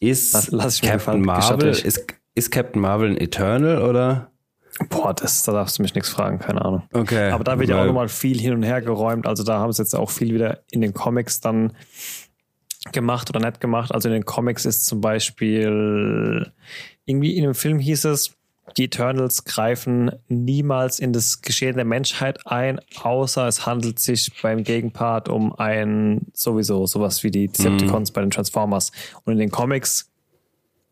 ist 0.00 0.32
Lass- 0.34 0.50
lass 0.50 0.80
Captain 0.80 1.20
Marvel, 1.22 1.68
ist, 1.68 2.04
ist 2.34 2.50
Captain 2.50 2.80
Marvel 2.80 3.10
ein 3.10 3.16
Eternal 3.16 3.82
oder? 3.82 4.30
Boah, 4.90 5.14
das, 5.14 5.42
da 5.42 5.52
darfst 5.52 5.78
du 5.78 5.82
mich 5.82 5.94
nichts 5.94 6.10
fragen, 6.10 6.38
keine 6.38 6.62
Ahnung. 6.62 6.82
Okay. 6.92 7.30
Aber 7.30 7.44
da 7.44 7.58
wird 7.58 7.70
ja 7.70 7.80
auch 7.80 7.86
nochmal 7.86 8.08
viel 8.08 8.38
hin 8.38 8.52
und 8.52 8.62
her 8.62 8.82
geräumt. 8.82 9.26
Also 9.26 9.42
da 9.42 9.58
haben 9.58 9.72
sie 9.72 9.82
jetzt 9.82 9.94
auch 9.94 10.10
viel 10.10 10.34
wieder 10.34 10.60
in 10.70 10.82
den 10.82 10.92
Comics 10.92 11.40
dann 11.40 11.72
gemacht 12.92 13.30
oder 13.30 13.40
nicht 13.40 13.60
gemacht. 13.60 13.92
Also 13.92 14.08
in 14.08 14.12
den 14.12 14.24
Comics 14.26 14.66
ist 14.66 14.84
zum 14.84 15.00
Beispiel 15.00 16.52
irgendwie 17.06 17.36
in 17.36 17.44
dem 17.44 17.54
Film 17.54 17.78
hieß 17.78 18.04
es, 18.04 18.36
die 18.76 18.84
Eternals 18.84 19.44
greifen 19.44 20.10
niemals 20.28 20.98
in 20.98 21.12
das 21.12 21.40
Geschehen 21.40 21.76
der 21.76 21.84
Menschheit 21.84 22.46
ein, 22.46 22.80
außer 23.00 23.46
es 23.46 23.64
handelt 23.66 23.98
sich 23.98 24.32
beim 24.42 24.64
Gegenpart 24.64 25.28
um 25.28 25.54
ein 25.54 26.26
sowieso 26.32 26.86
sowas 26.86 27.22
wie 27.22 27.30
die 27.30 27.48
Decepticons 27.48 28.10
bei 28.10 28.20
den 28.20 28.30
Transformers. 28.30 28.92
Und 29.24 29.34
in 29.34 29.38
den 29.38 29.50
Comics 29.50 30.10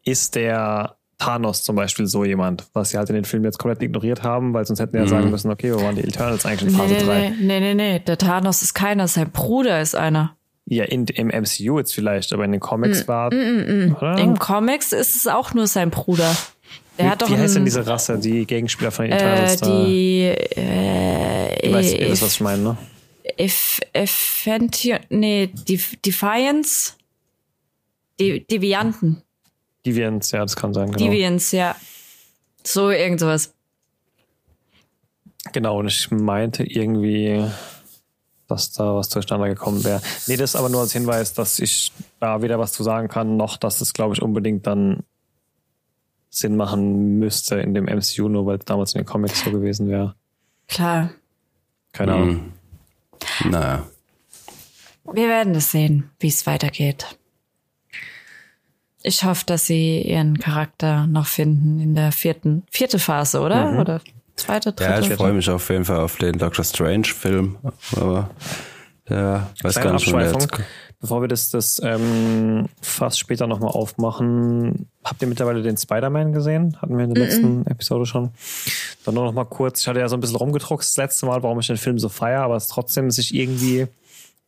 ist 0.05 0.35
der 0.35 0.97
Thanos 1.19 1.63
zum 1.63 1.77
Beispiel 1.77 2.07
so 2.07 2.25
jemand, 2.25 2.67
was 2.73 2.91
sie 2.91 2.99
halt 2.99 3.09
in 3.09 3.15
den 3.15 3.25
Filmen 3.25 3.45
jetzt 3.45 3.59
komplett 3.59 3.83
ignoriert 3.83 4.23
haben, 4.23 4.53
weil 4.53 4.65
sonst 4.65 4.81
hätten 4.81 4.95
wir 4.95 5.01
ja 5.01 5.07
sagen 5.07 5.31
müssen, 5.31 5.51
okay, 5.51 5.73
wo 5.75 5.83
waren 5.83 5.97
die 5.97 6.05
Eternals 6.05 6.45
eigentlich 6.45 6.71
in 6.71 6.77
nee, 6.77 6.83
Phase 6.83 6.95
nee, 6.95 7.05
3? 7.05 7.31
nee, 7.31 7.37
nee, 7.41 7.61
nee, 7.61 7.75
nee, 7.75 7.99
der 8.01 8.19
Thanos 8.19 8.63
ist 8.63 8.75
keiner, 8.75 9.09
sein 9.09 9.31
Bruder 9.31 9.81
ist 9.81 9.95
einer. 9.95 10.37
Ja, 10.67 10.85
in, 10.85 11.07
im 11.07 11.29
MCU 11.29 11.79
jetzt 11.79 11.95
vielleicht, 11.95 12.33
aber 12.33 12.45
in 12.45 12.53
den 12.53 12.61
Comics 12.61 13.07
war. 13.07 13.29
Oder? 13.29 14.19
In 14.19 14.39
Comics 14.39 14.93
ist 14.93 15.15
es 15.15 15.27
auch 15.27 15.53
nur 15.53 15.67
sein 15.67 15.91
Bruder. 15.91 16.35
Der 16.99 17.07
wie 17.07 17.11
hat 17.11 17.23
doch 17.23 17.31
wie 17.31 17.37
heißt 17.37 17.57
denn 17.57 17.65
diese 17.65 17.87
Rasse, 17.87 18.19
die 18.19 18.47
Gegenspieler 18.47 18.91
von 18.93 19.05
den 19.07 19.13
äh, 19.13 19.17
Eternals? 19.17 19.57
da? 19.61 19.85
die, 19.85 20.23
äh, 20.23 21.69
Du 21.69 21.73
weißt, 21.73 21.95
ihr 21.95 22.01
If- 22.03 22.11
wisst, 22.13 22.23
was 22.23 22.33
ich 22.35 22.41
meine, 22.41 22.63
ne? 22.63 22.77
If, 23.41 23.81
Effention, 23.93 24.99
nee, 25.09 25.49
Def- 25.69 25.97
Defiance, 26.05 26.93
Die, 28.21 28.47
Devianten, 28.47 29.23
Deviants, 29.85 30.31
ja, 30.31 30.41
das 30.43 30.55
kann 30.57 30.73
sein, 30.73 30.91
genau. 30.93 30.99
Deviants, 31.11 31.51
ja. 31.53 31.75
So 32.65 32.91
irgend 32.91 33.21
sowas. 33.21 33.53
Genau, 35.53 35.79
und 35.81 35.89
ich 35.89 36.11
meinte 36.11 36.65
irgendwie, 36.65 37.45
dass 38.49 38.73
da 38.73 38.95
was 38.95 39.09
durcheinander 39.11 39.49
gekommen 39.49 39.85
wäre. 39.85 40.01
Nee, 40.27 40.37
das 40.37 40.51
ist 40.51 40.57
aber 40.57 40.69
nur 40.69 40.81
als 40.81 40.93
Hinweis, 40.93 41.35
dass 41.35 41.59
ich 41.59 41.93
da 42.21 42.41
weder 42.43 42.59
was 42.59 42.73
zu 42.73 42.83
sagen 42.83 43.09
kann, 43.09 43.37
noch 43.37 43.57
dass 43.57 43.81
es, 43.81 43.93
glaube 43.93 44.15
ich, 44.15 44.23
unbedingt 44.23 44.67
dann 44.67 45.01
Sinn 46.37 46.57
machen 46.57 47.19
müsste 47.19 47.57
in 47.57 47.75
dem 47.75 47.85
MCU, 47.85 48.29
nur 48.29 48.47
weil 48.47 48.59
es 48.59 48.65
damals 48.65 48.95
in 48.95 49.01
den 49.03 49.07
Comics 49.07 49.45
so 49.45 49.51
gewesen 49.51 49.89
wäre. 49.89 50.15
Klar. 50.69 51.11
Keine 51.93 52.13
Ahnung. 52.15 52.53
Hm. 53.39 53.51
Naja. 53.51 53.87
Wir 55.13 55.29
werden 55.29 55.55
es 55.55 55.71
sehen, 55.71 56.11
wie 56.19 56.29
es 56.29 56.47
weitergeht. 56.47 57.19
ich 59.03 59.23
hoffe, 59.23 59.45
dass 59.47 59.67
sie 59.67 60.01
ihren 60.01 60.39
Charakter 60.39 61.07
noch 61.07 61.27
finden 61.27 61.79
in 61.79 61.95
der 61.95 62.11
vierten, 62.11 62.65
vierte 62.71 62.99
Phase, 62.99 63.41
oder? 63.41 63.71
Mhm. 63.71 63.79
Oder 63.79 64.01
zweite, 64.35 64.73
dritte? 64.73 64.91
Ja, 64.91 64.99
ich 65.01 65.13
freue 65.13 65.35
mich 65.35 65.49
auf 65.51 65.69
jeden 65.69 65.85
Fall 65.85 65.99
auf 66.01 66.17
den 66.17 66.39
Doctor 66.39 66.65
Strange 66.65 67.05
Film, 67.05 67.59
aber 67.97 68.31
ja, 69.09 69.51
weiß 69.63 69.75
Kleine 69.75 69.89
gar 69.89 69.95
nicht, 69.95 70.13
wo 70.13 70.17
der 70.17 70.33
jetzt 70.33 70.49
Bevor 71.05 71.21
wir 71.21 71.29
das, 71.29 71.51
das 71.51 71.83
ähm, 71.85 72.65
fast 72.81 73.19
später 73.19 73.47
nochmal 73.47 73.73
aufmachen, 73.73 74.89
habt 75.05 75.21
ihr 75.21 75.29
mittlerweile 75.29 75.61
den 75.61 75.77
Spider-Man 75.77 76.33
gesehen? 76.33 76.81
Hatten 76.81 76.97
wir 76.97 77.05
in 77.05 77.13
der 77.13 77.27
letzten 77.27 77.67
Episode 77.67 78.07
schon. 78.07 78.31
Dann 79.05 79.15
nur 79.15 79.25
noch 79.25 79.35
mal 79.35 79.45
kurz, 79.45 79.83
ich 79.83 79.87
hatte 79.87 80.01
ja 80.01 80.09
so 80.09 80.17
ein 80.17 80.21
bisschen 80.21 80.37
rumgedruckt 80.37 80.83
das 80.83 80.97
letzte 80.97 81.27
Mal, 81.27 81.43
warum 81.43 81.61
ich 81.61 81.67
den 81.67 81.77
Film 81.77 81.99
so 81.99 82.09
feiere, 82.09 82.41
aber 82.41 82.57
es 82.57 82.69
trotzdem 82.69 83.11
sich 83.11 83.35
irgendwie 83.35 83.87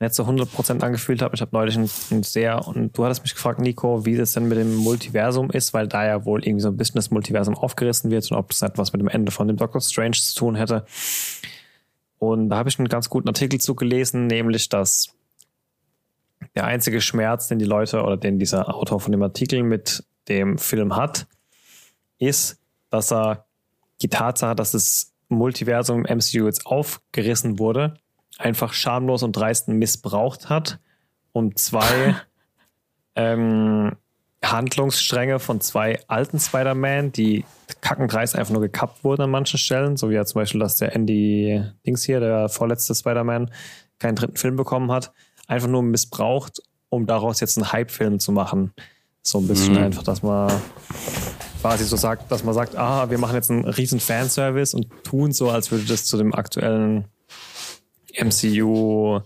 nicht 0.00 0.14
so 0.14 0.24
100% 0.24 0.80
angefühlt 0.80 1.20
habe. 1.20 1.34
Ich 1.34 1.42
habe 1.42 1.50
neulich 1.52 1.76
ein, 1.76 1.90
ein 2.10 2.22
sehr, 2.22 2.66
und 2.66 2.96
du 2.96 3.04
hattest 3.04 3.22
mich 3.22 3.34
gefragt, 3.34 3.60
Nico, 3.60 4.06
wie 4.06 4.16
das 4.16 4.32
denn 4.32 4.48
mit 4.48 4.56
dem 4.56 4.76
Multiversum 4.76 5.50
ist, 5.50 5.74
weil 5.74 5.88
da 5.88 6.06
ja 6.06 6.24
wohl 6.24 6.42
irgendwie 6.42 6.62
so 6.62 6.68
ein 6.68 6.78
bisschen 6.78 6.96
das 6.96 7.10
Multiversum 7.10 7.54
aufgerissen 7.54 8.10
wird 8.10 8.30
und 8.30 8.38
ob 8.38 8.48
das 8.48 8.62
etwas 8.62 8.94
mit 8.94 9.02
dem 9.02 9.08
Ende 9.08 9.30
von 9.30 9.46
dem 9.46 9.58
Doctor 9.58 9.82
Strange 9.82 10.16
zu 10.16 10.34
tun 10.34 10.54
hätte. 10.54 10.86
Und 12.18 12.48
da 12.48 12.56
habe 12.56 12.70
ich 12.70 12.78
einen 12.78 12.88
ganz 12.88 13.10
guten 13.10 13.28
Artikel 13.28 13.60
zu 13.60 13.74
gelesen, 13.74 14.26
nämlich, 14.26 14.70
dass 14.70 15.15
der 16.54 16.64
einzige 16.64 17.00
Schmerz, 17.00 17.48
den 17.48 17.58
die 17.58 17.64
Leute 17.64 18.02
oder 18.02 18.16
den 18.16 18.38
dieser 18.38 18.74
Autor 18.74 19.00
von 19.00 19.12
dem 19.12 19.22
Artikel 19.22 19.62
mit 19.62 20.04
dem 20.28 20.58
Film 20.58 20.96
hat, 20.96 21.26
ist, 22.18 22.58
dass 22.90 23.12
er 23.12 23.46
die 24.02 24.08
Tatsache, 24.08 24.54
dass 24.54 24.72
das 24.72 25.12
Multiversum 25.28 26.04
im 26.04 26.18
MCU 26.18 26.46
jetzt 26.46 26.66
aufgerissen 26.66 27.58
wurde, 27.58 27.94
einfach 28.38 28.72
schamlos 28.72 29.22
und 29.22 29.32
dreist 29.32 29.68
missbraucht 29.68 30.48
hat, 30.48 30.78
um 31.32 31.56
zwei 31.56 32.16
ähm, 33.14 33.96
Handlungsstränge 34.44 35.38
von 35.38 35.60
zwei 35.60 35.98
alten 36.06 36.38
Spider-Man, 36.38 37.12
die 37.12 37.44
kackendreist 37.80 38.36
einfach 38.36 38.52
nur 38.52 38.62
gekappt 38.62 39.02
wurden 39.02 39.22
an 39.22 39.30
manchen 39.30 39.58
Stellen, 39.58 39.96
so 39.96 40.10
wie 40.10 40.14
ja 40.14 40.24
zum 40.24 40.40
Beispiel, 40.40 40.60
dass 40.60 40.76
der 40.76 40.94
Andy 40.94 41.64
Dings 41.84 42.04
hier, 42.04 42.20
der 42.20 42.48
vorletzte 42.48 42.94
Spider-Man, 42.94 43.50
keinen 43.98 44.16
dritten 44.16 44.36
Film 44.36 44.56
bekommen 44.56 44.92
hat, 44.92 45.12
einfach 45.46 45.68
nur 45.68 45.82
missbraucht, 45.82 46.60
um 46.88 47.06
daraus 47.06 47.40
jetzt 47.40 47.56
einen 47.56 47.72
Hype-Film 47.72 48.20
zu 48.20 48.32
machen. 48.32 48.72
So 49.22 49.38
ein 49.38 49.48
bisschen 49.48 49.76
einfach, 49.76 50.04
dass 50.04 50.22
man 50.22 50.52
quasi 51.60 51.84
so 51.84 51.96
sagt, 51.96 52.30
dass 52.30 52.44
man 52.44 52.54
sagt, 52.54 52.76
ah, 52.76 53.10
wir 53.10 53.18
machen 53.18 53.34
jetzt 53.34 53.50
einen 53.50 53.64
riesen 53.64 53.98
Fanservice 53.98 54.72
und 54.72 54.86
tun 55.02 55.32
so, 55.32 55.50
als 55.50 55.72
würde 55.72 55.84
das 55.84 56.04
zu 56.04 56.16
dem 56.16 56.32
aktuellen 56.32 57.06
MCU 58.16 59.20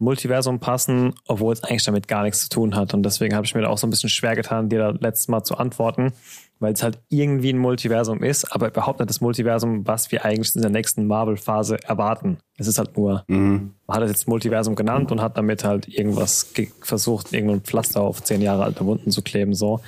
Multiversum 0.00 0.60
passen, 0.60 1.14
obwohl 1.26 1.52
es 1.52 1.64
eigentlich 1.64 1.84
damit 1.84 2.08
gar 2.08 2.22
nichts 2.22 2.42
zu 2.42 2.48
tun 2.48 2.76
hat. 2.76 2.94
Und 2.94 3.02
deswegen 3.02 3.34
habe 3.34 3.46
ich 3.46 3.54
mir 3.54 3.62
da 3.62 3.68
auch 3.68 3.78
so 3.78 3.86
ein 3.86 3.90
bisschen 3.90 4.08
schwer 4.08 4.36
getan, 4.36 4.68
dir 4.68 4.78
da 4.78 4.90
letztes 4.90 5.28
Mal 5.28 5.42
zu 5.42 5.56
antworten, 5.56 6.12
weil 6.60 6.72
es 6.72 6.82
halt 6.82 6.98
irgendwie 7.08 7.50
ein 7.52 7.58
Multiversum 7.58 8.22
ist, 8.22 8.44
aber 8.52 8.68
überhaupt 8.68 8.98
nicht 8.98 9.08
das 9.10 9.20
Multiversum, 9.20 9.86
was 9.86 10.10
wir 10.10 10.24
eigentlich 10.24 10.54
in 10.56 10.62
der 10.62 10.70
nächsten 10.70 11.06
Marvel-Phase 11.06 11.78
erwarten. 11.84 12.38
Es 12.56 12.66
ist 12.66 12.78
halt 12.78 12.96
nur, 12.96 13.24
man 13.28 13.72
hat 13.88 14.02
es 14.02 14.10
jetzt 14.10 14.28
Multiversum 14.28 14.74
genannt 14.74 15.12
und 15.12 15.20
hat 15.22 15.36
damit 15.38 15.64
halt 15.64 15.86
irgendwas 15.88 16.52
ge- 16.54 16.70
versucht, 16.80 17.32
irgendein 17.32 17.60
Pflaster 17.62 18.00
auf 18.00 18.22
zehn 18.22 18.40
Jahre 18.42 18.64
alte 18.64 18.84
Wunden 18.84 19.10
zu 19.10 19.22
kleben, 19.22 19.54
so. 19.54 19.80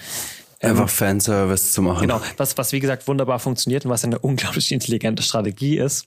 einfach 0.63 0.89
Fanservice 0.89 1.73
zu 1.73 1.83
machen. 1.83 2.03
Genau, 2.03 2.21
was, 2.37 2.57
was 2.59 2.73
wie 2.73 2.81
gesagt 2.81 3.09
wunderbar 3.09 3.39
funktioniert 3.39 3.85
und 3.85 3.91
was 3.91 4.05
eine 4.05 4.19
unglaublich 4.21 4.71
intelligente 4.73 5.23
Strategie 5.23 5.79
ist. 5.79 6.07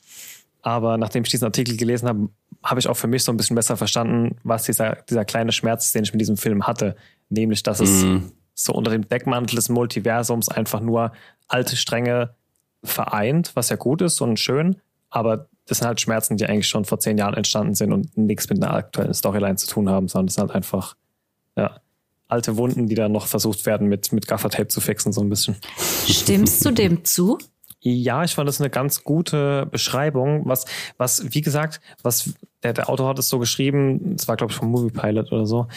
Aber 0.61 0.97
nachdem 0.97 1.23
ich 1.23 1.29
diesen 1.29 1.43
Artikel 1.45 1.75
gelesen 1.75 2.07
habe, 2.07 2.29
habe 2.63 2.79
ich 2.79 2.87
auch 2.87 2.95
für 2.95 3.07
mich 3.07 3.23
so 3.25 3.33
ein 3.33 3.37
bisschen 3.37 3.57
besser 3.57 3.75
verstanden, 3.75 4.37
was 4.43 4.63
dieser, 4.63 4.95
dieser 5.09 5.25
kleine 5.25 5.51
Schmerz 5.51 5.91
den 5.91 6.03
ich 6.05 6.13
mit 6.13 6.21
diesem 6.21 6.37
Film 6.37 6.65
hatte. 6.65 6.95
Nämlich, 7.29 7.63
dass 7.63 7.81
es 7.81 8.05
so 8.53 8.73
unter 8.73 8.91
dem 8.91 9.07
Deckmantel 9.07 9.55
des 9.55 9.69
Multiversums 9.69 10.49
einfach 10.49 10.79
nur 10.79 11.11
alte 11.47 11.75
Stränge 11.75 12.35
vereint, 12.83 13.51
was 13.55 13.69
ja 13.69 13.75
gut 13.75 14.01
ist 14.01 14.21
und 14.21 14.39
schön, 14.39 14.77
aber 15.09 15.47
das 15.65 15.77
sind 15.77 15.87
halt 15.87 16.01
Schmerzen, 16.01 16.37
die 16.37 16.45
eigentlich 16.45 16.67
schon 16.67 16.85
vor 16.85 16.99
zehn 16.99 17.17
Jahren 17.17 17.35
entstanden 17.35 17.75
sind 17.75 17.93
und 17.93 18.17
nichts 18.17 18.49
mit 18.49 18.61
einer 18.61 18.73
aktuellen 18.73 19.13
Storyline 19.13 19.55
zu 19.55 19.67
tun 19.67 19.89
haben, 19.89 20.07
sondern 20.07 20.27
das 20.27 20.35
sind 20.35 20.41
halt 20.41 20.55
einfach, 20.55 20.95
ja, 21.55 21.79
alte 22.27 22.57
Wunden, 22.57 22.87
die 22.87 22.95
dann 22.95 23.11
noch 23.11 23.27
versucht 23.27 23.65
werden, 23.65 23.87
mit, 23.87 24.11
mit 24.11 24.27
Gaffertape 24.27 24.67
zu 24.67 24.81
fixen, 24.81 25.13
so 25.13 25.21
ein 25.21 25.29
bisschen. 25.29 25.55
Stimmst 26.07 26.65
du 26.65 26.71
dem 26.71 27.05
zu? 27.05 27.37
Ja, 27.79 28.23
ich 28.23 28.33
fand 28.33 28.47
das 28.47 28.61
eine 28.61 28.69
ganz 28.69 29.03
gute 29.03 29.67
Beschreibung. 29.67 30.43
Was, 30.45 30.65
was, 30.97 31.33
wie 31.33 31.41
gesagt, 31.41 31.81
was 32.01 32.33
der, 32.63 32.73
der 32.73 32.89
Autor 32.89 33.09
hat 33.09 33.19
es 33.19 33.27
so 33.27 33.39
geschrieben, 33.39 34.15
es 34.17 34.27
war, 34.27 34.37
glaube 34.37 34.51
ich, 34.51 34.57
vom 34.57 34.71
Movie 34.71 34.91
Pilot 34.91 35.31
oder 35.31 35.45
so, 35.45 35.67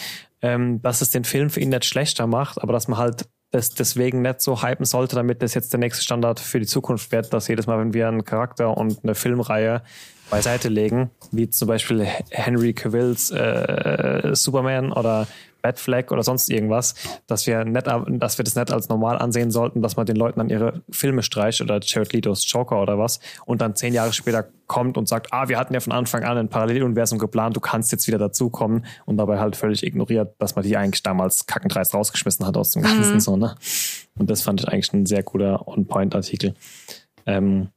ähm, 0.42 0.82
dass 0.82 1.00
es 1.00 1.10
den 1.10 1.24
Film 1.24 1.50
für 1.50 1.60
ihn 1.60 1.70
nicht 1.70 1.84
schlechter 1.84 2.26
macht, 2.26 2.62
aber 2.62 2.72
dass 2.72 2.88
man 2.88 2.98
halt 2.98 3.28
das 3.52 3.70
deswegen 3.70 4.22
nicht 4.22 4.40
so 4.40 4.62
hypen 4.62 4.84
sollte, 4.84 5.16
damit 5.16 5.42
das 5.42 5.54
jetzt 5.54 5.72
der 5.72 5.80
nächste 5.80 6.02
Standard 6.02 6.40
für 6.40 6.60
die 6.60 6.66
Zukunft 6.66 7.12
wird, 7.12 7.32
dass 7.32 7.48
jedes 7.48 7.66
Mal, 7.66 7.78
wenn 7.78 7.94
wir 7.94 8.08
einen 8.08 8.24
Charakter 8.24 8.76
und 8.76 9.02
eine 9.02 9.14
Filmreihe 9.14 9.82
beiseite 10.30 10.68
legen, 10.68 11.10
wie 11.30 11.48
zum 11.48 11.68
Beispiel 11.68 12.04
Henry 12.30 12.74
Cavills 12.74 13.30
äh, 13.30 14.30
Superman 14.34 14.92
oder 14.92 15.28
Batfleck 15.66 16.12
oder 16.12 16.22
sonst 16.22 16.48
irgendwas, 16.48 16.94
dass 17.26 17.46
wir, 17.46 17.64
nicht, 17.64 17.86
dass 17.86 18.38
wir 18.38 18.44
das 18.44 18.54
nicht 18.54 18.70
als 18.70 18.88
normal 18.88 19.18
ansehen 19.18 19.50
sollten, 19.50 19.82
dass 19.82 19.96
man 19.96 20.06
den 20.06 20.16
Leuten 20.16 20.38
dann 20.38 20.48
ihre 20.48 20.82
Filme 20.90 21.24
streicht 21.24 21.60
oder 21.60 21.80
Jared 21.82 22.12
Letos 22.12 22.50
Joker 22.50 22.80
oder 22.80 22.98
was 22.98 23.18
und 23.46 23.60
dann 23.60 23.74
zehn 23.74 23.92
Jahre 23.92 24.12
später 24.12 24.46
kommt 24.66 24.96
und 24.96 25.08
sagt, 25.08 25.32
ah, 25.32 25.48
wir 25.48 25.58
hatten 25.58 25.74
ja 25.74 25.80
von 25.80 25.92
Anfang 25.92 26.24
an 26.24 26.38
ein 26.38 26.48
Paralleluniversum 26.48 27.18
geplant, 27.18 27.56
du 27.56 27.60
kannst 27.60 27.90
jetzt 27.92 28.06
wieder 28.06 28.18
dazukommen 28.18 28.86
und 29.04 29.16
dabei 29.16 29.38
halt 29.38 29.56
völlig 29.56 29.84
ignoriert, 29.84 30.34
dass 30.38 30.54
man 30.54 30.64
die 30.64 30.76
eigentlich 30.76 31.02
damals 31.02 31.46
kackendreist 31.46 31.94
rausgeschmissen 31.94 32.46
hat 32.46 32.56
aus 32.56 32.70
dem 32.70 32.82
Ganzen. 32.82 33.20
So, 33.20 33.36
ne? 33.36 33.56
Und 34.18 34.30
das 34.30 34.42
fand 34.42 34.60
ich 34.60 34.68
eigentlich 34.68 34.92
ein 34.92 35.06
sehr 35.06 35.22
guter 35.22 35.66
On-Point-Artikel. 35.66 36.54
Ähm, 37.26 37.68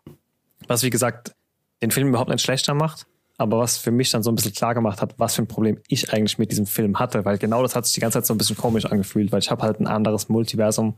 was, 0.68 0.84
wie 0.84 0.90
gesagt, 0.90 1.34
den 1.82 1.92
Film 1.92 2.10
überhaupt 2.10 2.30
nicht 2.30 2.42
schlechter 2.42 2.74
macht, 2.74 3.08
aber 3.40 3.58
was 3.58 3.78
für 3.78 3.92
mich 3.92 4.12
dann 4.12 4.22
so 4.22 4.30
ein 4.30 4.36
bisschen 4.36 4.54
klar 4.54 4.74
gemacht 4.74 5.02
hat, 5.02 5.16
was 5.18 5.36
für 5.36 5.42
ein 5.42 5.48
Problem 5.48 5.80
ich 5.88 6.14
eigentlich 6.14 6.38
mit 6.38 6.52
diesem 6.52 6.66
Film 6.66 7.00
hatte, 7.00 7.24
weil 7.24 7.38
genau 7.38 7.64
das 7.64 7.74
hat 7.74 7.86
sich 7.86 7.94
die 7.94 8.02
ganze 8.02 8.18
Zeit 8.18 8.26
so 8.26 8.34
ein 8.34 8.38
bisschen 8.38 8.58
komisch 8.58 8.86
angefühlt, 8.86 9.32
weil 9.32 9.40
ich 9.40 9.50
habe 9.50 9.64
halt 9.64 9.80
ein 9.80 9.88
anderes 9.88 10.28
Multiversum 10.28 10.98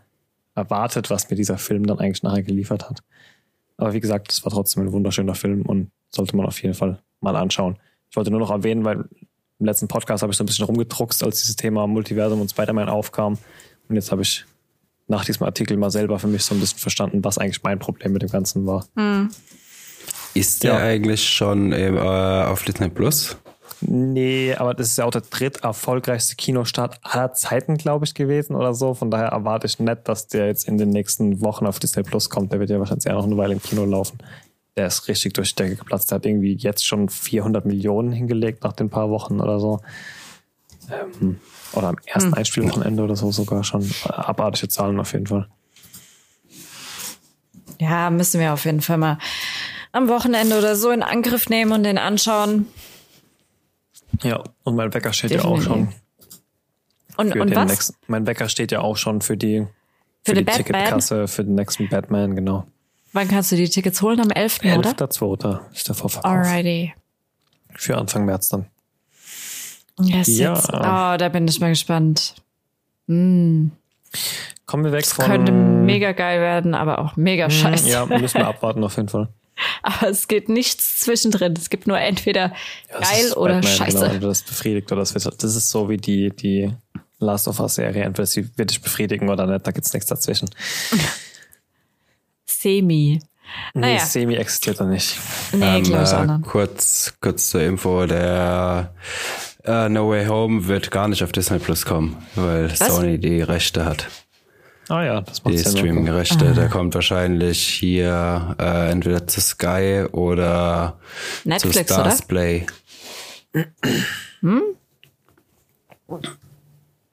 erwartet, 0.56 1.12
was 1.12 1.30
mir 1.30 1.36
dieser 1.36 1.60
Film 1.60 1.86
dann 1.86 2.00
eigentlich 2.00 2.24
nachher 2.24 2.42
geliefert 2.42 2.90
hat. 2.90 3.04
Aber 3.78 3.94
wie 3.94 4.00
gesagt, 4.00 4.32
es 4.32 4.44
war 4.44 4.52
trotzdem 4.52 4.84
ein 4.84 4.92
wunderschöner 4.92 5.36
Film 5.36 5.62
und 5.62 5.92
sollte 6.10 6.36
man 6.36 6.48
auf 6.48 6.60
jeden 6.64 6.74
Fall 6.74 6.98
mal 7.20 7.36
anschauen. 7.36 7.78
Ich 8.10 8.16
wollte 8.16 8.32
nur 8.32 8.40
noch 8.40 8.50
erwähnen, 8.50 8.84
weil 8.86 9.06
im 9.60 9.66
letzten 9.66 9.88
Podcast 9.88 10.24
habe 10.24 10.32
ich 10.32 10.38
so 10.38 10.44
ein 10.44 10.48
bisschen 10.48 10.66
rumgedruckst, 10.66 11.24
als 11.24 11.42
dieses 11.42 11.56
Thema 11.56 11.86
Multiversum 11.86 12.42
und 12.42 12.50
Spider-Man 12.50 12.90
aufkam. 12.90 13.38
Und 13.88 13.96
jetzt 13.96 14.12
habe 14.12 14.24
ich 14.24 14.46
nach 15.08 15.26
diesem 15.26 15.46
Artikel 15.46 15.78
mal 15.78 15.92
selber 15.92 16.18
für 16.18 16.28
mich 16.28 16.44
so 16.44 16.56
ein 16.56 16.60
bisschen 16.60 16.80
verstanden, 16.80 17.24
was 17.24 17.38
eigentlich 17.38 17.62
mein 17.62 17.78
Problem 17.78 18.14
mit 18.14 18.24
dem 18.24 18.30
Ganzen 18.30 18.66
war. 18.66 18.88
Ist 20.34 20.64
der 20.64 20.74
Ja. 20.74 20.80
eigentlich 20.80 21.28
schon 21.28 21.72
äh, 21.74 21.90
auf 22.48 22.64
Disney 22.64 22.90
Plus? 22.90 23.38
Nee, 23.84 24.54
aber 24.56 24.76
das 24.76 24.90
ist 24.90 24.98
ja 25.00 25.06
auch 25.06 25.12
der 25.12 25.22
dritt 25.22 25.64
erfolgreichste 25.64 26.36
Kinostart 26.36 27.00
aller 27.02 27.34
Zeiten, 27.34 27.78
glaube 27.78 28.06
ich, 28.06 28.14
gewesen 28.14 28.56
oder 28.56 28.76
so. 28.76 28.94
Von 28.94 29.10
daher 29.10 29.30
erwarte 29.30 29.66
ich 29.66 29.80
nicht, 29.80 30.08
dass 30.08 30.28
der 30.28 30.46
jetzt 30.48 30.68
in 30.68 30.78
den 30.78 30.90
nächsten 30.90 31.42
Wochen 31.42 31.66
auf 31.66 31.80
Disney 31.80 32.04
Plus 32.04 32.30
kommt. 32.30 32.52
Der 32.52 32.60
wird 32.60 32.70
ja 32.70 32.78
wahrscheinlich 32.80 33.08
eher 33.08 33.16
noch 33.16 33.26
eine 33.26 33.38
Weile 33.38 33.54
im 33.54 33.62
Kino 33.62 33.84
laufen. 33.86 34.20
Der 34.78 34.86
ist 34.86 35.08
richtig 35.08 35.34
durch 35.34 35.56
die 35.56 35.64
Decke 35.64 35.76
geplatzt. 35.78 36.12
Der 36.12 36.18
hat 36.18 36.26
irgendwie 36.28 36.54
jetzt 36.54 36.86
schon 36.86 37.10
400 37.10 37.66
Millionen 37.66 38.12
hingelegt 38.12 38.64
nach 38.64 38.74
den 38.74 38.90
paar 38.92 39.10
Wochen 39.10 39.42
oder 39.42 39.60
so. 39.60 39.80
Ähm, 40.92 41.40
oder 41.74 41.88
am 41.90 41.96
ersten 42.06 42.34
Einspielwochenende 42.36 43.02
oder 43.04 43.16
so 43.16 43.32
sogar 43.32 43.64
schon. 43.64 43.90
Abartige 44.06 44.68
Zahlen 44.70 45.00
auf 45.00 45.14
jeden 45.14 45.26
Fall. 45.28 45.48
Ja, 47.80 48.10
müssen 48.12 48.40
wir 48.40 48.54
auf 48.54 48.66
jeden 48.66 48.82
Fall 48.82 48.98
mal 48.98 49.18
am 49.92 50.08
Wochenende 50.08 50.58
oder 50.58 50.76
so 50.76 50.90
in 50.92 51.04
Angriff 51.04 51.50
nehmen 51.50 51.72
und 51.72 51.84
den 51.84 51.98
anschauen. 51.98 52.68
Ja, 54.24 54.44
und 54.64 54.76
mein 54.76 54.94
Wecker 54.94 55.14
steht 55.14 55.32
ja 55.32 55.44
auch 55.44 55.58
Definitiv. 55.60 55.94
schon 57.16 57.26
Und, 57.26 57.32
für 57.34 57.42
und 57.42 57.56
was? 57.56 57.70
nächsten. 57.70 57.96
Mein 58.08 58.28
Wecker 58.28 58.50
steht 58.50 58.72
ja 58.72 58.82
auch 58.82 58.98
schon 58.98 59.22
für 59.22 59.38
die, 59.38 59.68
Für 60.24 60.34
die 60.34 60.40
den 60.42 60.46
Batman? 60.46 60.66
Ticketkasse 60.66 61.28
für 61.28 61.44
den 61.44 61.56
nächsten 61.56 61.90
Batman, 61.90 62.36
genau. 62.36 62.66
Wann 63.14 63.28
kannst 63.28 63.52
du 63.52 63.56
die 63.58 63.68
Tickets 63.70 64.02
holen? 64.02 64.20
Am 64.22 64.30
11. 64.30 64.60
oder? 64.78 64.92
11.2. 64.92 65.60
ist 65.74 65.88
der 65.88 65.96
Vorverkauf. 65.96 66.32
Alrighty. 66.32 66.94
Für 67.76 67.98
Anfang 67.98 68.26
März 68.26 68.50
dann. 68.50 68.68
Yes, 70.00 70.28
Ja. 70.38 70.54
jetzt. 70.54 70.70
Oh, 70.74 71.18
da 71.18 71.30
bin 71.30 71.48
ich 71.48 71.60
mal 71.60 71.70
gespannt. 71.70 72.36
Mm. 73.08 73.68
Kommen 74.66 74.86
wir 74.86 74.92
weg 74.94 75.02
Das 75.04 75.14
von. 75.14 75.26
könnte 75.26 75.52
mega 75.52 76.12
geil 76.14 76.40
werden, 76.40 76.74
aber 76.74 77.00
auch 77.00 77.18
mega 77.18 77.50
scheiße. 77.50 77.90
Ja, 77.90 78.06
müssen 78.06 78.38
wir 78.40 78.48
abwarten 78.48 78.84
auf 78.84 78.96
jeden 78.96 79.10
Fall. 79.10 79.28
Aber 79.84 80.10
es 80.10 80.28
geht 80.28 80.50
nichts 80.50 81.00
zwischendrin. 81.00 81.54
Es 81.58 81.70
gibt 81.70 81.88
nur 81.88 82.00
entweder 82.00 82.52
Ja, 82.90 83.00
es 83.02 83.10
geil 83.10 83.26
ist 83.26 83.38
oder 83.38 83.56
Batman, 83.56 83.74
scheiße. 83.74 83.92
Genau, 83.98 84.06
entweder 84.06 84.28
das 84.30 84.44
befriedigt 84.44 84.92
oder 84.92 85.02
das 85.02 85.14
wird. 85.14 85.44
Das 85.44 85.56
ist 85.56 85.70
so 85.70 85.90
wie 85.90 85.98
die, 85.98 86.30
die 86.30 86.72
Last 87.20 87.48
of 87.48 87.60
Us 87.60 87.76
Serie. 87.76 88.04
Entweder 88.04 88.26
sie 88.26 88.50
wird 88.58 88.72
dich 88.72 88.82
befriedigen 88.82 89.30
oder 89.30 89.46
nicht. 89.48 89.66
Da 89.66 89.72
gibt's 89.72 89.94
nichts 89.94 90.08
dazwischen. 90.10 90.50
Semi. 92.46 93.20
Nee, 93.74 93.82
Naja. 93.82 94.06
Semi 94.06 94.36
existiert 94.36 94.80
da 94.80 94.86
nicht. 94.86 95.18
Nee, 95.52 95.78
Ähm, 95.78 95.84
glaube 95.84 96.04
ich 96.04 96.10
auch 96.14 96.24
äh, 96.24 96.28
nicht. 96.38 96.44
kurz, 96.44 97.14
kurz 97.22 97.50
zur 97.50 97.62
Info, 97.62 98.06
der 98.06 98.94
Uh, 99.64 99.88
no 99.90 100.10
Way 100.10 100.26
Home 100.26 100.66
wird 100.68 100.90
gar 100.90 101.08
nicht 101.08 101.24
auf 101.24 101.32
Disney 101.32 101.60
Plus 101.60 101.86
kommen, 101.86 102.18
weil 102.34 102.72
Was? 102.72 102.80
Sony 102.80 103.20
die 103.20 103.44
Rechte 103.44 103.86
hat. 103.86 104.08
Ah 104.92 105.06
ja, 105.06 105.22
das 105.22 105.42
macht 105.42 105.54
Die 105.54 105.60
Streaming-Rechte. 105.60 106.50
Ah. 106.50 106.54
Der 106.54 106.68
kommt 106.68 106.94
wahrscheinlich 106.96 107.66
hier 107.66 108.58
äh, 108.60 108.92
entweder 108.92 109.26
zu 109.26 109.40
Sky 109.40 110.04
oder 110.12 111.00
Netflix, 111.46 111.78
zu 111.78 111.84
Stars 111.94 112.18
oder? 112.18 112.28
Play. 112.28 112.66
Hm? 114.42 114.62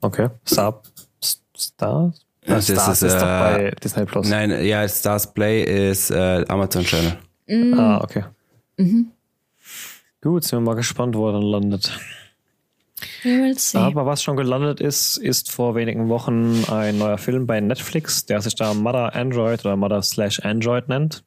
Okay. 0.00 0.28
Star, 0.44 0.82
Stars? 1.56 2.26
Ja, 2.44 2.60
Stars 2.60 2.88
ist, 2.88 3.02
ist, 3.02 3.14
äh, 3.14 3.18
doch 3.20 3.26
bei 3.26 3.70
Disney 3.80 4.04
Plus. 4.06 4.28
Nein, 4.28 4.64
ja, 4.64 4.88
Stars 4.88 5.32
Play 5.32 5.90
ist 5.90 6.10
äh, 6.10 6.44
Amazon 6.48 6.82
Channel. 6.82 7.16
Mm. 7.46 7.78
Ah, 7.78 8.00
okay. 8.02 8.24
Mhm. 8.76 9.12
Gut, 10.20 10.42
sind 10.42 10.58
wir 10.58 10.64
mal 10.64 10.74
gespannt, 10.74 11.14
wo 11.14 11.28
er 11.28 11.34
dann 11.34 11.42
landet. 11.42 11.96
Aber 13.76 14.06
was 14.06 14.22
schon 14.22 14.36
gelandet 14.36 14.80
ist, 14.80 15.16
ist 15.16 15.50
vor 15.50 15.74
wenigen 15.74 16.08
Wochen 16.08 16.64
ein 16.70 16.98
neuer 16.98 17.18
Film 17.18 17.46
bei 17.46 17.60
Netflix, 17.60 18.26
der 18.26 18.40
sich 18.40 18.54
da 18.54 18.74
Mother 18.74 19.14
Android 19.14 19.64
oder 19.64 19.76
Mother 19.76 20.02
slash 20.02 20.40
Android 20.40 20.88
nennt 20.88 21.22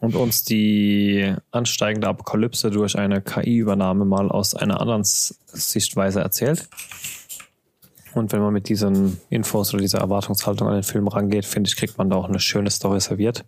und 0.00 0.14
uns 0.14 0.44
die 0.44 1.34
ansteigende 1.50 2.08
Apokalypse 2.08 2.70
durch 2.70 2.96
eine 2.96 3.20
KI-Übernahme 3.20 4.04
mal 4.04 4.30
aus 4.30 4.54
einer 4.54 4.80
anderen 4.80 5.02
Sichtweise 5.04 6.20
erzählt. 6.20 6.68
Und 8.14 8.32
wenn 8.32 8.40
man 8.40 8.52
mit 8.52 8.68
diesen 8.68 9.20
Infos 9.28 9.72
oder 9.72 9.82
dieser 9.82 9.98
Erwartungshaltung 9.98 10.68
an 10.68 10.74
den 10.74 10.82
Film 10.82 11.08
rangeht, 11.08 11.44
finde 11.44 11.68
ich, 11.68 11.76
kriegt 11.76 11.98
man 11.98 12.10
da 12.10 12.16
auch 12.16 12.28
eine 12.28 12.40
schöne 12.40 12.70
Story 12.70 13.00
serviert. 13.00 13.44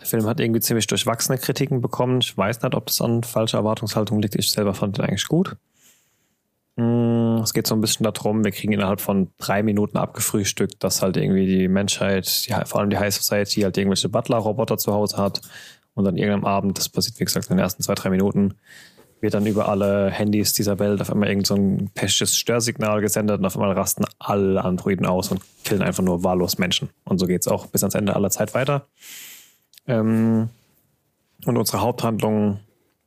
Der 0.00 0.06
Film 0.06 0.26
hat 0.26 0.38
irgendwie 0.38 0.60
ziemlich 0.60 0.86
durchwachsene 0.86 1.38
Kritiken 1.38 1.80
bekommen. 1.80 2.20
Ich 2.20 2.36
weiß 2.36 2.62
nicht, 2.62 2.74
ob 2.74 2.86
das 2.86 3.00
an 3.00 3.24
falscher 3.24 3.58
Erwartungshaltung 3.58 4.20
liegt. 4.20 4.36
Ich 4.36 4.50
selber 4.50 4.74
fand 4.74 4.98
den 4.98 5.06
eigentlich 5.06 5.26
gut. 5.26 5.56
Mm, 6.78 7.40
es 7.42 7.54
geht 7.54 7.66
so 7.66 7.74
ein 7.74 7.80
bisschen 7.80 8.04
darum, 8.04 8.44
wir 8.44 8.52
kriegen 8.52 8.72
innerhalb 8.72 9.00
von 9.00 9.32
drei 9.36 9.64
Minuten 9.64 9.98
abgefrühstückt, 9.98 10.84
dass 10.84 11.02
halt 11.02 11.16
irgendwie 11.16 11.44
die 11.44 11.66
Menschheit, 11.66 12.46
die, 12.46 12.54
vor 12.66 12.78
allem 12.80 12.90
die 12.90 12.98
High 12.98 13.12
Society, 13.12 13.62
halt 13.62 13.76
irgendwelche 13.76 14.08
Butler-Roboter 14.08 14.78
zu 14.78 14.94
Hause 14.94 15.16
hat. 15.16 15.40
Und 15.94 16.06
an 16.06 16.16
irgendeinem 16.16 16.44
Abend, 16.44 16.78
das 16.78 16.88
passiert 16.88 17.18
wie 17.18 17.24
gesagt 17.24 17.50
in 17.50 17.56
den 17.56 17.64
ersten 17.64 17.82
zwei, 17.82 17.96
drei 17.96 18.10
Minuten, 18.10 18.54
wird 19.20 19.34
dann 19.34 19.44
über 19.46 19.68
alle 19.68 20.08
Handys 20.12 20.52
dieser 20.52 20.78
Welt 20.78 21.00
auf 21.00 21.10
einmal 21.10 21.28
irgend 21.28 21.48
so 21.48 21.56
ein 21.56 21.90
pesches 21.94 22.36
Störsignal 22.36 23.00
gesendet 23.00 23.40
und 23.40 23.46
auf 23.46 23.56
einmal 23.56 23.72
rasten 23.72 24.04
alle 24.20 24.62
Androiden 24.62 25.04
aus 25.04 25.32
und 25.32 25.40
killen 25.64 25.82
einfach 25.82 26.04
nur 26.04 26.22
wahllos 26.22 26.58
Menschen. 26.58 26.90
Und 27.02 27.18
so 27.18 27.26
geht's 27.26 27.48
auch 27.48 27.66
bis 27.66 27.82
ans 27.82 27.96
Ende 27.96 28.14
aller 28.14 28.30
Zeit 28.30 28.54
weiter. 28.54 28.86
Ähm, 29.88 30.48
und 31.44 31.56
unsere 31.56 31.80
Haupthandlung, 31.80 32.60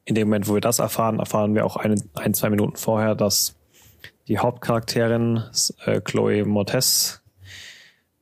in 0.04 0.16
dem 0.16 0.28
Moment, 0.28 0.50
wo 0.50 0.56
wir 0.56 0.62
das 0.62 0.80
erfahren, 0.80 1.20
erfahren 1.20 1.56
wir 1.56 1.66
auch 1.66 1.78
eine, 1.78 1.96
ein, 2.16 2.34
zwei 2.34 2.50
Minuten 2.50 2.76
vorher, 2.76 3.16
dass 3.16 3.56
die 4.32 4.40
Hauptcharakterin 4.40 5.44
äh, 5.86 6.00
Chloe 6.00 6.46
Mortes 6.46 7.22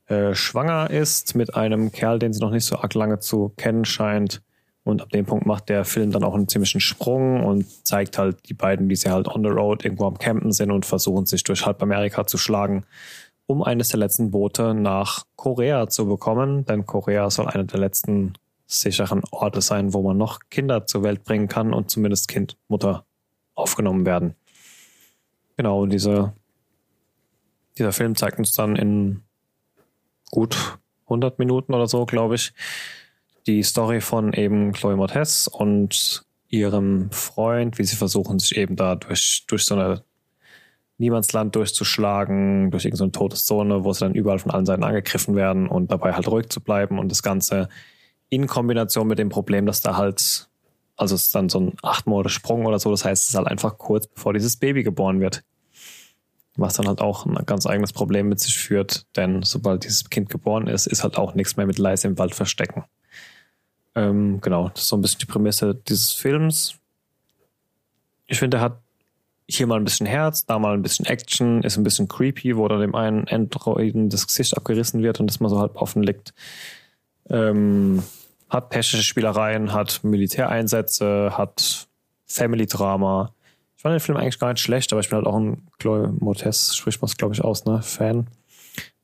äh, 0.08 0.34
schwanger 0.34 0.90
ist 0.90 1.36
mit 1.36 1.54
einem 1.54 1.92
Kerl, 1.92 2.18
den 2.18 2.32
sie 2.32 2.40
noch 2.40 2.50
nicht 2.50 2.64
so 2.64 2.76
arg 2.78 2.94
lange 2.94 3.20
zu 3.20 3.52
kennen 3.56 3.84
scheint. 3.84 4.42
Und 4.82 5.02
ab 5.02 5.10
dem 5.10 5.24
Punkt 5.24 5.46
macht 5.46 5.68
der 5.68 5.84
Film 5.84 6.10
dann 6.10 6.24
auch 6.24 6.34
einen 6.34 6.48
ziemlichen 6.48 6.80
Sprung 6.80 7.44
und 7.44 7.64
zeigt 7.86 8.18
halt 8.18 8.48
die 8.48 8.54
beiden, 8.54 8.88
wie 8.88 8.96
sie 8.96 9.08
halt 9.08 9.28
on 9.28 9.44
the 9.44 9.50
road 9.50 9.84
irgendwo 9.84 10.06
am 10.06 10.18
Campen 10.18 10.50
sind 10.50 10.72
und 10.72 10.84
versuchen 10.84 11.26
sich 11.26 11.44
durch 11.44 11.64
halb 11.64 11.80
Amerika 11.80 12.26
zu 12.26 12.38
schlagen, 12.38 12.84
um 13.46 13.62
eines 13.62 13.90
der 13.90 14.00
letzten 14.00 14.32
Boote 14.32 14.74
nach 14.74 15.26
Korea 15.36 15.86
zu 15.86 16.08
bekommen. 16.08 16.64
Denn 16.64 16.86
Korea 16.86 17.30
soll 17.30 17.46
einer 17.46 17.62
der 17.62 17.78
letzten 17.78 18.32
sicheren 18.66 19.22
Orte 19.30 19.60
sein, 19.60 19.94
wo 19.94 20.02
man 20.02 20.16
noch 20.16 20.40
Kinder 20.50 20.88
zur 20.88 21.04
Welt 21.04 21.22
bringen 21.22 21.46
kann 21.46 21.72
und 21.72 21.88
zumindest 21.88 22.26
Kind, 22.26 22.56
Mutter 22.66 23.04
aufgenommen 23.54 24.06
werden. 24.06 24.34
Genau, 25.60 25.84
diese, 25.84 26.32
dieser 27.76 27.92
Film 27.92 28.16
zeigt 28.16 28.38
uns 28.38 28.54
dann 28.54 28.76
in 28.76 29.20
gut 30.30 30.78
100 31.04 31.38
Minuten 31.38 31.74
oder 31.74 31.86
so, 31.86 32.06
glaube 32.06 32.36
ich, 32.36 32.54
die 33.46 33.62
Story 33.62 34.00
von 34.00 34.32
eben 34.32 34.72
Chloe 34.72 34.96
Mortez 34.96 35.48
und 35.52 36.24
ihrem 36.48 37.10
Freund, 37.10 37.76
wie 37.76 37.84
sie 37.84 37.96
versuchen, 37.96 38.38
sich 38.38 38.56
eben 38.56 38.74
da 38.74 38.94
durch, 38.94 39.44
durch 39.48 39.66
so 39.66 39.74
eine 39.74 40.02
Niemandsland 40.96 41.54
durchzuschlagen, 41.54 42.70
durch 42.70 42.86
irgendeine 42.86 43.12
Todeszone, 43.12 43.84
wo 43.84 43.92
sie 43.92 44.00
dann 44.00 44.14
überall 44.14 44.38
von 44.38 44.52
allen 44.52 44.64
Seiten 44.64 44.82
angegriffen 44.82 45.36
werden 45.36 45.68
und 45.68 45.92
dabei 45.92 46.14
halt 46.14 46.26
ruhig 46.26 46.48
zu 46.48 46.62
bleiben 46.62 46.98
und 46.98 47.10
das 47.10 47.22
Ganze 47.22 47.68
in 48.30 48.46
Kombination 48.46 49.08
mit 49.08 49.18
dem 49.18 49.28
Problem, 49.28 49.66
dass 49.66 49.82
da 49.82 49.98
halt, 49.98 50.48
also 50.96 51.14
es 51.14 51.24
ist 51.24 51.34
dann 51.34 51.50
so 51.50 51.60
ein 51.60 51.74
acht 51.82 52.06
Monate 52.06 52.30
Sprung 52.30 52.64
oder 52.64 52.78
so, 52.78 52.90
das 52.90 53.04
heißt, 53.04 53.24
es 53.24 53.28
ist 53.28 53.36
halt 53.36 53.48
einfach 53.48 53.76
kurz 53.76 54.06
bevor 54.06 54.32
dieses 54.32 54.56
Baby 54.56 54.84
geboren 54.84 55.20
wird. 55.20 55.44
Was 56.56 56.74
dann 56.74 56.88
halt 56.88 57.00
auch 57.00 57.26
ein 57.26 57.34
ganz 57.46 57.66
eigenes 57.66 57.92
Problem 57.92 58.28
mit 58.28 58.40
sich 58.40 58.58
führt, 58.58 59.06
denn 59.16 59.42
sobald 59.42 59.84
dieses 59.84 60.10
Kind 60.10 60.28
geboren 60.28 60.66
ist, 60.66 60.86
ist 60.86 61.02
halt 61.02 61.16
auch 61.16 61.34
nichts 61.34 61.56
mehr 61.56 61.66
mit 61.66 61.78
leise 61.78 62.08
im 62.08 62.18
Wald 62.18 62.34
verstecken. 62.34 62.84
Ähm, 63.94 64.40
genau, 64.40 64.68
das 64.68 64.82
ist 64.82 64.88
so 64.88 64.96
ein 64.96 65.02
bisschen 65.02 65.20
die 65.20 65.26
Prämisse 65.26 65.74
dieses 65.74 66.12
Films. 66.12 66.74
Ich 68.26 68.38
finde, 68.38 68.58
er 68.58 68.62
hat 68.62 68.80
hier 69.48 69.66
mal 69.66 69.76
ein 69.76 69.84
bisschen 69.84 70.06
Herz, 70.06 70.46
da 70.46 70.58
mal 70.58 70.74
ein 70.74 70.82
bisschen 70.82 71.06
Action, 71.06 71.62
ist 71.62 71.76
ein 71.76 71.82
bisschen 71.82 72.08
creepy, 72.08 72.56
wo 72.56 72.68
dann 72.68 72.80
dem 72.80 72.94
einen 72.94 73.26
Androiden 73.28 74.08
das 74.08 74.26
Gesicht 74.26 74.56
abgerissen 74.56 75.02
wird 75.02 75.20
und 75.20 75.26
das 75.26 75.40
mal 75.40 75.48
so 75.48 75.58
halb 75.58 75.76
offen 75.76 76.02
liegt. 76.02 76.32
Ähm, 77.28 78.02
hat 78.48 78.70
technische 78.70 79.04
Spielereien, 79.04 79.72
hat 79.72 80.02
Militäreinsätze, 80.02 81.36
hat 81.36 81.88
Family-Drama. 82.26 83.32
Ich 83.80 83.82
fand 83.82 83.94
den 83.94 84.00
Film 84.00 84.18
eigentlich 84.18 84.38
gar 84.38 84.52
nicht 84.52 84.60
schlecht, 84.60 84.92
aber 84.92 85.00
ich 85.00 85.08
bin 85.08 85.16
halt 85.16 85.26
auch 85.26 85.38
ein 85.38 85.66
Chloe 85.78 86.12
Motes, 86.20 86.76
spricht 86.76 87.00
man 87.00 87.08
es 87.08 87.16
glaube 87.16 87.32
ich 87.32 87.42
aus, 87.42 87.64
ne? 87.64 87.80
Fan. 87.80 88.26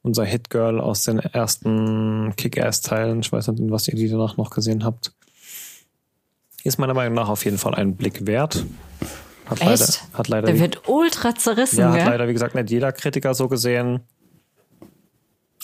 Unser 0.02 0.26
Hit-Girl 0.26 0.82
aus 0.82 1.04
den 1.04 1.18
ersten 1.18 2.36
Kick-Ass-Teilen. 2.36 3.20
Ich 3.20 3.32
weiß 3.32 3.48
nicht, 3.48 3.70
was 3.70 3.88
ihr 3.88 3.94
die 3.94 4.06
danach 4.06 4.36
noch 4.36 4.50
gesehen 4.50 4.84
habt. 4.84 5.14
Ist 6.62 6.78
meiner 6.78 6.92
Meinung 6.92 7.14
nach 7.14 7.30
auf 7.30 7.46
jeden 7.46 7.56
Fall 7.56 7.74
einen 7.74 7.96
Blick 7.96 8.26
wert. 8.26 8.66
Hat 9.46 9.62
Echt? 9.62 9.64
leider, 9.64 10.18
hat 10.18 10.28
leider. 10.28 10.46
Der 10.48 10.60
wird 10.60 10.86
ultra 10.90 11.34
zerrissen. 11.34 11.78
Ja, 11.78 11.92
hat 11.92 12.00
ja? 12.00 12.08
leider, 12.10 12.28
wie 12.28 12.34
gesagt, 12.34 12.54
nicht 12.54 12.68
jeder 12.68 12.92
Kritiker 12.92 13.32
so 13.32 13.48
gesehen. 13.48 14.00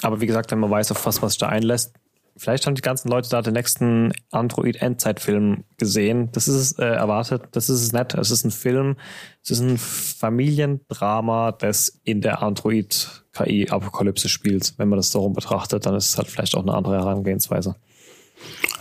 Aber 0.01 0.23
wie 0.23 0.27
gesagt, 0.27 0.51
wenn 0.53 0.59
man 0.59 0.71
weiß, 0.71 0.91
auf 0.91 1.05
was, 1.05 1.21
was 1.21 1.33
sich 1.33 1.39
da 1.39 1.51
einlässt, 1.51 1.93
Vielleicht 2.37 2.67
haben 2.67 2.75
die 2.75 2.83
ganzen 2.83 3.09
Leute 3.09 3.29
da 3.29 3.43
den 3.43 3.55
nächsten 3.55 4.13
Android-Endzeit-Film 4.31 5.65
gesehen. 5.77 6.31
Das 6.33 6.49
ist 6.49 6.79
äh, 6.79 6.95
erwartet. 6.95 7.43
Das 7.53 7.69
ist 7.69 7.93
nett. 7.93 8.15
Es 8.15 8.31
ist 8.31 8.45
ein 8.45 8.51
Film. 8.51 8.97
Es 9.43 9.51
ist 9.51 9.61
ein 9.61 9.77
Familiendrama, 9.77 11.53
das 11.53 12.01
in 12.05 12.21
der 12.23 12.43
Android-KI-Apokalypse 12.43 14.29
spielt. 14.29 14.75
Wenn 14.79 14.89
man 14.89 14.99
das 14.99 15.11
so 15.11 15.21
rum 15.21 15.35
betrachtet, 15.35 15.85
dann 15.85 15.95
ist 15.95 16.09
es 16.09 16.19
halt 16.19 16.29
vielleicht 16.29 16.55
auch 16.55 16.63
eine 16.63 16.75
andere 16.75 16.97
Herangehensweise. 16.97 17.77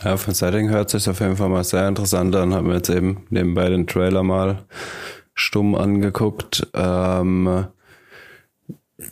Ja, 0.04 0.18
von 0.18 0.34
Setting 0.34 0.70
hört 0.70 0.90
sich 0.90 1.08
auf 1.10 1.20
jeden 1.20 1.36
Fall 1.36 1.50
mal 1.50 1.64
sehr 1.64 1.88
interessant 1.88 2.36
an. 2.36 2.54
Haben 2.54 2.68
wir 2.68 2.76
jetzt 2.76 2.90
eben 2.90 3.26
nebenbei 3.30 3.70
den 3.70 3.86
Trailer 3.86 4.24
mal 4.24 4.66
stumm 5.34 5.76
angeguckt. 5.76 6.68
Ähm, 6.74 7.68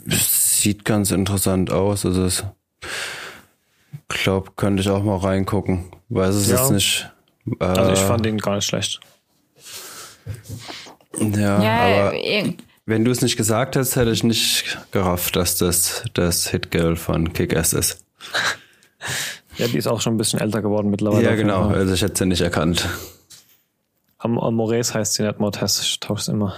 sieht 0.07 0.85
ganz 0.85 1.11
interessant 1.11 1.71
aus. 1.71 2.05
Also 2.05 2.23
es 2.25 2.43
glaube, 4.09 4.51
könnte 4.55 4.81
ich 4.81 4.89
auch 4.89 5.03
mal 5.03 5.17
reingucken. 5.17 5.91
Weiß 6.09 6.35
es 6.35 6.49
ja. 6.49 6.57
jetzt 6.57 6.71
nicht. 6.71 7.11
Äh, 7.59 7.63
also 7.63 7.91
ich 7.93 7.99
fand 7.99 8.25
ihn 8.25 8.37
gar 8.37 8.55
nicht 8.55 8.65
schlecht. 8.65 8.99
Ja, 11.19 11.61
ja 11.61 12.07
aber 12.07 12.13
wenn 12.85 13.05
du 13.05 13.11
es 13.11 13.21
nicht 13.21 13.37
gesagt 13.37 13.75
hättest, 13.75 13.95
hätte 13.95 14.11
ich 14.11 14.23
nicht 14.23 14.77
gerafft, 14.91 15.35
dass 15.35 15.57
das 15.57 16.03
das 16.13 16.47
Hitgirl 16.47 16.95
von 16.95 17.33
Kick-Ass 17.33 17.73
ist. 17.73 18.03
ja, 19.57 19.67
die 19.67 19.77
ist 19.77 19.87
auch 19.87 20.01
schon 20.01 20.15
ein 20.15 20.17
bisschen 20.17 20.39
älter 20.39 20.61
geworden 20.61 20.89
mittlerweile. 20.89 21.23
Ja, 21.23 21.35
genau. 21.35 21.67
Also 21.67 21.93
ich 21.93 22.01
hätte 22.01 22.17
sie 22.17 22.25
nicht 22.25 22.41
erkannt. 22.41 22.87
Am, 24.17 24.39
am 24.39 24.55
Mores 24.55 24.93
heißt 24.93 25.13
sie 25.13 25.23
nicht 25.23 25.39
Mortes, 25.39 25.81
ich 25.81 25.99
tausche 25.99 26.21
es 26.21 26.27
immer. 26.29 26.55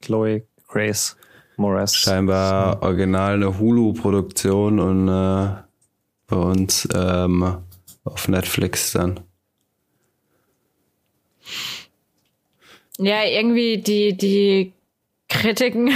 Chloe 0.00 0.44
Grace 0.68 1.16
Mores. 1.56 1.96
Scheinbar 1.96 2.80
original 2.82 3.34
eine 3.34 3.58
Hulu-Produktion 3.58 4.78
und 4.78 5.08
äh, 5.08 5.67
bei 6.28 6.36
uns 6.36 6.86
ähm, 6.94 7.58
auf 8.04 8.28
Netflix 8.28 8.92
dann. 8.92 9.20
Ja, 12.98 13.24
irgendwie 13.24 13.78
die, 13.78 14.16
die 14.16 14.72
Kritiken 15.28 15.90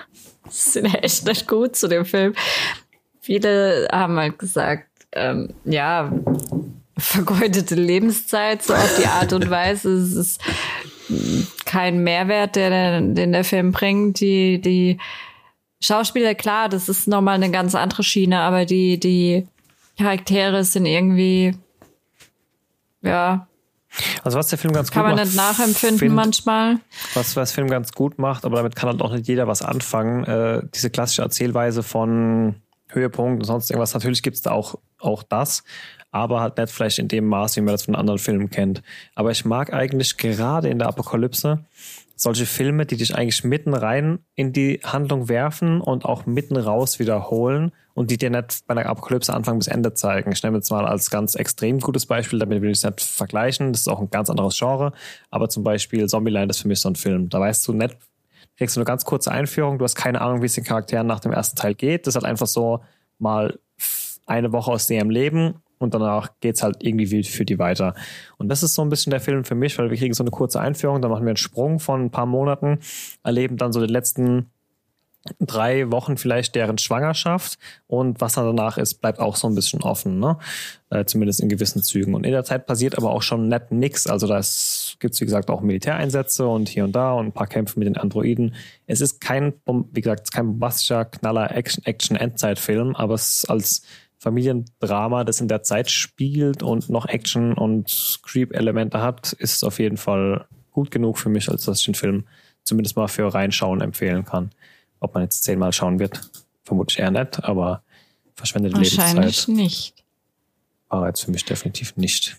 sind 0.48 0.94
echt 0.94 1.26
nicht 1.26 1.48
gut 1.48 1.74
zu 1.74 1.88
dem 1.88 2.04
Film. 2.04 2.34
Viele 3.20 3.88
haben 3.90 4.16
halt 4.16 4.38
gesagt, 4.38 4.88
ähm, 5.12 5.54
ja, 5.64 6.12
vergeudete 6.96 7.74
Lebenszeit, 7.74 8.62
so 8.62 8.74
auf 8.74 8.96
die 9.00 9.06
Art 9.06 9.32
und 9.32 9.50
Weise. 9.50 9.92
Es 9.92 10.14
ist 10.14 10.40
kein 11.64 12.02
Mehrwert, 12.02 12.56
der, 12.56 13.00
den 13.00 13.32
der 13.32 13.44
Film 13.44 13.72
bringt. 13.72 14.20
Die, 14.20 14.60
die 14.60 14.98
Schauspieler, 15.80 16.34
klar, 16.34 16.68
das 16.68 16.88
ist 16.88 17.06
nochmal 17.06 17.36
eine 17.36 17.50
ganz 17.50 17.74
andere 17.74 18.02
Schiene, 18.02 18.40
aber 18.40 18.64
die, 18.64 18.98
die 18.98 19.46
Charaktere 19.98 20.64
sind 20.64 20.86
irgendwie, 20.86 21.54
ja, 23.02 23.46
Also 24.22 24.38
was 24.38 24.48
der 24.48 24.58
Film 24.58 24.72
ganz 24.74 24.90
Kann 24.90 25.02
gut 25.02 25.08
man 25.10 25.16
macht, 25.16 25.26
nicht 25.26 25.36
nachempfinden 25.36 25.98
find- 25.98 26.14
manchmal. 26.14 26.76
was, 27.14 27.36
was 27.36 27.52
Film 27.52 27.68
ganz 27.68 27.92
gut 27.92 28.18
macht, 28.18 28.44
aber 28.44 28.56
damit 28.56 28.76
kann 28.76 28.88
halt 28.88 29.00
auch 29.02 29.12
nicht 29.12 29.26
jeder 29.28 29.46
was 29.48 29.62
anfangen. 29.62 30.24
Äh, 30.24 30.62
diese 30.74 30.90
klassische 30.90 31.22
Erzählweise 31.22 31.82
von 31.82 32.56
Höhepunkt 32.90 33.40
und 33.42 33.46
sonst 33.46 33.70
irgendwas, 33.70 33.94
natürlich 33.94 34.22
gibt's 34.22 34.42
da 34.42 34.52
auch, 34.52 34.76
auch 34.98 35.22
das, 35.22 35.64
aber 36.10 36.40
halt 36.40 36.56
nicht 36.58 36.72
vielleicht 36.72 36.98
in 36.98 37.08
dem 37.08 37.26
Maß, 37.26 37.56
wie 37.56 37.60
man 37.60 37.74
das 37.74 37.82
von 37.84 37.94
anderen 37.94 38.18
Filmen 38.18 38.50
kennt. 38.50 38.82
Aber 39.14 39.30
ich 39.30 39.44
mag 39.44 39.72
eigentlich 39.72 40.16
gerade 40.16 40.68
in 40.68 40.78
der 40.78 40.88
Apokalypse 40.88 41.64
solche 42.20 42.46
Filme, 42.46 42.84
die 42.84 42.96
dich 42.96 43.14
eigentlich 43.14 43.44
mitten 43.44 43.74
rein 43.74 44.18
in 44.34 44.52
die 44.52 44.80
Handlung 44.82 45.28
werfen 45.28 45.80
und 45.80 46.04
auch 46.04 46.26
mitten 46.26 46.56
raus 46.56 46.98
wiederholen 46.98 47.72
und 47.94 48.10
die 48.10 48.16
dir 48.16 48.30
nicht 48.30 48.66
bei 48.66 48.72
einer 48.72 48.86
Apokalypse 48.86 49.32
Anfang 49.32 49.58
bis 49.58 49.68
Ende 49.68 49.94
zeigen. 49.94 50.32
Ich 50.32 50.42
nehme 50.42 50.56
jetzt 50.56 50.70
mal 50.70 50.84
als 50.84 51.10
ganz 51.10 51.36
extrem 51.36 51.78
gutes 51.78 52.06
Beispiel, 52.06 52.40
damit 52.40 52.60
will 52.60 52.70
ich 52.70 52.78
es 52.78 52.84
nicht 52.84 53.00
vergleichen, 53.00 53.72
das 53.72 53.82
ist 53.82 53.88
auch 53.88 54.00
ein 54.00 54.10
ganz 54.10 54.30
anderes 54.30 54.58
Genre, 54.58 54.92
aber 55.30 55.48
zum 55.48 55.62
Beispiel 55.62 56.08
Zombieland 56.08 56.50
ist 56.50 56.60
für 56.60 56.68
mich 56.68 56.80
so 56.80 56.88
ein 56.88 56.96
Film. 56.96 57.28
Da 57.28 57.38
weißt 57.38 57.66
du 57.68 57.72
nicht, 57.72 57.96
kriegst 58.56 58.74
du 58.74 58.80
eine 58.80 58.86
ganz 58.86 59.04
kurze 59.04 59.30
Einführung, 59.30 59.78
du 59.78 59.84
hast 59.84 59.94
keine 59.94 60.20
Ahnung, 60.20 60.42
wie 60.42 60.46
es 60.46 60.54
den 60.54 60.64
Charakteren 60.64 61.06
nach 61.06 61.20
dem 61.20 61.32
ersten 61.32 61.56
Teil 61.56 61.74
geht. 61.74 62.08
Das 62.08 62.16
halt 62.16 62.24
einfach 62.24 62.48
so 62.48 62.82
mal 63.18 63.60
eine 64.26 64.52
Woche 64.52 64.72
aus 64.72 64.90
ihrem 64.90 65.10
Leben 65.10 65.62
und 65.78 65.94
danach 65.94 66.30
geht's 66.40 66.62
halt 66.62 66.76
irgendwie 66.80 67.10
wild 67.10 67.26
für 67.26 67.44
die 67.44 67.58
weiter. 67.58 67.94
Und 68.36 68.48
das 68.48 68.62
ist 68.62 68.74
so 68.74 68.82
ein 68.82 68.88
bisschen 68.88 69.10
der 69.10 69.20
Film 69.20 69.44
für 69.44 69.54
mich, 69.54 69.78
weil 69.78 69.90
wir 69.90 69.96
kriegen 69.96 70.14
so 70.14 70.22
eine 70.22 70.30
kurze 70.30 70.60
Einführung, 70.60 71.02
dann 71.02 71.10
machen 71.10 71.24
wir 71.24 71.30
einen 71.30 71.36
Sprung 71.36 71.80
von 71.80 72.06
ein 72.06 72.10
paar 72.10 72.26
Monaten, 72.26 72.78
erleben 73.22 73.56
dann 73.56 73.72
so 73.72 73.80
den 73.80 73.90
letzten 73.90 74.50
drei 75.40 75.90
Wochen 75.90 76.16
vielleicht 76.16 76.54
deren 76.54 76.78
Schwangerschaft 76.78 77.58
und 77.86 78.20
was 78.20 78.34
dann 78.34 78.46
danach 78.46 78.78
ist, 78.78 79.00
bleibt 79.00 79.18
auch 79.18 79.36
so 79.36 79.48
ein 79.48 79.54
bisschen 79.54 79.82
offen, 79.82 80.18
ne? 80.18 80.38
Äh, 80.90 81.04
zumindest 81.04 81.40
in 81.40 81.48
gewissen 81.48 81.82
Zügen. 81.82 82.14
Und 82.14 82.24
in 82.24 82.32
der 82.32 82.44
Zeit 82.44 82.66
passiert 82.66 82.96
aber 82.96 83.10
auch 83.10 83.22
schon 83.22 83.48
nett 83.48 83.72
nix. 83.72 84.06
Also 84.06 84.26
da 84.26 84.40
gibt's 85.00 85.20
wie 85.20 85.24
gesagt 85.24 85.50
auch 85.50 85.60
Militäreinsätze 85.60 86.46
und 86.46 86.68
hier 86.68 86.84
und 86.84 86.92
da 86.92 87.12
und 87.12 87.26
ein 87.26 87.32
paar 87.32 87.46
Kämpfe 87.46 87.78
mit 87.78 87.86
den 87.86 87.96
Androiden. 87.96 88.54
Es 88.86 89.00
ist 89.00 89.20
kein, 89.20 89.54
wie 89.66 90.00
gesagt, 90.00 90.32
kein 90.32 90.46
bombastischer 90.46 91.04
Knaller 91.04 91.54
Action 91.54 91.84
Action 91.84 92.16
Endzeitfilm, 92.16 92.96
aber 92.96 93.14
es 93.14 93.38
ist 93.38 93.50
als 93.50 93.82
Familiendrama, 94.18 95.24
das 95.24 95.40
in 95.40 95.48
der 95.48 95.62
Zeit 95.62 95.90
spielt 95.90 96.62
und 96.62 96.88
noch 96.88 97.06
Action 97.06 97.54
und 97.54 98.20
Creep-Elemente 98.22 99.00
hat, 99.00 99.32
ist 99.32 99.56
es 99.56 99.64
auf 99.64 99.78
jeden 99.78 99.96
Fall 99.96 100.46
gut 100.72 100.90
genug 100.90 101.18
für 101.18 101.28
mich, 101.28 101.48
als 101.48 101.64
dass 101.64 101.78
ich 101.80 101.84
den 101.84 101.94
Film 101.94 102.24
zumindest 102.64 102.96
mal 102.96 103.08
für 103.08 103.32
reinschauen 103.32 103.80
empfehlen 103.80 104.24
kann. 104.24 104.50
Ob 105.00 105.14
man 105.14 105.22
jetzt 105.22 105.44
zehnmal 105.44 105.72
schauen 105.72 106.00
wird, 106.00 106.30
vermutlich 106.64 106.98
eher 106.98 107.12
nicht, 107.12 107.44
aber 107.44 107.82
verschwendete 108.34 108.76
Wahrscheinlich 108.76 109.46
Lebenszeit 109.46 109.54
nicht. 109.54 110.04
war 110.88 111.06
jetzt 111.06 111.24
für 111.24 111.30
mich 111.30 111.44
definitiv 111.44 111.96
nicht. 111.96 112.36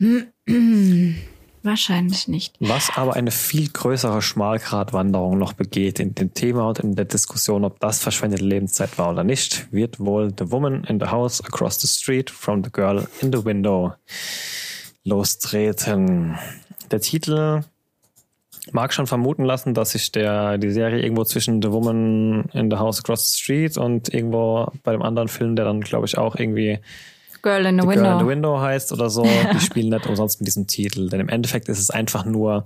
Wahrscheinlich 1.64 2.26
nicht. 2.26 2.56
Was 2.58 2.90
aber 2.96 3.14
eine 3.14 3.30
viel 3.30 3.68
größere 3.68 4.20
Schmalgratwanderung 4.20 5.38
noch 5.38 5.52
begeht 5.52 6.00
in 6.00 6.14
dem 6.14 6.34
Thema 6.34 6.68
und 6.68 6.80
in 6.80 6.96
der 6.96 7.04
Diskussion, 7.04 7.64
ob 7.64 7.78
das 7.78 8.00
verschwendete 8.00 8.44
Lebenszeit 8.44 8.98
war 8.98 9.10
oder 9.10 9.22
nicht, 9.22 9.72
wird 9.72 10.00
wohl 10.00 10.32
The 10.36 10.50
Woman 10.50 10.82
in 10.84 10.98
the 10.98 11.06
House 11.06 11.40
Across 11.40 11.80
the 11.82 11.88
Street 11.88 12.30
from 12.30 12.64
the 12.64 12.70
Girl 12.70 13.06
in 13.20 13.32
the 13.32 13.44
Window 13.44 13.94
lostreten. 15.04 16.36
Der 16.90 17.00
Titel 17.00 17.62
mag 18.72 18.92
schon 18.92 19.06
vermuten 19.06 19.44
lassen, 19.44 19.74
dass 19.74 19.90
sich 19.90 20.10
der, 20.10 20.58
die 20.58 20.70
Serie 20.70 21.02
irgendwo 21.02 21.24
zwischen 21.24 21.62
The 21.62 21.70
Woman 21.70 22.44
in 22.52 22.70
the 22.70 22.76
House 22.76 22.98
Across 22.98 23.32
the 23.32 23.38
Street 23.38 23.76
und 23.76 24.12
irgendwo 24.12 24.66
bei 24.82 24.92
dem 24.92 25.02
anderen 25.02 25.28
Film, 25.28 25.54
der 25.54 25.64
dann, 25.64 25.80
glaube 25.80 26.06
ich, 26.06 26.18
auch 26.18 26.34
irgendwie 26.34 26.80
Girl 27.42 27.66
in 27.66 27.80
the 27.80 27.86
Window. 27.86 28.02
Girl 28.02 28.12
in 28.12 28.18
the 28.20 28.26
Window 28.26 28.60
heißt 28.60 28.92
oder 28.92 29.10
so, 29.10 29.22
die 29.52 29.60
spielen 29.60 29.90
nicht 29.90 30.06
umsonst 30.06 30.40
mit 30.40 30.46
diesem 30.46 30.66
Titel. 30.66 31.08
Denn 31.08 31.20
im 31.20 31.28
Endeffekt 31.28 31.68
ist 31.68 31.80
es 31.80 31.90
einfach 31.90 32.24
nur, 32.24 32.64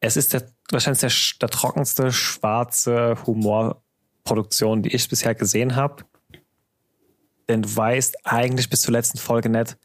es 0.00 0.16
ist 0.16 0.32
der, 0.32 0.44
wahrscheinlich 0.70 1.00
der, 1.00 1.12
der 1.40 1.48
trockenste 1.50 2.10
schwarze 2.12 3.16
Humorproduktion, 3.26 4.82
die 4.82 4.94
ich 4.94 5.08
bisher 5.08 5.34
gesehen 5.34 5.76
habe. 5.76 6.04
Denn 7.48 7.62
du 7.62 7.76
weißt 7.76 8.26
eigentlich 8.26 8.70
bis 8.70 8.80
zur 8.80 8.92
letzten 8.92 9.18
Folge 9.18 9.50
nicht, 9.50 9.76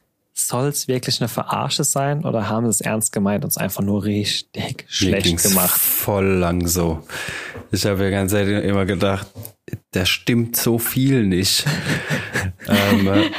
soll 0.46 0.68
es 0.68 0.88
wirklich 0.88 1.20
eine 1.20 1.28
Verarsche 1.28 1.84
sein 1.84 2.24
oder 2.24 2.48
haben 2.48 2.66
sie 2.66 2.70
es 2.70 2.80
ernst 2.80 3.12
gemeint 3.12 3.44
und 3.44 3.50
es 3.50 3.56
einfach 3.56 3.82
nur 3.82 4.04
richtig 4.04 4.84
schlecht 4.88 5.42
gemacht? 5.42 5.78
voll 5.78 6.26
lang 6.26 6.66
so. 6.66 7.02
Ich 7.72 7.86
habe 7.86 8.04
ja 8.04 8.10
ganz 8.10 8.32
ehrlich 8.32 8.64
immer 8.64 8.84
gedacht, 8.84 9.26
da 9.92 10.04
stimmt 10.06 10.56
so 10.56 10.78
viel 10.78 11.24
nicht. 11.24 11.64
ähm, 12.68 13.06
äh, 13.08 13.30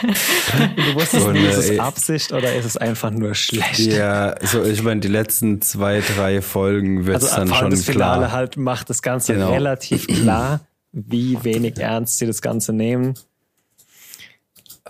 Du 0.75 0.95
wusstest 0.95 1.27
Und, 1.27 1.33
nicht, 1.33 1.45
ist 1.49 1.69
äh, 1.69 1.73
es 1.75 1.79
Absicht 1.79 2.31
oder 2.31 2.53
ist 2.55 2.65
es 2.65 2.77
einfach 2.77 3.11
nur 3.11 3.35
schlecht? 3.35 3.79
ja, 3.79 4.35
so 4.45 4.63
ich 4.63 4.81
meine, 4.83 5.01
die 5.01 5.07
letzten 5.07 5.61
zwei, 5.61 6.01
drei 6.15 6.41
Folgen 6.41 7.05
wird's 7.05 7.25
Also 7.25 7.35
dann 7.37 7.47
vor 7.49 7.57
allem 7.57 7.63
schon 7.63 7.71
das 7.71 7.85
Finale 7.85 8.19
klar. 8.19 8.31
halt 8.31 8.57
macht 8.57 8.89
das 8.89 9.01
Ganze 9.01 9.33
Genau. 9.33 9.51
relativ 9.51 10.07
klar, 10.07 10.61
wie 10.93 11.43
wenig 11.43 11.77
ernst 11.79 12.17
sie 12.19 12.27
das 12.27 12.41
Ganze 12.41 12.73
nehmen. 12.73 13.13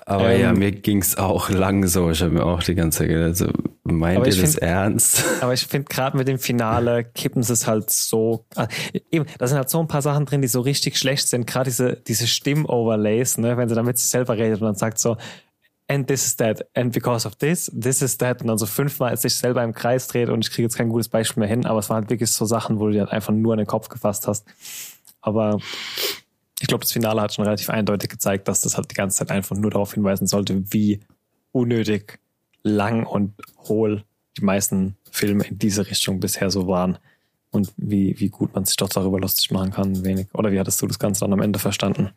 Aber 0.06 0.32
ähm, 0.32 0.42
ja, 0.42 0.54
mir 0.54 0.72
ging's 0.72 1.18
auch 1.18 1.50
lang 1.50 1.86
so. 1.88 2.12
Ich 2.12 2.22
habe 2.22 2.32
mir 2.32 2.46
auch 2.46 2.64
die 2.64 2.76
ganze 2.76 3.00
Zeit 3.00 3.10
gedacht, 3.10 3.26
also, 3.26 3.48
meint 3.84 4.20
ihr 4.26 4.32
das 4.32 4.40
find- 4.40 4.58
ernst? 4.60 5.24
Aber 5.42 5.54
ich 5.54 5.66
finde 5.68 5.88
gerade 5.90 6.18
mit 6.18 6.28
dem 6.28 6.40
Finale 6.40 7.04
kippen 7.04 7.44
sie 7.44 7.54
es 7.54 7.68
halt 7.68 7.90
so. 7.90 8.46
ah, 8.56 8.68
Eben, 9.12 9.26
da 9.38 9.48
sind 9.48 9.58
halt 9.58 9.70
so 9.70 9.80
ein 9.80 9.88
paar 9.88 10.02
Sachen 10.02 10.26
drin, 10.26 10.42
die 10.42 10.48
so 10.48 10.62
richtig 10.62 10.98
schlecht 10.98 11.28
sind. 11.28 11.46
Gerade 11.46 11.70
diese, 11.70 11.96
diese 11.96 12.26
Stimm-Overlays, 12.28 13.38
ne, 13.38 13.58
wenn 13.58 13.68
sie 13.70 13.76
dann 13.76 13.86
mit 13.86 13.98
sich 13.98 14.10
selber 14.10 14.38
redet 14.38 14.62
und 14.62 14.68
dann 14.68 14.76
sagt 14.76 14.98
so, 14.98 15.18
and 15.88 16.08
this 16.08 16.26
is 16.26 16.36
that, 16.38 16.66
and 16.74 16.94
because 16.94 17.28
of 17.28 17.36
this, 17.36 17.70
this 17.78 18.02
is 18.02 18.18
that, 18.18 18.42
und 18.42 18.48
dann 18.48 18.58
so 18.58 18.66
fünfmal 18.66 19.18
sich 19.18 19.36
selber 19.36 19.62
im 19.62 19.74
Kreis 19.74 20.08
dreht 20.08 20.30
und 20.30 20.46
ich 20.46 20.52
kriege 20.52 20.64
jetzt 20.64 20.78
kein 20.78 20.88
gutes 20.88 21.10
Beispiel 21.10 21.42
mehr 21.42 21.50
hin, 21.50 21.66
aber 21.66 21.80
es 21.80 21.90
waren 21.90 21.98
halt 22.04 22.10
wirklich 22.10 22.32
so 22.32 22.46
Sachen, 22.46 22.80
wo 22.80 22.88
du 22.88 22.94
dir 22.94 23.00
halt 23.02 23.12
einfach 23.12 23.34
nur 23.34 23.54
in 23.54 23.58
den 23.58 23.68
Kopf 23.68 23.90
gefasst 23.90 24.26
hast. 24.26 24.46
Aber 25.20 25.60
ich 26.62 26.68
glaube, 26.68 26.84
das 26.84 26.92
Finale 26.92 27.22
hat 27.22 27.34
schon 27.34 27.44
relativ 27.44 27.70
eindeutig 27.70 28.10
gezeigt, 28.10 28.48
dass 28.48 28.62
das 28.62 28.78
halt 28.78 28.92
die 28.92 28.96
ganze 28.96 29.18
Zeit 29.18 29.32
einfach 29.32 29.58
nur 29.58 29.72
darauf 29.72 29.94
hinweisen 29.94 30.28
sollte, 30.28 30.72
wie 30.72 31.00
unnötig 31.52 32.20
lang 32.64 33.06
und 33.06 33.34
hohl 33.68 34.04
die 34.38 34.46
meisten 34.46 34.96
Filme 35.10 35.44
in 35.46 35.58
diese 35.58 35.88
Richtung 35.88 36.20
bisher 36.20 36.52
so 36.52 36.68
waren. 36.68 37.00
Und 37.50 37.74
wie, 37.76 38.18
wie 38.20 38.30
gut 38.30 38.54
man 38.54 38.64
sich 38.64 38.78
doch 38.78 38.88
darüber 38.88 39.20
lustig 39.20 39.52
machen 39.52 39.72
kann, 39.72 40.06
wenig. 40.06 40.28
Oder 40.34 40.52
wie 40.52 40.60
hattest 40.60 40.82
du 40.82 40.88
das 40.88 41.00
Ganze 41.00 41.22
dann 41.22 41.34
am 41.34 41.42
Ende 41.42 41.60
verstanden? 41.60 42.12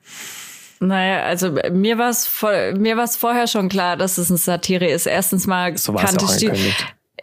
Naja, 0.78 1.24
also 1.24 1.56
mir 1.72 1.98
war 1.98 2.10
es 2.10 2.30
mir 2.76 2.96
war's 2.96 3.16
vorher 3.16 3.46
schon 3.46 3.68
klar, 3.68 3.96
dass 3.96 4.18
es 4.18 4.30
eine 4.30 4.38
Satire 4.38 4.86
ist. 4.86 5.06
Erstens 5.06 5.46
mal 5.46 5.76
So 5.76 5.94
kannte 5.94 6.24
ich 6.26 6.36
die. 6.36 6.52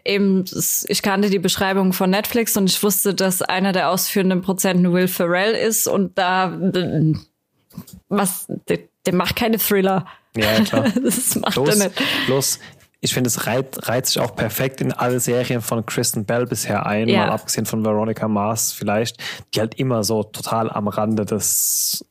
Eben, 0.06 0.45
ich 0.88 1.02
kannte 1.02 1.30
die 1.30 1.39
Beschreibung 1.39 1.93
von 1.93 2.10
Netflix 2.10 2.56
und 2.58 2.70
ich 2.70 2.82
wusste, 2.84 3.14
dass 3.14 3.41
einer 3.41 3.72
der 3.72 3.89
ausführenden 3.89 4.41
Prozenten 4.41 4.91
Will 4.93 5.08
Ferrell 5.08 5.54
ist 5.54 5.88
und 5.88 6.18
da 6.18 6.58
was, 8.10 8.45
der, 8.68 8.80
der 9.06 9.16
macht 9.16 9.36
keine 9.36 9.58
Thriller. 9.58 10.06
Ja, 10.36 10.62
klar. 10.64 10.86
Das 11.04 11.36
macht 11.36 11.58
er 11.58 11.76
nicht. 11.76 12.02
bloß 12.28 12.60
ich 13.04 13.16
finde, 13.16 13.30
es 13.30 13.47
reiht, 13.47 13.88
reiht 13.88 14.06
sich 14.06 14.20
auch 14.20 14.36
perfekt 14.36 14.80
in 14.80 14.93
alle 14.93 15.20
Serien 15.20 15.62
von 15.62 15.84
Kristen 15.88 16.26
Bell 16.26 16.45
bisher 16.45 16.86
ein, 16.86 17.10
Ja. 17.10 17.26
mal 17.26 17.32
abgesehen 17.32 17.66
von 17.66 17.84
Veronica 17.84 18.28
Mars 18.28 18.72
vielleicht, 18.74 19.18
die 19.56 19.60
halt 19.60 19.74
immer 19.76 20.04
so 20.04 20.22
total 20.22 20.70
am 20.70 20.88
Rande 20.88 21.26
des 21.26 22.06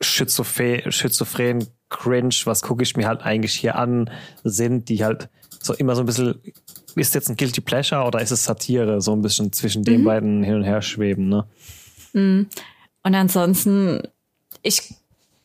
Schizophren, 0.00 0.92
schizophren 0.92 1.66
Cringe, 1.88 2.34
was 2.44 2.62
gucke 2.62 2.84
ich 2.84 2.96
mir 2.96 3.08
halt 3.08 3.22
eigentlich 3.22 3.54
hier 3.56 3.74
an, 3.74 4.10
sind, 4.44 4.88
die 4.88 5.04
halt 5.04 5.28
so 5.60 5.74
immer 5.74 5.96
so 5.96 6.02
ein 6.02 6.06
bisschen, 6.06 6.40
ist 6.96 7.14
jetzt 7.14 7.28
ein 7.28 7.36
Guilty 7.36 7.60
Pleasure 7.60 8.04
oder 8.04 8.20
ist 8.20 8.30
es 8.30 8.44
Satire, 8.44 9.00
so 9.00 9.12
ein 9.12 9.22
bisschen 9.22 9.52
zwischen 9.52 9.80
Mhm. 9.82 9.84
den 9.86 10.04
beiden 10.04 10.42
hin 10.42 10.54
und 10.56 10.64
her 10.64 10.82
schweben, 10.82 11.28
ne? 11.28 11.46
Und 12.12 13.14
ansonsten, 13.14 14.02
ich 14.62 14.94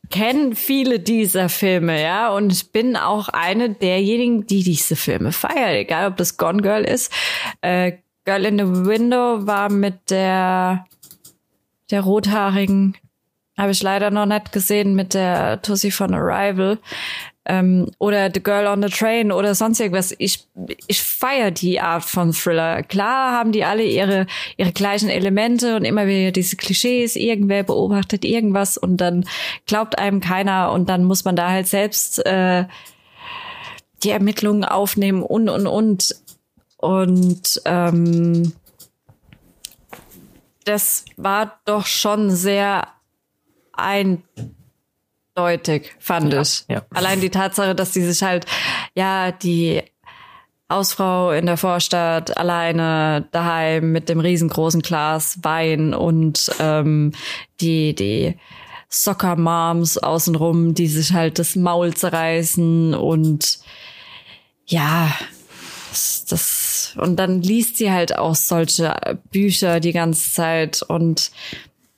kenne 0.09 0.55
viele 0.55 0.99
dieser 0.99 1.49
Filme, 1.49 2.01
ja, 2.01 2.29
und 2.31 2.51
ich 2.51 2.71
bin 2.71 2.95
auch 2.95 3.29
eine 3.29 3.69
derjenigen, 3.69 4.45
die 4.47 4.63
diese 4.63 4.95
Filme 4.95 5.31
feiert, 5.31 5.75
egal 5.75 6.09
ob 6.11 6.17
das 6.17 6.37
Gone 6.37 6.61
Girl 6.61 6.83
ist. 6.83 7.11
Äh, 7.61 7.93
Girl 8.23 8.45
in 8.45 8.57
the 8.57 8.85
Window 8.87 9.45
war 9.45 9.69
mit 9.71 10.09
der 10.09 10.85
der 11.91 12.01
rothaarigen, 12.01 12.95
habe 13.55 13.71
ich 13.71 13.83
leider 13.83 14.09
noch 14.09 14.25
nicht 14.25 14.51
gesehen, 14.51 14.95
mit 14.95 15.13
der 15.13 15.61
Tussi 15.61 15.91
von 15.91 16.15
Arrival. 16.15 16.79
Ähm, 17.47 17.91
oder 17.99 18.31
The 18.33 18.41
Girl 18.41 18.67
on 18.67 18.81
the 18.81 18.89
Train 18.89 19.31
oder 19.31 19.53
sonst 19.53 19.79
irgendwas. 19.79 20.15
Ich, 20.17 20.47
ich 20.87 21.03
feiere 21.03 21.51
die 21.51 21.79
Art 21.79 22.03
von 22.03 22.31
Thriller. 22.31 22.81
Klar 22.83 23.33
haben 23.33 23.51
die 23.51 23.63
alle 23.63 23.83
ihre, 23.83 24.25
ihre 24.57 24.71
gleichen 24.71 25.09
Elemente 25.09 25.75
und 25.75 25.85
immer 25.85 26.07
wieder 26.07 26.31
diese 26.31 26.55
Klischees. 26.55 27.15
Irgendwer 27.15 27.63
beobachtet 27.63 28.25
irgendwas 28.25 28.77
und 28.77 28.97
dann 28.97 29.25
glaubt 29.67 29.99
einem 29.99 30.21
keiner 30.21 30.71
und 30.71 30.89
dann 30.89 31.03
muss 31.03 31.23
man 31.23 31.35
da 31.35 31.49
halt 31.49 31.67
selbst 31.67 32.25
äh, 32.25 32.65
die 34.03 34.09
Ermittlungen 34.09 34.63
aufnehmen 34.63 35.21
und, 35.21 35.49
und, 35.49 35.67
und. 35.67 36.15
Und 36.77 37.61
ähm, 37.65 38.53
das 40.65 41.05
war 41.15 41.59
doch 41.65 41.85
schon 41.85 42.31
sehr 42.31 42.87
eindeutig, 45.35 45.93
fand 45.99 46.33
ich. 46.33 46.65
ja. 46.69 46.83
Allein 46.91 47.21
die 47.21 47.29
Tatsache, 47.29 47.75
dass 47.75 47.91
die 47.91 48.01
sich 48.01 48.23
halt, 48.23 48.45
ja, 48.95 49.31
die 49.31 49.83
Hausfrau 50.69 51.31
in 51.31 51.45
der 51.45 51.57
Vorstadt, 51.57 52.37
alleine 52.37 53.27
daheim 53.31 53.91
mit 53.91 54.09
dem 54.09 54.19
riesengroßen 54.19 54.81
Glas 54.81 55.39
Wein 55.43 55.93
und 55.93 56.51
ähm, 56.59 57.11
die, 57.61 57.93
die 57.93 58.35
Soccer 58.89 59.35
Moms 59.35 59.97
außenrum, 59.97 60.73
die 60.73 60.87
sich 60.87 61.13
halt 61.13 61.37
das 61.37 61.55
Maul 61.55 61.93
zerreißen 61.93 62.93
und 62.93 63.59
ja, 64.65 65.13
das, 65.89 66.25
das 66.25 66.95
und 66.97 67.17
dann 67.17 67.41
liest 67.41 67.77
sie 67.77 67.91
halt 67.91 68.17
auch 68.17 68.35
solche 68.35 68.95
Bücher 69.31 69.79
die 69.79 69.91
ganze 69.91 70.31
Zeit 70.31 70.81
und 70.81 71.31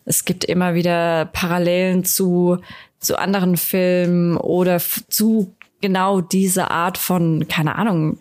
es 0.06 0.26
gibt 0.26 0.44
immer 0.44 0.74
wieder 0.74 1.26
Parallelen 1.26 2.04
zu 2.04 2.60
zu 3.00 3.18
anderen 3.18 3.58
Filmen 3.58 4.38
oder 4.38 4.80
zu 4.80 5.56
genau 5.82 6.22
diese 6.22 6.72
Art 6.72 6.98
von, 6.98 7.48
keine 7.48 7.76
Ahnung, 7.76 8.20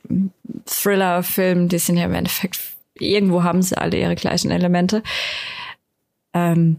Thriller-Film, 0.66 1.68
die 1.68 1.78
sind 1.78 1.96
ja 1.96 2.04
im 2.04 2.14
Endeffekt, 2.14 2.58
irgendwo 2.94 3.42
haben 3.42 3.62
sie 3.62 3.76
alle 3.76 3.98
ihre 3.98 4.14
gleichen 4.14 4.50
Elemente. 4.50 5.02
Ähm, 6.34 6.78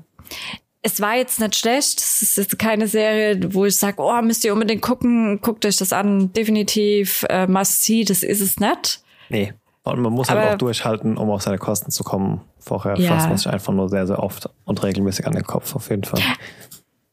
es 0.81 1.01
war 1.01 1.15
jetzt 1.15 1.39
nicht 1.39 1.55
schlecht. 1.55 1.99
Es 1.99 2.21
ist 2.21 2.37
jetzt 2.37 2.59
keine 2.59 2.87
Serie, 2.87 3.53
wo 3.53 3.65
ich 3.65 3.77
sage, 3.77 3.97
oh, 3.99 4.21
müsst 4.21 4.45
ihr 4.45 4.53
unbedingt 4.53 4.81
gucken, 4.81 5.41
guckt 5.41 5.65
euch 5.65 5.77
das 5.77 5.91
an. 5.91 6.31
Definitiv 6.33 7.25
äh, 7.29 7.47
must 7.47 7.83
see, 7.83 8.03
das 8.03 8.23
ist 8.23 8.41
es 8.41 8.59
nicht. 8.59 9.01
Nee. 9.29 9.53
Und 9.83 10.01
man 10.01 10.13
muss 10.13 10.29
halt 10.29 10.39
Aber, 10.39 10.53
auch 10.53 10.57
durchhalten, 10.57 11.17
um 11.17 11.29
auf 11.29 11.41
seine 11.41 11.57
Kosten 11.57 11.91
zu 11.91 12.03
kommen. 12.03 12.41
Vorher 12.59 12.97
ja. 12.97 13.13
fasst 13.13 13.29
man 13.29 13.37
sich 13.37 13.47
einfach 13.47 13.73
nur 13.73 13.89
sehr, 13.89 14.05
sehr 14.05 14.21
oft 14.21 14.49
und 14.65 14.83
regelmäßig 14.83 15.25
an 15.25 15.33
den 15.33 15.45
Kopf, 15.45 15.75
auf 15.75 15.89
jeden 15.89 16.03
Fall. 16.03 16.21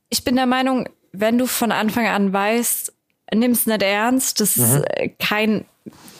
Ich 0.08 0.24
bin 0.24 0.36
der 0.36 0.46
Meinung, 0.46 0.88
wenn 1.12 1.38
du 1.38 1.46
von 1.46 1.72
Anfang 1.72 2.06
an 2.06 2.32
weißt, 2.32 2.92
nimm's 3.34 3.66
nicht 3.66 3.82
ernst. 3.82 4.40
Das 4.40 4.56
mhm. 4.56 4.64
ist 4.64 4.82
äh, 4.90 5.08
kein 5.18 5.64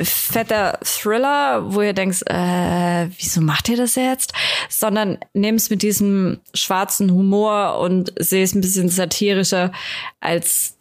fetter 0.00 0.78
Thriller, 0.82 1.72
wo 1.72 1.80
ihr 1.80 1.92
denkt, 1.92 2.22
äh, 2.26 3.08
wieso 3.16 3.40
macht 3.40 3.68
ihr 3.68 3.76
das 3.76 3.94
jetzt? 3.94 4.32
Sondern 4.68 5.18
nimm's 5.32 5.70
mit 5.70 5.82
diesem 5.82 6.40
schwarzen 6.52 7.10
Humor 7.10 7.78
und 7.78 8.12
sehe 8.18 8.44
es 8.44 8.54
ein 8.54 8.60
bisschen 8.60 8.88
satirischer, 8.88 9.72
als 10.20 10.76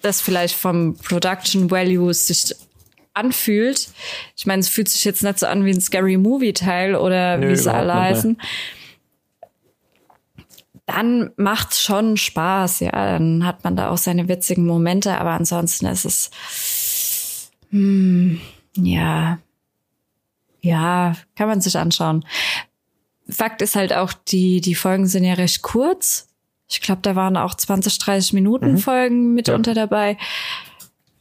das 0.00 0.20
vielleicht 0.20 0.54
vom 0.54 0.96
Production 0.96 1.70
Value 1.70 2.14
sich 2.14 2.54
anfühlt. 3.14 3.88
Ich 4.36 4.46
meine, 4.46 4.60
es 4.60 4.68
fühlt 4.68 4.88
sich 4.88 5.04
jetzt 5.04 5.22
nicht 5.22 5.38
so 5.38 5.46
an 5.46 5.64
wie 5.64 5.70
ein 5.70 5.80
Scary 5.80 6.16
Movie 6.16 6.52
Teil 6.52 6.94
oder 6.94 7.38
Nö, 7.38 7.50
wie 7.50 7.56
sie 7.56 7.72
alle 7.72 7.94
heißen. 7.94 8.32
Mehr 8.32 8.46
dann 10.86 11.30
macht's 11.36 11.82
schon 11.82 12.16
Spaß, 12.16 12.80
ja. 12.80 12.90
Dann 12.90 13.44
hat 13.46 13.64
man 13.64 13.76
da 13.76 13.90
auch 13.90 13.98
seine 13.98 14.28
witzigen 14.28 14.66
Momente, 14.66 15.18
aber 15.18 15.30
ansonsten 15.30 15.86
ist 15.86 16.04
es, 16.04 17.50
hm, 17.70 18.40
ja, 18.76 19.38
ja, 20.60 21.14
kann 21.36 21.48
man 21.48 21.60
sich 21.60 21.76
anschauen. 21.76 22.24
Fakt 23.28 23.62
ist 23.62 23.76
halt 23.76 23.92
auch, 23.92 24.12
die, 24.12 24.60
die 24.60 24.74
Folgen 24.74 25.06
sind 25.06 25.24
ja 25.24 25.34
recht 25.34 25.62
kurz. 25.62 26.28
Ich 26.68 26.80
glaube, 26.80 27.02
da 27.02 27.14
waren 27.14 27.36
auch 27.36 27.54
20, 27.54 27.98
30 27.98 28.32
Minuten 28.32 28.72
mhm. 28.72 28.78
Folgen 28.78 29.34
mitunter 29.34 29.72
ja. 29.72 29.86
dabei. 29.86 30.16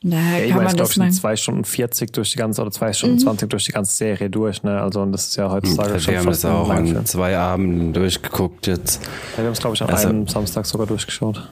Daher 0.06 0.46
ja, 0.46 0.54
kann 0.54 0.66
man 0.66 0.76
das 0.76 0.98
mal. 0.98 1.12
zwei 1.12 1.38
Stunden 1.38 1.64
40 1.64 2.12
durch 2.12 2.32
die 2.34 2.38
ganze 2.38 2.62
oder 2.62 2.72
zwei 2.72 2.92
Stunden 2.92 3.16
mhm. 3.16 3.22
20 3.22 3.50
durch 3.50 3.64
die 3.64 3.72
ganze 3.72 3.96
Serie 3.96 4.30
durch, 4.30 4.62
ne? 4.62 4.82
Also 4.82 5.02
und 5.02 5.14
das 5.14 5.28
ist 5.28 5.38
ja 5.38 5.50
heutzutage 5.50 5.98
schon. 5.98 6.14
Wir 6.14 6.20
haben 6.20 6.28
es 6.28 6.44
auch 6.44 6.70
an 6.70 7.06
zwei 7.06 7.38
Abenden 7.38 7.94
durchgeguckt 7.94 8.68
jetzt. 8.68 9.02
Ja, 9.04 9.38
wir 9.38 9.46
haben 9.46 9.54
es 9.54 9.60
glaube 9.60 9.76
ich 9.76 9.82
an 9.82 9.90
also, 9.90 10.10
einem 10.10 10.28
Samstag 10.28 10.66
sogar 10.66 10.88
durchgeschaut. 10.88 11.38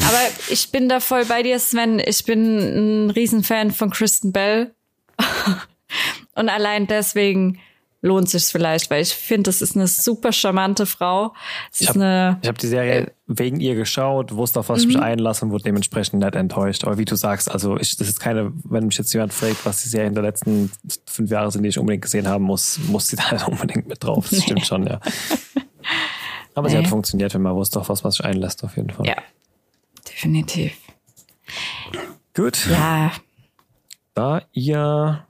Aber 0.00 0.18
ich 0.48 0.70
bin 0.70 0.88
da 0.88 1.00
voll 1.00 1.24
bei 1.24 1.42
dir, 1.42 1.58
Sven. 1.58 2.00
Ich 2.04 2.24
bin 2.24 3.06
ein 3.06 3.10
Riesenfan 3.10 3.72
von 3.72 3.90
Kristen 3.90 4.30
Bell. 4.30 4.72
und 6.36 6.48
allein 6.48 6.86
deswegen 6.86 7.58
lohnt 8.02 8.30
sich 8.30 8.44
vielleicht, 8.44 8.90
weil 8.90 9.02
ich 9.02 9.12
finde, 9.12 9.44
das 9.44 9.60
ist 9.60 9.76
eine 9.76 9.86
super 9.86 10.32
charmante 10.32 10.86
Frau. 10.86 11.34
ich 11.78 11.88
habe 11.88 12.38
hab 12.44 12.58
die 12.58 12.66
Serie 12.66 13.00
äh, 13.00 13.10
wegen 13.26 13.60
ihr 13.60 13.74
geschaut, 13.74 14.34
wusste, 14.34 14.60
auf 14.60 14.70
was 14.70 14.80
ich 14.80 14.86
mich 14.86 14.96
mhm. 14.96 15.02
einlasse 15.02 15.44
und 15.44 15.50
wurde 15.50 15.64
dementsprechend 15.64 16.22
nicht 16.22 16.34
enttäuscht. 16.34 16.84
Aber 16.84 16.96
wie 16.98 17.04
du 17.04 17.14
sagst, 17.14 17.50
also 17.50 17.76
ich, 17.76 17.96
das 17.96 18.08
ist 18.08 18.20
keine, 18.20 18.52
wenn 18.64 18.86
mich 18.86 18.96
jetzt 18.96 19.12
jemand 19.12 19.32
fragt, 19.32 19.64
was 19.66 19.82
die 19.82 19.88
Serie 19.88 20.08
in 20.08 20.14
den 20.14 20.24
letzten 20.24 20.72
fünf 21.06 21.30
Jahren 21.30 21.50
sind, 21.50 21.62
die 21.62 21.68
ich 21.68 21.78
unbedingt 21.78 22.02
gesehen 22.02 22.26
haben 22.26 22.44
muss, 22.44 22.78
muss 22.88 23.08
sie 23.08 23.16
da 23.30 23.44
unbedingt 23.44 23.86
mit 23.86 24.02
drauf. 24.02 24.28
Das 24.30 24.38
nee. 24.38 24.44
stimmt 24.44 24.66
schon, 24.66 24.86
ja. 24.86 25.00
Aber 26.54 26.68
nee. 26.68 26.74
sie 26.74 26.78
hat 26.78 26.88
funktioniert, 26.88 27.34
wenn 27.34 27.42
man 27.42 27.54
wusste, 27.54 27.80
auf 27.80 27.88
was 27.90 28.02
man 28.02 28.12
sich 28.12 28.24
einlässt, 28.24 28.64
auf 28.64 28.76
jeden 28.76 28.90
Fall. 28.90 29.06
Ja, 29.06 29.16
definitiv. 30.08 30.72
Gut. 32.34 32.66
Ja. 32.70 33.12
Da 34.14 34.42
ihr 34.52 35.26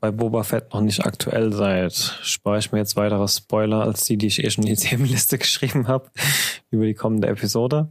bei 0.00 0.10
Boba 0.10 0.42
Fett 0.42 0.72
noch 0.72 0.80
nicht 0.80 1.04
aktuell 1.04 1.52
seid, 1.52 1.94
spare 2.22 2.58
ich 2.58 2.72
mir 2.72 2.78
jetzt 2.78 2.96
weitere 2.96 3.26
Spoiler 3.28 3.82
als 3.82 4.04
die, 4.04 4.16
die 4.16 4.26
ich 4.26 4.42
eh 4.42 4.50
schon 4.50 4.64
in 4.64 4.74
die 4.74 4.80
Themenliste 4.80 5.38
geschrieben 5.38 5.88
habe, 5.88 6.10
über 6.70 6.84
die 6.84 6.94
kommende 6.94 7.28
Episode. 7.28 7.88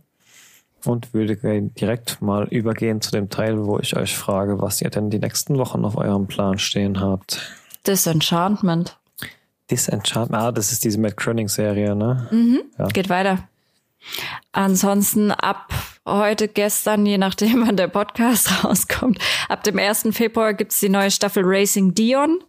Und 0.86 1.16
würde 1.16 1.36
direkt 1.36 2.22
mal 2.22 2.48
übergehen 2.48 3.02
zu 3.02 3.10
dem 3.10 3.30
Teil, 3.30 3.66
wo 3.66 3.80
ich 3.80 3.98
euch 3.98 4.16
frage, 4.16 4.62
was 4.62 4.82
ihr 4.82 4.92
denn 4.92 5.10
die 5.10 5.18
nächsten 5.18 5.58
Wochen 5.58 5.84
auf 5.84 5.98
eurem 5.98 6.28
Plan 6.28 6.60
stehen 6.60 7.00
habt. 7.00 7.42
Disenchantment. 7.88 9.00
Disenchantment, 9.72 10.44
ah, 10.44 10.52
das 10.52 10.72
ist 10.72 10.84
diese 10.84 11.00
Matt 11.00 11.18
Croning-Serie, 11.18 11.96
ne? 11.96 12.28
Mhm. 12.30 12.62
Ja. 12.78 12.88
Geht 12.90 13.10
weiter. 13.10 13.48
Ansonsten 14.52 15.32
ab 15.32 15.74
heute, 16.06 16.48
gestern, 16.48 17.06
je 17.06 17.18
nachdem, 17.18 17.62
wann 17.68 17.78
der 17.78 17.88
Podcast 17.88 18.64
rauskommt, 18.64 19.20
ab 19.50 19.64
dem 19.64 19.80
1. 19.80 20.10
Februar 20.12 20.54
gibt's 20.54 20.80
die 20.80 20.90
neue 20.90 21.12
Staffel 21.12 21.44
Racing 21.46 21.94
Dion. 21.94 22.44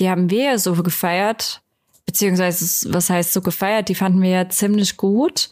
Die 0.00 0.08
haben 0.08 0.30
wir 0.30 0.44
ja 0.44 0.58
so 0.58 0.74
gefeiert, 0.74 1.62
beziehungsweise, 2.06 2.92
was 2.92 3.10
heißt 3.10 3.32
so 3.32 3.40
gefeiert? 3.40 3.88
Die 3.88 3.94
fanden 3.94 4.22
wir 4.22 4.30
ja 4.30 4.48
ziemlich 4.48 4.96
gut 4.96 5.50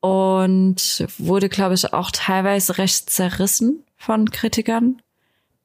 und 0.00 1.06
wurde, 1.18 1.48
glaube 1.48 1.74
ich, 1.74 1.92
auch 1.92 2.10
teilweise 2.10 2.78
recht 2.78 3.10
zerrissen 3.10 3.84
von 3.96 4.30
Kritikern. 4.30 5.02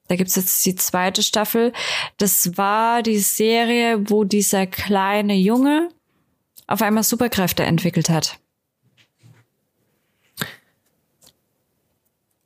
Da 0.07 0.15
gibt's 0.15 0.35
jetzt 0.35 0.65
die 0.65 0.75
zweite 0.75 1.23
Staffel. 1.23 1.71
Das 2.17 2.57
war 2.57 3.01
die 3.01 3.19
Serie, 3.19 4.09
wo 4.09 4.23
dieser 4.23 4.67
kleine 4.67 5.35
Junge 5.35 5.89
auf 6.67 6.81
einmal 6.81 7.03
Superkräfte 7.03 7.63
entwickelt 7.63 8.09
hat. 8.09 8.40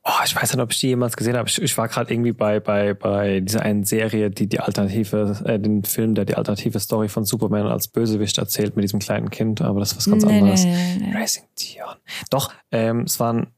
Oh, 0.08 0.22
ich 0.24 0.36
weiß 0.36 0.52
nicht, 0.52 0.62
ob 0.62 0.70
ich 0.70 0.78
die 0.78 0.86
jemals 0.86 1.16
gesehen 1.16 1.36
habe. 1.36 1.48
Ich, 1.48 1.60
ich 1.60 1.76
war 1.76 1.88
gerade 1.88 2.14
irgendwie 2.14 2.30
bei, 2.30 2.60
bei, 2.60 2.94
bei 2.94 3.40
dieser 3.40 3.62
einen 3.62 3.82
Serie, 3.82 4.30
die 4.30 4.46
die 4.46 4.60
alternative, 4.60 5.42
äh, 5.44 5.58
den 5.58 5.82
Film, 5.82 6.14
der 6.14 6.24
die 6.24 6.36
alternative 6.36 6.78
Story 6.78 7.08
von 7.08 7.24
Superman 7.24 7.66
als 7.66 7.88
Bösewicht 7.88 8.38
erzählt 8.38 8.76
mit 8.76 8.84
diesem 8.84 9.00
kleinen 9.00 9.30
Kind, 9.30 9.62
aber 9.62 9.80
das 9.80 9.92
ist 9.92 9.98
was 9.98 10.10
ganz 10.10 10.24
nee, 10.24 10.38
anderes. 10.38 10.64
Nee, 10.64 10.98
nee, 11.00 11.12
Racing 11.12 11.42
Dion. 11.58 11.96
Doch, 12.30 12.52
ähm, 12.70 13.00
es 13.00 13.18
war 13.18 13.32
ein, 13.32 13.48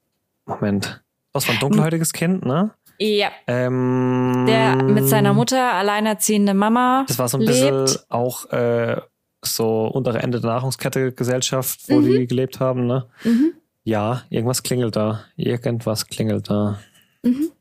Moment, 0.47 1.03
das 1.35 1.47
war 1.49 1.55
ein 1.55 1.61
dunkelhäutiges 1.61 2.15
Kind, 2.15 2.47
ne? 2.47 2.71
Ja. 2.99 3.29
Ähm, 3.47 4.45
der 4.47 4.77
mit 4.77 5.07
seiner 5.07 5.35
Mutter, 5.35 5.75
alleinerziehende 5.75 6.55
Mama. 6.55 7.05
Das 7.07 7.19
war 7.19 7.29
so 7.29 7.37
ein 7.37 7.43
lebt. 7.43 7.85
bisschen 7.85 8.01
auch 8.09 8.51
äh, 8.53 8.97
so 9.43 9.87
untere 9.87 10.21
Ende 10.21 10.41
der 10.41 10.51
Nahrungskette 10.51 11.13
Gesellschaft, 11.13 11.81
wo 11.89 12.01
mhm. 12.01 12.07
die 12.07 12.27
gelebt 12.27 12.59
haben, 12.59 12.87
ne? 12.87 13.07
Mhm. 13.23 13.53
Ja, 13.89 14.25
irgendwas 14.29 14.63
klingelt 14.63 14.97
da. 14.97 15.25
Irgendwas 15.37 16.09
klingelt 16.09 16.51
da. 16.51 16.79
Mhm. 17.23 17.53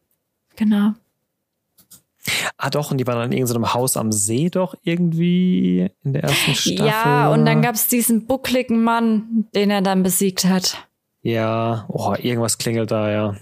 Genau. 0.58 0.92
Ah 2.58 2.70
doch, 2.70 2.92
und 2.92 2.98
die 2.98 3.08
waren 3.08 3.32
in 3.32 3.38
irgendeinem 3.38 3.74
Haus 3.74 3.96
am 3.96 4.12
See 4.12 4.50
doch 4.50 4.76
irgendwie 4.84 5.90
in 6.04 6.12
der 6.12 6.26
ersten 6.26 6.54
Staffel. 6.54 6.86
Ja, 6.86 7.32
und 7.32 7.46
dann 7.46 7.62
gab 7.62 7.76
es 7.76 7.88
diesen 7.88 8.28
buckligen 8.28 8.84
Mann, 8.84 9.48
den 9.56 9.70
er 9.70 9.82
dann 9.82 10.04
besiegt 10.04 10.44
hat. 10.44 10.86
Ja, 11.22 11.86
oh, 11.88 12.14
irgendwas 12.22 12.58
klingelt 12.58 12.92
da, 12.92 13.10
ja. 13.10 13.36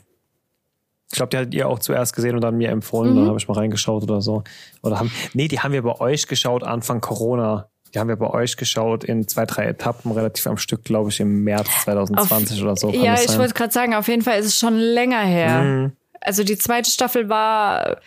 Ich 1.10 1.18
glaube, 1.18 1.32
die 1.32 1.38
hattet 1.38 1.56
ihr 1.56 1.68
auch 1.68 1.80
zuerst 1.80 2.16
gesehen 2.16 2.36
und 2.36 2.42
dann 2.42 2.56
mir 2.56 2.70
empfohlen, 2.70 3.14
mhm. 3.14 3.18
dann 3.18 3.28
habe 3.30 3.40
ich 3.40 3.48
mal 3.48 3.56
reingeschaut 3.56 4.04
oder 4.04 4.22
so. 4.22 4.44
Oder 4.84 5.00
haben, 5.00 5.12
nee, 5.34 5.48
die 5.48 5.60
haben 5.60 5.72
wir 5.72 5.82
bei 5.82 6.00
euch 6.00 6.28
geschaut 6.28 6.64
Anfang 6.64 7.02
Corona. 7.02 7.68
Die 7.94 8.00
haben 8.00 8.10
wir 8.10 8.18
bei 8.18 8.30
euch 8.30 8.58
geschaut 8.58 9.04
in 9.04 9.28
zwei, 9.28 9.46
drei 9.46 9.66
Etappen, 9.66 10.12
relativ 10.12 10.48
am 10.48 10.58
Stück, 10.58 10.84
glaube 10.84 11.10
ich, 11.10 11.20
im 11.20 11.44
März 11.44 11.70
2020 11.84 12.58
auf, 12.58 12.64
oder 12.64 12.76
so. 12.76 12.90
Ja, 12.92 13.16
ich 13.16 13.38
wollte 13.38 13.54
gerade 13.54 13.72
sagen, 13.72 13.96
auf 13.96 14.08
jeden 14.08 14.22
Fall 14.22 14.40
ist 14.40 14.48
es 14.48 14.60
schon 14.60 14.76
länger 14.76 15.22
her. 15.22 15.62
Mhm. 15.62 15.92
Also 16.20 16.44
die 16.44 16.58
zweite 16.58 16.90
Staffel 16.90 17.30
war 17.30 17.98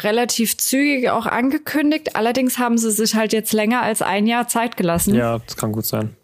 relativ 0.00 0.56
zügig 0.58 1.10
auch 1.10 1.26
angekündigt. 1.26 2.16
Allerdings 2.16 2.58
haben 2.58 2.78
sie 2.78 2.90
sich 2.90 3.14
halt 3.14 3.32
jetzt 3.32 3.52
länger 3.52 3.82
als 3.82 4.02
ein 4.02 4.26
Jahr 4.26 4.48
Zeit 4.48 4.76
gelassen. 4.76 5.14
Ja, 5.14 5.38
das 5.38 5.56
kann 5.56 5.72
gut 5.72 5.86
sein. 5.86 6.14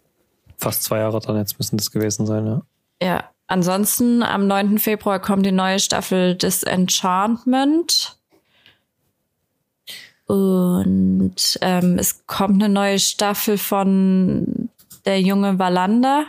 Fast 0.57 0.83
zwei 0.83 0.99
Jahre 0.99 1.19
dann 1.19 1.37
jetzt 1.37 1.57
müssen 1.57 1.77
das 1.77 1.91
gewesen 1.91 2.25
sein, 2.25 2.45
ja. 2.45 2.61
Ja, 3.01 3.23
ansonsten 3.47 4.23
am 4.23 4.47
9. 4.47 4.79
Februar 4.79 5.19
kommt 5.19 5.45
die 5.45 5.51
neue 5.51 5.79
Staffel 5.79 6.35
Disenchantment. 6.35 8.14
Und 10.25 11.35
ähm, 11.61 11.97
es 11.99 12.25
kommt 12.25 12.61
eine 12.63 12.73
neue 12.73 12.99
Staffel 12.99 13.57
von 13.57 14.69
Der 15.05 15.21
junge 15.21 15.59
Wallander. 15.59 16.25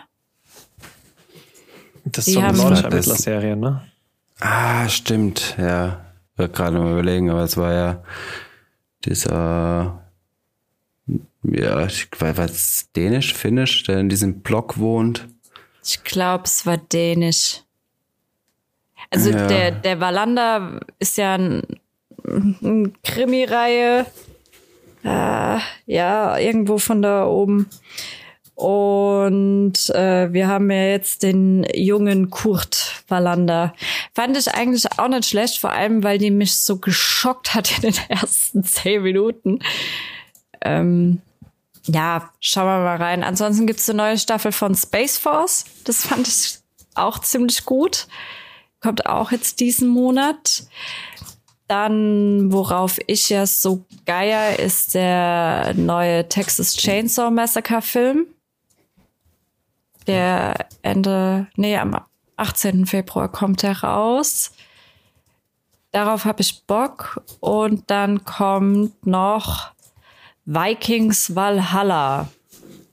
Das 2.04 2.28
ist 2.28 2.34
so 2.34 2.40
eine 2.40 2.56
nordische 2.56 2.84
Ermittlerserie, 2.84 3.56
ne? 3.56 3.82
Ah, 4.38 4.88
stimmt, 4.88 5.56
ja. 5.58 6.04
war 6.36 6.48
gerade 6.48 6.78
mal 6.78 6.92
überlegen, 6.92 7.30
aber 7.30 7.42
es 7.42 7.56
war 7.56 7.72
ja 7.72 8.02
dieser, 9.04 10.02
ja, 11.42 11.86
ich 11.86 12.08
weiß, 12.18 12.36
was 12.36 12.92
Dänisch, 12.94 13.32
Finnisch, 13.34 13.84
der 13.84 13.98
in 13.98 14.08
diesem 14.08 14.40
Block 14.42 14.78
wohnt. 14.78 15.26
Ich 15.82 16.04
glaube, 16.04 16.44
es 16.44 16.66
war 16.66 16.76
dänisch. 16.76 17.62
Also 19.10 19.30
Ja. 19.30 19.46
der, 19.46 19.70
der 19.70 20.00
Wallander 20.00 20.80
ist 20.98 21.16
ja 21.16 21.34
ein 21.36 21.62
Krimi-Reihe. 23.04 24.06
Äh, 25.04 25.58
ja, 25.86 26.38
irgendwo 26.38 26.78
von 26.78 27.02
da 27.02 27.26
oben. 27.26 27.68
Und 28.56 29.90
äh, 29.90 30.32
wir 30.32 30.48
haben 30.48 30.70
ja 30.70 30.86
jetzt 30.86 31.22
den 31.22 31.66
jungen 31.74 32.30
Kurt 32.30 33.02
Wallander. 33.06 33.74
Fand 34.14 34.36
ich 34.36 34.52
eigentlich 34.54 34.98
auch 34.98 35.08
nicht 35.08 35.26
schlecht, 35.26 35.60
vor 35.60 35.72
allem, 35.72 36.02
weil 36.02 36.16
die 36.16 36.30
mich 36.30 36.58
so 36.58 36.78
geschockt 36.78 37.54
hat 37.54 37.76
in 37.76 37.92
den 37.92 37.94
ersten 38.08 38.64
zehn 38.64 39.02
Minuten. 39.02 39.58
Ähm, 40.62 41.20
ja, 41.84 42.30
schauen 42.40 42.64
wir 42.64 42.78
mal 42.78 42.96
rein. 42.96 43.22
Ansonsten 43.22 43.66
gibt's 43.66 43.88
eine 43.90 43.98
neue 43.98 44.18
Staffel 44.18 44.52
von 44.52 44.74
Space 44.74 45.18
Force. 45.18 45.66
Das 45.84 46.06
fand 46.06 46.26
ich 46.26 46.58
auch 46.94 47.18
ziemlich 47.18 47.66
gut. 47.66 48.08
Kommt 48.80 49.04
auch 49.06 49.32
jetzt 49.32 49.60
diesen 49.60 49.88
Monat. 49.88 50.64
Dann, 51.68 52.52
worauf 52.52 52.98
ich 53.06 53.28
ja 53.28 53.44
so 53.46 53.84
geier, 54.04 54.58
ist 54.58 54.94
der 54.94 55.74
neue 55.74 56.28
Texas 56.28 56.76
Chainsaw 56.76 57.30
Massacre 57.30 57.82
Film. 57.82 58.26
Der 60.06 60.54
Ende, 60.82 61.48
nee, 61.56 61.76
am 61.76 61.98
18. 62.36 62.86
Februar 62.86 63.30
kommt 63.30 63.64
er 63.64 63.82
raus. 63.82 64.52
Darauf 65.90 66.24
habe 66.24 66.42
ich 66.42 66.62
Bock. 66.66 67.22
Und 67.40 67.90
dann 67.90 68.24
kommt 68.24 69.04
noch 69.06 69.72
Vikings 70.44 71.34
Valhalla. 71.34 72.28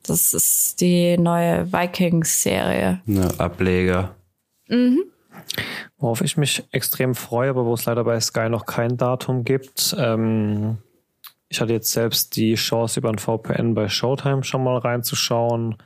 Das 0.02 0.34
ist 0.34 0.82
die 0.82 1.18
neue 1.18 1.72
Vikings-Serie. 1.72 3.02
Ne, 3.06 3.32
Ableger. 3.38 4.16
Worauf 5.98 6.22
ich 6.22 6.38
mich 6.38 6.64
extrem 6.72 7.16
freue, 7.16 7.50
aber 7.50 7.66
wo 7.66 7.74
es 7.74 7.86
leider 7.86 8.04
bei 8.04 8.20
Sky 8.20 8.50
noch 8.50 8.66
kein 8.66 8.98
Datum 8.98 9.44
gibt. 9.44 9.96
Ähm, 9.98 10.78
ich 11.50 11.62
hatte 11.62 11.74
jetzt 11.74 11.92
selbst 11.92 12.36
die 12.36 12.56
Chance, 12.56 13.00
über 13.00 13.10
ein 13.10 13.20
VPN 13.20 13.76
bei 13.76 13.88
Showtime 13.88 14.44
schon 14.44 14.64
mal 14.64 14.78
reinzuschauen, 14.78 15.78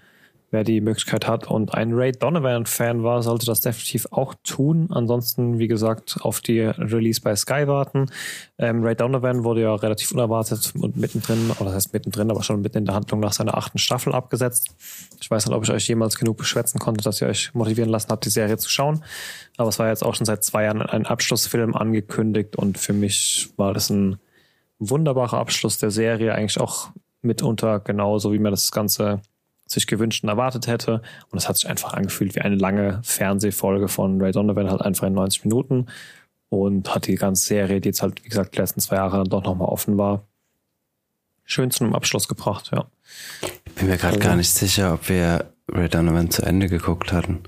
wer 0.50 0.64
die 0.64 0.80
Möglichkeit 0.80 1.28
hat 1.28 1.48
und 1.48 1.74
ein 1.74 1.94
Ray 1.94 2.14
Donovan-Fan 2.14 3.04
war, 3.04 3.22
sollte 3.22 3.46
das 3.46 3.60
definitiv 3.60 4.08
auch 4.12 4.34
tun. 4.44 4.88
Ansonsten, 4.92 5.60
wie 5.60 5.68
gesagt, 5.68 6.20
auf 6.22 6.40
die 6.40 6.62
Release 6.62 7.20
bei 7.20 7.36
Sky 7.36 7.68
warten. 7.68 8.06
Ähm, 8.58 8.82
Ray 8.84 8.96
Donovan 8.96 9.44
wurde 9.44 9.62
ja 9.62 9.76
relativ 9.76 10.12
unerwartet 10.12 10.74
und 10.80 10.96
mittendrin, 10.96 11.52
oder 11.52 11.66
das 11.66 11.76
heißt 11.76 11.94
mittendrin, 11.94 12.32
aber 12.32 12.44
schon 12.44 12.62
mitten 12.62 12.78
in 12.78 12.86
der 12.86 12.96
Handlung 12.96 13.20
nach 13.20 13.34
seiner 13.34 13.58
achten 13.58 13.78
Staffel 13.78 14.14
abgesetzt. 14.14 14.74
Ich 15.22 15.30
weiß 15.30 15.46
nicht, 15.46 15.56
ob 15.56 15.64
ich 15.64 15.72
euch 15.72 15.88
jemals 15.88 16.18
genug 16.18 16.38
beschwätzen 16.38 16.80
konnte, 16.80 17.04
dass 17.04 17.22
ihr 17.22 17.28
euch 17.28 17.54
motivieren 17.54 17.90
lassen 17.90 18.10
habt, 18.10 18.24
die 18.24 18.30
Serie 18.30 18.58
zu 18.58 18.70
schauen. 18.70 19.04
Aber 19.58 19.68
es 19.68 19.80
war 19.80 19.90
jetzt 19.90 20.04
auch 20.04 20.16
schon 20.16 20.26
seit 20.26 20.46
zwei 20.46 20.64
Jahren 20.64 20.82
ein 20.82 21.06
Abschlussfilm 21.06 21.76
angekündigt 21.76 22.56
und 22.56 22.78
für 22.78 22.94
mich 22.94 23.50
war 23.58 23.74
das 23.74 23.90
ein 23.90 24.18
wunderbarer 24.80 25.40
Abschluss 25.40 25.78
der 25.78 25.92
Serie, 25.92 26.34
eigentlich 26.34 26.60
auch 26.60 26.90
mitunter 27.22 27.80
genauso, 27.80 28.32
wie 28.32 28.40
man 28.40 28.52
das 28.52 28.72
Ganze 28.72 29.22
sich 29.68 29.88
gewünscht 29.88 30.24
und 30.24 30.30
erwartet 30.30 30.68
hätte. 30.68 31.02
Und 31.32 31.38
es 31.38 31.48
hat 31.50 31.58
sich 31.58 31.70
einfach 31.70 31.94
angefühlt 31.94 32.36
wie 32.36 32.42
eine 32.42 32.56
lange 32.56 33.00
Fernsehfolge 33.04 33.88
von 33.88 34.22
Ray 34.22 34.32
Donovan, 34.32 34.70
halt 34.70 34.82
einfach 34.82 35.08
in 35.08 35.14
90 35.14 35.46
Minuten 35.46 35.88
und 36.50 36.94
hat 36.96 37.08
die 37.08 37.16
ganze 37.16 37.46
Serie, 37.46 37.82
die 37.82 37.90
jetzt 37.90 38.02
halt, 38.02 38.24
wie 38.24 38.30
gesagt, 38.30 38.56
die 38.56 38.60
letzten 38.60 38.80
zwei 38.80 38.96
Jahre 38.96 39.18
dann 39.18 39.30
doch 39.30 39.44
nochmal 39.44 39.68
offen 39.68 39.98
war, 39.98 40.24
schön 41.44 41.72
zu 41.72 41.84
einem 41.84 41.96
Abschluss 41.96 42.28
gebracht, 42.28 42.72
ja. 42.74 42.86
Bin 43.76 43.88
mir 43.88 43.98
gerade 43.98 44.20
gar 44.20 44.36
nicht 44.36 44.50
sicher, 44.50 44.94
ob 44.94 45.10
wir 45.10 45.52
Ray 45.70 45.90
Donovan 45.90 46.30
zu 46.32 46.42
Ende 46.44 46.68
geguckt 46.68 47.12
hatten. 47.12 47.44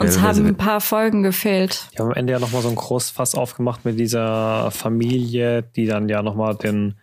Uns 0.00 0.14
Ja, 0.14 0.20
haben 0.22 0.28
also- 0.28 0.44
ein 0.44 0.56
paar 0.56 0.80
Folgen 0.80 1.22
gefehlt. 1.24 1.88
Die 1.92 1.98
haben 1.98 2.08
am 2.08 2.14
Ende 2.14 2.32
ja 2.32 2.38
nochmal 2.38 2.62
so 2.62 2.68
ein 2.68 2.76
großes 2.76 3.10
Fass 3.10 3.34
aufgemacht 3.34 3.84
mit 3.84 3.98
dieser 3.98 4.70
Familie, 4.70 5.62
die 5.62 5.86
dann 5.86 6.08
ja 6.08 6.22
nochmal 6.22 6.54
den 6.56 6.94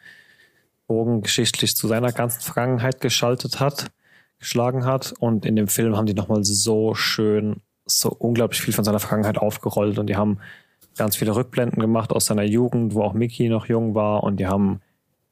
Bogen 0.87 1.21
geschichtlich 1.21 1.75
zu 1.75 1.87
seiner 1.87 2.11
ganzen 2.11 2.41
Vergangenheit 2.41 3.01
geschaltet 3.01 3.59
hat, 3.59 3.87
geschlagen 4.39 4.85
hat. 4.85 5.13
Und 5.19 5.45
in 5.45 5.55
dem 5.55 5.67
Film 5.67 5.95
haben 5.95 6.05
die 6.05 6.13
nochmal 6.13 6.43
so 6.43 6.93
schön, 6.93 7.61
so 7.85 8.09
unglaublich 8.09 8.61
viel 8.61 8.73
von 8.73 8.83
seiner 8.83 8.99
Vergangenheit 8.99 9.37
aufgerollt. 9.37 9.99
Und 9.99 10.07
die 10.07 10.15
haben 10.15 10.39
ganz 10.97 11.15
viele 11.15 11.35
Rückblenden 11.35 11.79
gemacht 11.79 12.11
aus 12.11 12.25
seiner 12.25 12.43
Jugend, 12.43 12.93
wo 12.93 13.03
auch 13.03 13.13
Mickey 13.13 13.49
noch 13.49 13.67
jung 13.67 13.95
war. 13.95 14.23
Und 14.23 14.39
die 14.39 14.47
haben 14.47 14.81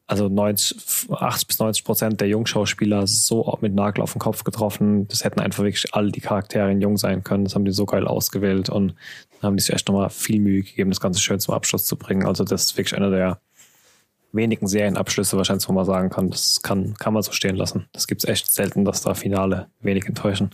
also 0.06 0.28
90, 0.28 1.10
80 1.12 1.48
bis 1.48 1.60
90 1.60 1.86
Prozent 1.86 2.22
der 2.22 2.28
Jungschauspieler 2.28 3.08
so 3.08 3.58
mit 3.62 3.74
Nagel 3.74 4.02
auf 4.02 4.14
den 4.14 4.20
Kopf 4.20 4.44
getroffen. 4.44 5.08
Das 5.08 5.24
hätten 5.24 5.40
einfach 5.40 5.64
wirklich 5.64 5.94
all 5.94 6.12
die 6.12 6.20
Charaktere 6.20 6.72
jung 6.72 6.98
sein 6.98 7.24
können. 7.24 7.46
Das 7.46 7.56
haben 7.56 7.66
die 7.66 7.72
so 7.72 7.86
geil 7.86 8.06
ausgewählt 8.06 8.70
und 8.70 8.96
haben 9.42 9.56
die 9.56 9.64
sich 9.64 9.74
echt 9.74 9.88
nochmal 9.88 10.10
viel 10.10 10.40
Mühe 10.40 10.62
gegeben, 10.62 10.92
das 10.92 11.00
Ganze 11.00 11.22
schön 11.22 11.40
zum 11.40 11.54
Abschluss 11.54 11.86
zu 11.86 11.96
bringen. 11.98 12.26
Also 12.26 12.44
das 12.44 12.66
ist 12.66 12.78
wirklich 12.78 12.96
einer 12.96 13.10
der 13.10 13.40
wenigen 14.34 14.68
Serienabschlüsse, 14.68 15.38
wahrscheinlich, 15.38 15.68
wo 15.70 15.74
man 15.74 15.86
sagen 15.86 16.10
kann, 16.10 16.30
das 16.30 16.62
kann, 16.62 16.96
kann 16.96 17.14
man 17.14 17.24
so 17.24 17.32
stehen 17.32 17.56
lassen. 17.56 17.88
Das 17.94 18.08
gibt's 18.08 18.26
echt 18.26 18.52
selten, 18.52 18.84
dass 18.84 19.02
da 19.02 19.14
Finale 19.14 19.68
wenig 19.82 20.06
enttäuschen. 20.06 20.50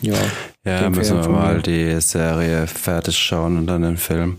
Ja, 0.00 0.14
Ja, 0.64 0.88
müssen 0.90 1.20
wir 1.22 1.28
mal 1.28 1.56
mir. 1.56 1.62
die 1.62 2.00
Serie 2.00 2.66
fertig 2.66 3.16
schauen 3.16 3.58
und 3.58 3.66
dann 3.66 3.82
den 3.82 3.96
Film. 3.96 4.38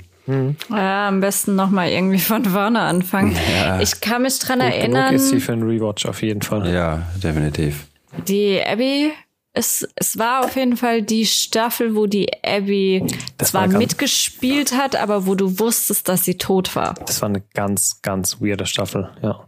Ja, 0.69 1.09
am 1.09 1.19
besten 1.19 1.55
nochmal 1.55 1.89
irgendwie 1.89 2.19
von 2.19 2.45
vorne 2.45 2.79
anfangen. 2.79 3.35
Ja. 3.53 3.79
Ich 3.81 3.99
kann 4.01 4.21
mich 4.21 4.39
dran 4.39 4.59
gut 4.59 4.67
genug 4.69 4.79
erinnern, 4.79 5.13
ist 5.15 5.29
sie 5.29 5.39
für 5.41 5.51
einen 5.53 5.63
Rewatch 5.63 6.05
auf 6.05 6.21
jeden 6.21 6.41
Fall. 6.41 6.73
Ja, 6.73 7.03
definitiv. 7.21 7.87
die 8.27 8.59
Abby, 8.65 9.11
es, 9.53 9.87
es 9.95 10.17
war 10.17 10.43
auf 10.45 10.55
jeden 10.55 10.77
Fall 10.77 11.01
die 11.03 11.25
Staffel, 11.25 11.95
wo 11.95 12.07
die 12.07 12.27
Abby 12.43 13.05
Das 13.37 13.49
zwar 13.49 13.61
war 13.61 13.67
ganz- 13.69 13.79
mitgespielt 13.79 14.73
hat, 14.75 14.95
aber 14.95 15.27
wo 15.27 15.35
du 15.35 15.59
wusstest, 15.59 16.09
dass 16.09 16.25
sie 16.25 16.37
tot 16.37 16.75
war. 16.75 16.95
Das 17.05 17.21
war 17.21 17.29
eine 17.29 17.41
ganz, 17.53 18.01
ganz 18.01 18.41
weirde 18.41 18.65
Staffel, 18.65 19.09
ja. 19.21 19.47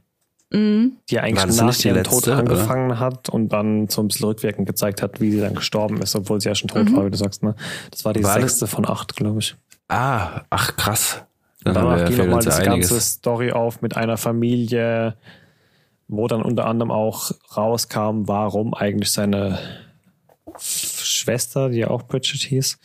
Mhm. 0.51 0.97
Die 1.09 1.15
War 1.15 1.23
eigentlich 1.23 1.43
das 1.45 1.57
nach 1.57 1.85
ihrem 1.85 1.95
letzte, 1.97 2.11
Tod 2.15 2.27
oder? 2.27 2.37
angefangen 2.37 2.99
hat 2.99 3.29
und 3.29 3.49
dann 3.49 3.87
so 3.87 4.01
ein 4.03 4.07
bisschen 4.09 4.27
rückwirkend 4.27 4.67
gezeigt 4.67 5.01
hat, 5.01 5.19
wie 5.19 5.31
sie 5.31 5.39
dann 5.39 5.55
gestorben 5.55 5.99
ist, 6.01 6.15
obwohl 6.15 6.39
sie 6.39 6.49
ja 6.49 6.55
schon 6.55 6.67
tot 6.69 6.93
war, 6.95 7.05
wie 7.05 7.09
du 7.11 7.17
sagst. 7.17 7.41
Ne? 7.41 7.55
Das 7.89 8.05
war 8.05 8.13
die 8.13 8.23
War 8.23 8.35
das- 8.39 8.51
sechste 8.51 8.67
von 8.67 8.87
acht, 8.87 9.15
glaube 9.15 9.39
ich. 9.39 9.55
Ah, 9.87 10.41
ach 10.51 10.75
krass. 10.77 11.23
Dann 11.63 11.73
Danach 11.73 11.97
wir 11.97 12.05
ging 12.05 12.17
nochmal 12.17 12.43
ja 12.43 12.49
diese 12.51 12.69
einiges. 12.71 12.89
ganze 12.89 13.01
Story 13.03 13.51
auf 13.51 13.81
mit 13.81 13.97
einer 13.97 14.17
Familie, 14.17 15.17
wo 16.07 16.27
dann 16.27 16.43
unter 16.43 16.67
anderem 16.67 16.91
auch 16.91 17.31
rauskam, 17.57 18.27
warum 18.27 18.75
eigentlich 18.75 19.11
seine 19.11 19.57
Schwester, 20.59 21.69
die 21.69 21.85
auch 21.85 22.03
Bridget 22.03 22.41
hieß, 22.41 22.77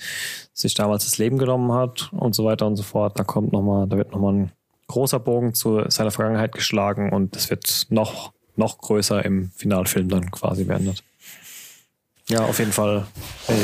sich 0.52 0.74
damals 0.74 1.04
das 1.04 1.18
Leben 1.18 1.38
genommen 1.38 1.72
hat 1.72 2.12
und 2.12 2.34
so 2.34 2.44
weiter 2.44 2.66
und 2.66 2.76
so 2.76 2.82
fort. 2.82 3.18
Da 3.18 3.24
kommt 3.24 3.52
noch 3.52 3.62
mal, 3.62 3.86
da 3.86 3.96
wird 3.96 4.12
nochmal 4.12 4.34
ein 4.34 4.52
großer 4.88 5.20
Bogen 5.20 5.54
zu 5.54 5.82
seiner 5.88 6.10
Vergangenheit 6.10 6.52
geschlagen 6.52 7.12
und 7.12 7.36
es 7.36 7.48
wird 7.50 7.86
noch, 7.90 8.32
noch 8.56 8.78
größer 8.78 9.24
im 9.24 9.50
Finalfilm 9.54 10.08
dann 10.08 10.30
quasi 10.30 10.64
beendet. 10.64 11.02
Ja, 12.28 12.44
auf 12.44 12.58
jeden 12.58 12.72
Fall, 12.72 13.06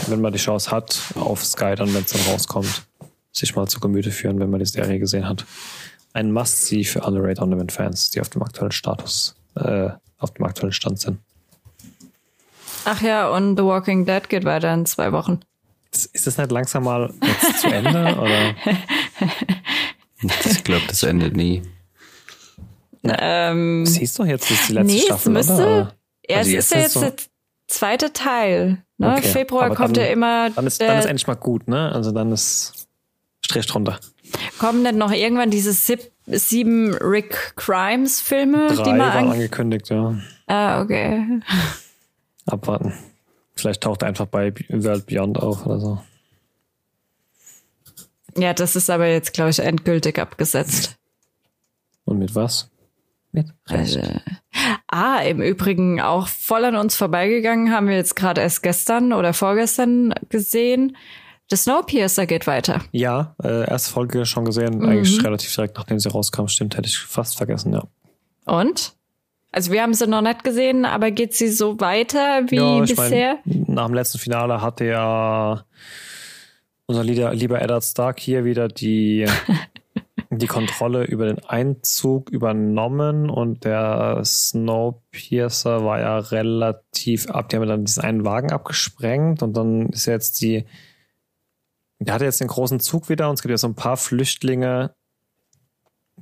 wenn- 0.08 0.20
man 0.20 0.32
die 0.32 0.38
Chance 0.38 0.70
hat, 0.70 1.00
auf 1.14 1.44
Sky 1.44 1.74
dann, 1.76 1.92
wenn 1.94 2.02
es 2.02 2.12
dann 2.12 2.22
rauskommt, 2.32 2.86
sich 3.32 3.54
mal 3.54 3.68
zu 3.68 3.78
Gemüte 3.80 4.10
führen, 4.10 4.40
wenn 4.40 4.50
man 4.50 4.60
die 4.60 4.66
Serie 4.66 4.98
gesehen 4.98 5.28
hat. 5.28 5.44
Ein 6.12 6.32
Must-See 6.32 6.84
für 6.84 7.04
alle 7.04 7.22
Ray 7.22 7.34
Donovan-Fans, 7.34 8.10
die 8.10 8.20
auf 8.20 8.28
dem 8.30 8.42
aktuellen 8.42 8.72
Status, 8.72 9.36
äh, 9.56 9.90
auf 10.18 10.32
dem 10.32 10.46
aktuellen 10.46 10.72
Stand 10.72 10.98
sind. 10.98 11.18
Ach 12.88 13.02
ja, 13.02 13.28
und 13.28 13.56
The 13.56 13.64
Walking 13.64 14.06
Dead 14.06 14.28
geht 14.28 14.44
weiter 14.44 14.72
in 14.72 14.86
zwei 14.86 15.10
Wochen. 15.12 15.40
Ist, 15.92 16.06
ist 16.14 16.26
das 16.26 16.38
nicht 16.38 16.52
langsam 16.52 16.84
mal 16.84 17.12
jetzt 17.22 17.60
zu 17.60 17.66
Ende? 17.68 18.16
Oder? 18.16 18.54
Ich 20.44 20.64
glaube, 20.64 20.84
das 20.88 21.02
endet 21.02 21.36
nie. 21.36 21.62
Ähm, 23.04 23.84
Siehst 23.86 24.18
du 24.18 24.24
jetzt, 24.24 24.50
das 24.50 24.60
ist 24.60 24.68
die 24.68 24.72
letzte 24.74 24.92
nee, 24.92 24.98
es 24.98 25.04
Staffel, 25.04 25.32
müsste. 25.32 25.52
oder? 25.54 25.94
Ja, 26.28 26.36
Also 26.38 26.48
es 26.50 26.54
jetzt 26.54 26.64
ist 26.64 26.74
ja 26.74 26.80
jetzt 26.80 26.92
so- 26.94 27.00
der 27.00 27.12
zweite 27.68 28.12
Teil. 28.12 28.82
Ne? 28.98 29.12
Okay, 29.16 29.28
Februar 29.28 29.74
kommt 29.74 29.96
dann- 29.96 30.04
ja 30.04 30.10
immer. 30.10 30.50
Dann 30.50 30.66
ist, 30.66 30.80
der, 30.80 30.88
dann 30.88 30.98
ist 30.98 31.04
endlich 31.06 31.26
mal 31.26 31.34
gut, 31.34 31.68
ne? 31.68 31.92
Also 31.92 32.10
dann 32.12 32.32
ist 32.32 32.86
Strich 33.44 33.66
drunter. 33.66 33.98
kommen 34.58 34.82
dann 34.84 34.96
noch 34.98 35.12
irgendwann 35.12 35.50
diese 35.50 35.72
sieb, 35.72 36.00
sieben 36.26 36.94
Rick 36.94 37.54
Crimes 37.56 38.20
Filme, 38.20 38.68
Drei 38.68 38.82
die 38.82 38.90
man 38.90 38.98
waren 39.00 39.24
an 39.26 39.30
angekündigt, 39.32 39.90
ja. 39.90 40.14
Ah, 40.46 40.80
okay. 40.82 41.40
Abwarten. 42.46 42.94
Vielleicht 43.54 43.82
taucht 43.82 44.02
er 44.02 44.08
einfach 44.08 44.26
bei 44.26 44.52
World 44.68 45.06
Beyond 45.06 45.38
auf 45.38 45.66
oder 45.66 45.80
so. 45.80 46.00
Ja, 48.36 48.52
das 48.52 48.76
ist 48.76 48.90
aber 48.90 49.06
jetzt, 49.06 49.32
glaube 49.32 49.50
ich, 49.50 49.58
endgültig 49.58 50.18
abgesetzt. 50.18 50.96
Und 52.04 52.18
mit 52.18 52.34
was? 52.34 52.70
Mit 53.32 53.48
Recht. 53.68 53.98
Ah, 54.88 55.20
im 55.20 55.42
Übrigen 55.42 56.00
auch 56.00 56.28
voll 56.28 56.64
an 56.64 56.76
uns 56.76 56.96
vorbeigegangen, 56.96 57.72
haben 57.72 57.88
wir 57.88 57.96
jetzt 57.96 58.16
gerade 58.16 58.40
erst 58.40 58.62
gestern 58.62 59.12
oder 59.12 59.34
vorgestern 59.34 60.14
gesehen. 60.28 60.96
The 61.50 61.56
Snowpiercer 61.56 62.26
geht 62.26 62.46
weiter. 62.46 62.82
Ja, 62.92 63.36
äh, 63.42 63.68
erste 63.68 63.92
Folge 63.92 64.26
schon 64.26 64.44
gesehen, 64.44 64.78
mhm. 64.78 64.88
eigentlich 64.88 65.22
relativ 65.22 65.54
direkt 65.54 65.76
nachdem 65.76 65.98
sie 65.98 66.08
rauskam. 66.08 66.46
Stimmt, 66.46 66.76
hätte 66.76 66.88
ich 66.88 66.98
fast 66.98 67.36
vergessen, 67.36 67.72
ja. 67.72 67.84
Und? 68.46 68.94
Also 69.56 69.72
wir 69.72 69.80
haben 69.80 69.94
sie 69.94 70.06
noch 70.06 70.20
nicht 70.20 70.44
gesehen, 70.44 70.84
aber 70.84 71.10
geht 71.10 71.32
sie 71.32 71.48
so 71.48 71.80
weiter 71.80 72.42
wie 72.48 72.56
ja, 72.56 72.80
bisher? 72.80 73.38
Mein, 73.46 73.64
nach 73.68 73.86
dem 73.86 73.94
letzten 73.94 74.18
Finale 74.18 74.60
hatte 74.60 74.84
ja 74.84 75.64
unser 76.84 77.02
lieber, 77.02 77.32
lieber 77.32 77.62
Eddard 77.62 77.82
Stark 77.82 78.20
hier 78.20 78.44
wieder 78.44 78.68
die, 78.68 79.24
die 80.30 80.46
Kontrolle 80.46 81.04
über 81.04 81.24
den 81.24 81.38
Einzug 81.38 82.28
übernommen 82.28 83.30
und 83.30 83.64
der 83.64 84.20
Snowpiercer 84.22 85.82
war 85.86 86.00
ja 86.00 86.18
relativ 86.18 87.30
ab. 87.30 87.48
Die 87.48 87.56
haben 87.56 87.66
dann 87.66 87.86
diesen 87.86 88.04
einen 88.04 88.26
Wagen 88.26 88.52
abgesprengt 88.52 89.42
und 89.42 89.56
dann 89.56 89.88
ist 89.88 90.04
jetzt 90.04 90.42
die, 90.42 90.66
der 91.98 92.12
hatte 92.12 92.26
jetzt 92.26 92.42
den 92.42 92.48
großen 92.48 92.78
Zug 92.78 93.08
wieder 93.08 93.30
und 93.30 93.36
es 93.36 93.42
gibt 93.42 93.52
ja 93.52 93.56
so 93.56 93.68
ein 93.68 93.74
paar 93.74 93.96
Flüchtlinge, 93.96 94.94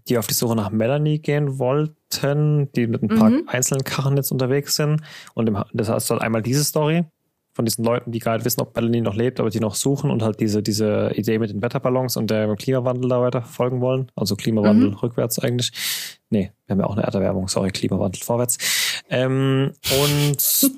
die 0.06 0.18
auf 0.18 0.28
die 0.28 0.34
Suche 0.34 0.54
nach 0.54 0.70
Melanie 0.70 1.18
gehen 1.18 1.58
wollten, 1.58 1.96
die 2.22 2.86
mit 2.86 3.02
ein 3.02 3.08
paar 3.08 3.30
mhm. 3.30 3.48
einzelnen 3.48 3.84
Karren 3.84 4.16
jetzt 4.16 4.32
unterwegs 4.32 4.76
sind. 4.76 5.00
Und 5.34 5.50
das 5.72 5.88
heißt 5.88 6.10
halt 6.10 6.22
einmal 6.22 6.42
diese 6.42 6.64
Story 6.64 7.04
von 7.54 7.64
diesen 7.64 7.84
Leuten, 7.84 8.10
die 8.10 8.18
gerade 8.18 8.44
wissen, 8.44 8.60
ob 8.60 8.74
Melanie 8.74 9.00
noch 9.00 9.14
lebt, 9.14 9.38
aber 9.38 9.48
die 9.48 9.60
noch 9.60 9.76
suchen 9.76 10.10
und 10.10 10.22
halt 10.22 10.40
diese, 10.40 10.62
diese 10.62 11.12
Idee 11.14 11.38
mit 11.38 11.50
den 11.50 11.62
Wetterballons 11.62 12.16
und 12.16 12.28
der 12.28 12.54
Klimawandel 12.56 13.08
da 13.08 13.20
weiter 13.20 13.42
verfolgen 13.42 13.80
wollen. 13.80 14.10
Also 14.16 14.34
Klimawandel 14.34 14.90
mhm. 14.90 14.96
rückwärts 14.96 15.38
eigentlich. 15.38 15.72
Nee, 16.30 16.50
wir 16.66 16.74
haben 16.74 16.80
ja 16.80 16.86
auch 16.86 16.96
eine 16.96 17.04
Erderwärmung, 17.04 17.46
sorry, 17.46 17.70
Klimawandel 17.70 18.20
vorwärts. 18.22 18.58
Ähm, 19.08 19.72
und 20.02 20.72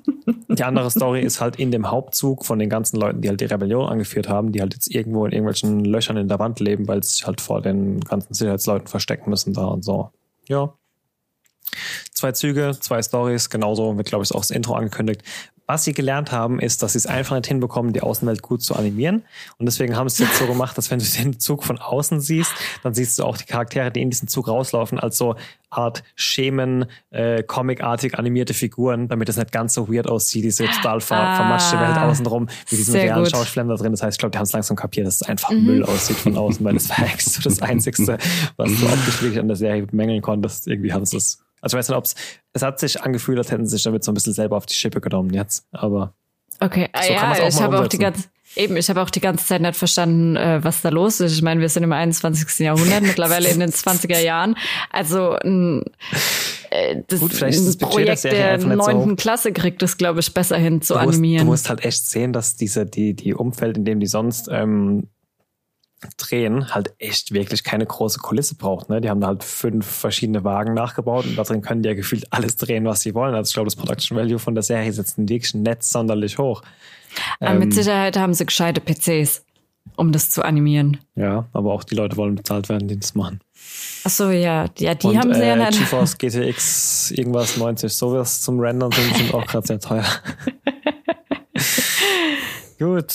die 0.58 0.64
andere 0.64 0.90
Story 0.90 1.22
ist 1.22 1.40
halt 1.40 1.56
in 1.56 1.70
dem 1.70 1.90
Hauptzug 1.90 2.44
von 2.44 2.58
den 2.58 2.68
ganzen 2.68 2.98
Leuten, 2.98 3.22
die 3.22 3.28
halt 3.28 3.40
die 3.40 3.46
Rebellion 3.46 3.88
angeführt 3.88 4.28
haben, 4.28 4.52
die 4.52 4.60
halt 4.60 4.74
jetzt 4.74 4.94
irgendwo 4.94 5.24
in 5.24 5.32
irgendwelchen 5.32 5.82
Löchern 5.82 6.18
in 6.18 6.28
der 6.28 6.38
Wand 6.38 6.60
leben, 6.60 6.86
weil 6.88 7.02
sie 7.02 7.12
sich 7.12 7.26
halt 7.26 7.40
vor 7.40 7.62
den 7.62 8.00
ganzen 8.00 8.34
Sicherheitsleuten 8.34 8.88
verstecken 8.88 9.30
müssen 9.30 9.54
da 9.54 9.64
und 9.64 9.82
so. 9.82 10.10
Ja. 10.46 10.74
Zwei 12.12 12.32
Züge, 12.32 12.76
zwei 12.80 13.02
Stories, 13.02 13.50
genauso 13.50 13.96
wird, 13.96 14.08
glaube 14.08 14.24
ich, 14.24 14.32
auch 14.32 14.40
das 14.40 14.50
Intro 14.50 14.74
angekündigt. 14.74 15.22
Was 15.68 15.82
sie 15.82 15.94
gelernt 15.94 16.30
haben, 16.30 16.60
ist, 16.60 16.84
dass 16.84 16.92
sie 16.92 16.98
es 16.98 17.06
einfach 17.06 17.34
nicht 17.34 17.48
hinbekommen, 17.48 17.92
die 17.92 18.00
Außenwelt 18.00 18.40
gut 18.40 18.62
zu 18.62 18.76
animieren. 18.76 19.24
Und 19.58 19.66
deswegen 19.66 19.96
haben 19.96 20.08
sie 20.08 20.22
es 20.22 20.28
jetzt 20.28 20.38
so 20.38 20.46
gemacht, 20.46 20.78
dass 20.78 20.92
wenn 20.92 21.00
du 21.00 21.04
den 21.04 21.40
Zug 21.40 21.64
von 21.64 21.78
außen 21.78 22.20
siehst, 22.20 22.52
dann 22.84 22.94
siehst 22.94 23.18
du 23.18 23.24
auch 23.24 23.36
die 23.36 23.46
Charaktere, 23.46 23.90
die 23.90 24.00
in 24.00 24.10
diesen 24.10 24.28
Zug 24.28 24.46
rauslaufen, 24.46 25.00
als 25.00 25.18
so 25.18 25.34
Art 25.68 26.04
Schemen, 26.14 26.86
äh, 27.10 27.42
comicartig 27.42 28.16
animierte 28.16 28.54
Figuren, 28.54 29.08
damit 29.08 29.28
es 29.28 29.36
nicht 29.36 29.50
ganz 29.50 29.74
so 29.74 29.92
weird 29.92 30.06
aussieht, 30.06 30.44
diese 30.44 30.66
total 30.66 31.00
ver 31.00 31.16
ah, 31.16 31.36
vermatschte 31.36 31.80
Welt 31.80 31.98
außenrum, 31.98 32.44
mit 32.44 32.70
diesen 32.70 32.94
realen 32.94 33.26
Schauspielern 33.26 33.68
da 33.68 33.74
drin. 33.74 33.90
Das 33.90 34.04
heißt, 34.04 34.14
ich 34.14 34.18
glaube, 34.20 34.30
die 34.30 34.38
haben 34.38 34.44
es 34.44 34.52
langsam 34.52 34.76
kapiert, 34.76 35.08
dass 35.08 35.16
es 35.16 35.22
einfach 35.22 35.50
mhm. 35.50 35.64
Müll 35.64 35.84
aussieht 35.84 36.16
von 36.16 36.36
außen, 36.36 36.64
weil 36.64 36.74
das 36.74 36.88
war 36.90 37.00
eigentlich 37.00 37.24
so 37.24 37.42
das 37.42 37.60
Einzigste, 37.60 38.18
was 38.56 38.70
du 38.70 38.86
optisch 38.86 39.20
wirklich 39.20 39.40
an 39.40 39.48
der 39.48 39.56
Serie 39.56 39.84
bemängeln 39.84 40.22
konntest. 40.22 40.68
Irgendwie 40.68 40.92
haben 40.92 41.04
sie 41.04 41.16
es 41.16 41.40
also 41.66 41.76
ich 41.76 41.78
weiß 41.80 41.88
nicht, 41.88 41.98
ob 41.98 42.04
es, 42.04 42.14
es 42.52 42.62
hat 42.62 42.78
sich 42.78 43.02
angefühlt, 43.02 43.38
als 43.38 43.50
hätten 43.50 43.66
sie 43.66 43.72
sich 43.72 43.82
damit 43.82 44.04
so 44.04 44.12
ein 44.12 44.14
bisschen 44.14 44.32
selber 44.32 44.56
auf 44.56 44.66
die 44.66 44.74
Schippe 44.74 45.00
genommen 45.00 45.30
jetzt, 45.34 45.66
aber. 45.72 46.14
Okay, 46.60 46.88
so 46.94 47.12
ja, 47.12 47.48
ich 47.48 47.60
habe 47.60 47.80
auch 47.80 47.88
die 47.88 47.98
ganze, 47.98 48.28
eben, 48.54 48.76
ich 48.76 48.88
habe 48.88 49.02
auch 49.02 49.10
die 49.10 49.20
ganze 49.20 49.44
Zeit 49.44 49.60
nicht 49.60 49.76
verstanden, 49.76 50.36
äh, 50.36 50.62
was 50.62 50.80
da 50.80 50.88
los 50.88 51.20
ist. 51.20 51.32
Ich 51.32 51.42
meine, 51.42 51.60
wir 51.60 51.68
sind 51.68 51.82
im 51.82 51.92
21. 51.92 52.60
Jahrhundert, 52.60 53.02
mittlerweile 53.02 53.48
in 53.48 53.60
den 53.60 53.70
20er 53.70 54.20
Jahren. 54.20 54.56
Also 54.90 55.32
ein, 55.32 55.82
äh, 56.70 57.02
das, 57.08 57.20
Gut, 57.20 57.32
vielleicht 57.34 57.58
ist 57.58 57.66
das 57.66 57.76
Projekt 57.76 58.24
der 58.24 58.58
neunten 58.58 59.10
so 59.10 59.16
Klasse 59.16 59.52
kriegt 59.52 59.82
das, 59.82 59.98
glaube 59.98 60.20
ich, 60.20 60.32
besser 60.32 60.56
hin 60.56 60.80
zu 60.80 60.94
du 60.94 61.00
musst, 61.00 61.18
animieren. 61.18 61.46
Du 61.46 61.50
musst 61.50 61.68
halt 61.68 61.84
echt 61.84 62.08
sehen, 62.08 62.32
dass 62.32 62.54
diese, 62.54 62.86
die, 62.86 63.14
die 63.14 63.34
Umfeld, 63.34 63.76
in 63.76 63.84
dem 63.84 64.00
die 64.00 64.06
sonst 64.06 64.48
ähm, 64.50 65.08
drehen, 66.18 66.74
halt 66.74 66.94
echt 66.98 67.32
wirklich 67.32 67.64
keine 67.64 67.86
große 67.86 68.18
Kulisse 68.18 68.56
braucht. 68.56 68.90
Ne? 68.90 69.00
Die 69.00 69.08
haben 69.08 69.20
da 69.20 69.28
halt 69.28 69.44
fünf 69.44 69.86
verschiedene 69.86 70.44
Wagen 70.44 70.74
nachgebaut 70.74 71.24
und 71.24 71.36
da 71.36 71.42
drin 71.42 71.62
können 71.62 71.82
die 71.82 71.88
ja 71.88 71.94
gefühlt 71.94 72.26
alles 72.30 72.56
drehen, 72.56 72.84
was 72.84 73.00
sie 73.00 73.14
wollen. 73.14 73.34
Also 73.34 73.48
ich 73.48 73.54
glaube, 73.54 73.66
das 73.66 73.76
Production 73.76 74.16
Value 74.16 74.38
von 74.38 74.54
der 74.54 74.62
Serie 74.62 74.88
ist 74.88 74.98
jetzt 74.98 75.18
wirklich 75.18 75.54
nicht 75.54 75.82
sonderlich 75.82 76.38
hoch. 76.38 76.62
Aber 77.40 77.52
ähm, 77.52 77.60
mit 77.60 77.74
Sicherheit 77.74 78.18
haben 78.18 78.34
sie 78.34 78.44
gescheite 78.44 78.80
PCs, 78.80 79.44
um 79.96 80.12
das 80.12 80.30
zu 80.30 80.44
animieren. 80.44 80.98
Ja, 81.14 81.46
aber 81.52 81.72
auch 81.72 81.84
die 81.84 81.94
Leute 81.94 82.16
wollen 82.16 82.34
bezahlt 82.34 82.68
werden, 82.68 82.88
die 82.88 82.98
das 82.98 83.14
machen. 83.14 83.40
Ach 84.04 84.10
so, 84.10 84.30
ja, 84.30 84.66
ja, 84.78 84.94
die 84.94 85.06
und, 85.06 85.18
haben 85.18 85.34
sie 85.34 85.40
äh, 85.40 85.48
ja 85.48 85.56
nicht. 85.56 85.78
GeForce 85.78 86.18
GTX 86.18 87.12
irgendwas 87.12 87.56
90, 87.56 87.92
sowas 87.92 88.42
zum 88.42 88.60
Rendern 88.60 88.92
sind 88.92 89.32
auch 89.32 89.46
gerade 89.46 89.66
sehr 89.66 89.80
teuer. 89.80 90.04
Gut. 92.78 93.14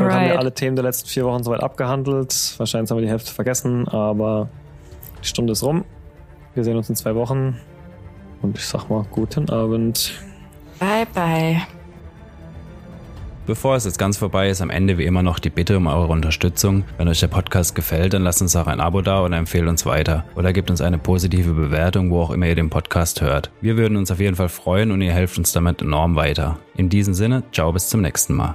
Alright. 0.00 0.12
Dann 0.12 0.20
haben 0.20 0.30
wir 0.30 0.38
alle 0.38 0.54
Themen 0.54 0.76
der 0.76 0.84
letzten 0.84 1.08
vier 1.08 1.24
Wochen 1.24 1.42
soweit 1.42 1.62
abgehandelt. 1.62 2.54
Wahrscheinlich 2.58 2.90
haben 2.90 2.98
wir 2.98 3.02
die 3.02 3.10
Hälfte 3.10 3.32
vergessen, 3.32 3.88
aber 3.88 4.48
die 5.22 5.28
Stunde 5.28 5.52
ist 5.52 5.62
rum. 5.62 5.84
Wir 6.54 6.64
sehen 6.64 6.76
uns 6.76 6.88
in 6.88 6.96
zwei 6.96 7.14
Wochen. 7.14 7.58
Und 8.42 8.58
ich 8.58 8.66
sag 8.66 8.88
mal, 8.90 9.06
guten 9.10 9.48
Abend. 9.50 10.12
Bye, 10.78 11.06
bye. 11.14 11.62
Bevor 13.44 13.74
es 13.74 13.84
jetzt 13.84 13.98
ganz 13.98 14.18
vorbei 14.18 14.50
ist, 14.50 14.60
am 14.60 14.70
Ende 14.70 14.98
wie 14.98 15.04
immer 15.04 15.24
noch 15.24 15.40
die 15.40 15.50
Bitte 15.50 15.76
um 15.76 15.88
eure 15.88 16.12
Unterstützung. 16.12 16.84
Wenn 16.96 17.08
euch 17.08 17.18
der 17.18 17.26
Podcast 17.26 17.74
gefällt, 17.74 18.14
dann 18.14 18.22
lasst 18.22 18.40
uns 18.40 18.54
auch 18.54 18.68
ein 18.68 18.78
Abo 18.78 19.00
da 19.00 19.24
oder 19.24 19.36
empfehlt 19.36 19.66
uns 19.66 19.84
weiter. 19.84 20.24
Oder 20.36 20.52
gebt 20.52 20.70
uns 20.70 20.80
eine 20.80 20.98
positive 20.98 21.52
Bewertung, 21.52 22.12
wo 22.12 22.20
auch 22.20 22.30
immer 22.30 22.46
ihr 22.46 22.54
den 22.54 22.70
Podcast 22.70 23.20
hört. 23.20 23.50
Wir 23.60 23.76
würden 23.76 23.96
uns 23.96 24.12
auf 24.12 24.20
jeden 24.20 24.36
Fall 24.36 24.48
freuen 24.48 24.92
und 24.92 25.00
ihr 25.00 25.12
helft 25.12 25.38
uns 25.38 25.52
damit 25.52 25.82
enorm 25.82 26.14
weiter. 26.14 26.58
In 26.76 26.88
diesem 26.88 27.14
Sinne, 27.14 27.42
ciao 27.50 27.72
bis 27.72 27.88
zum 27.88 28.00
nächsten 28.02 28.34
Mal. 28.34 28.54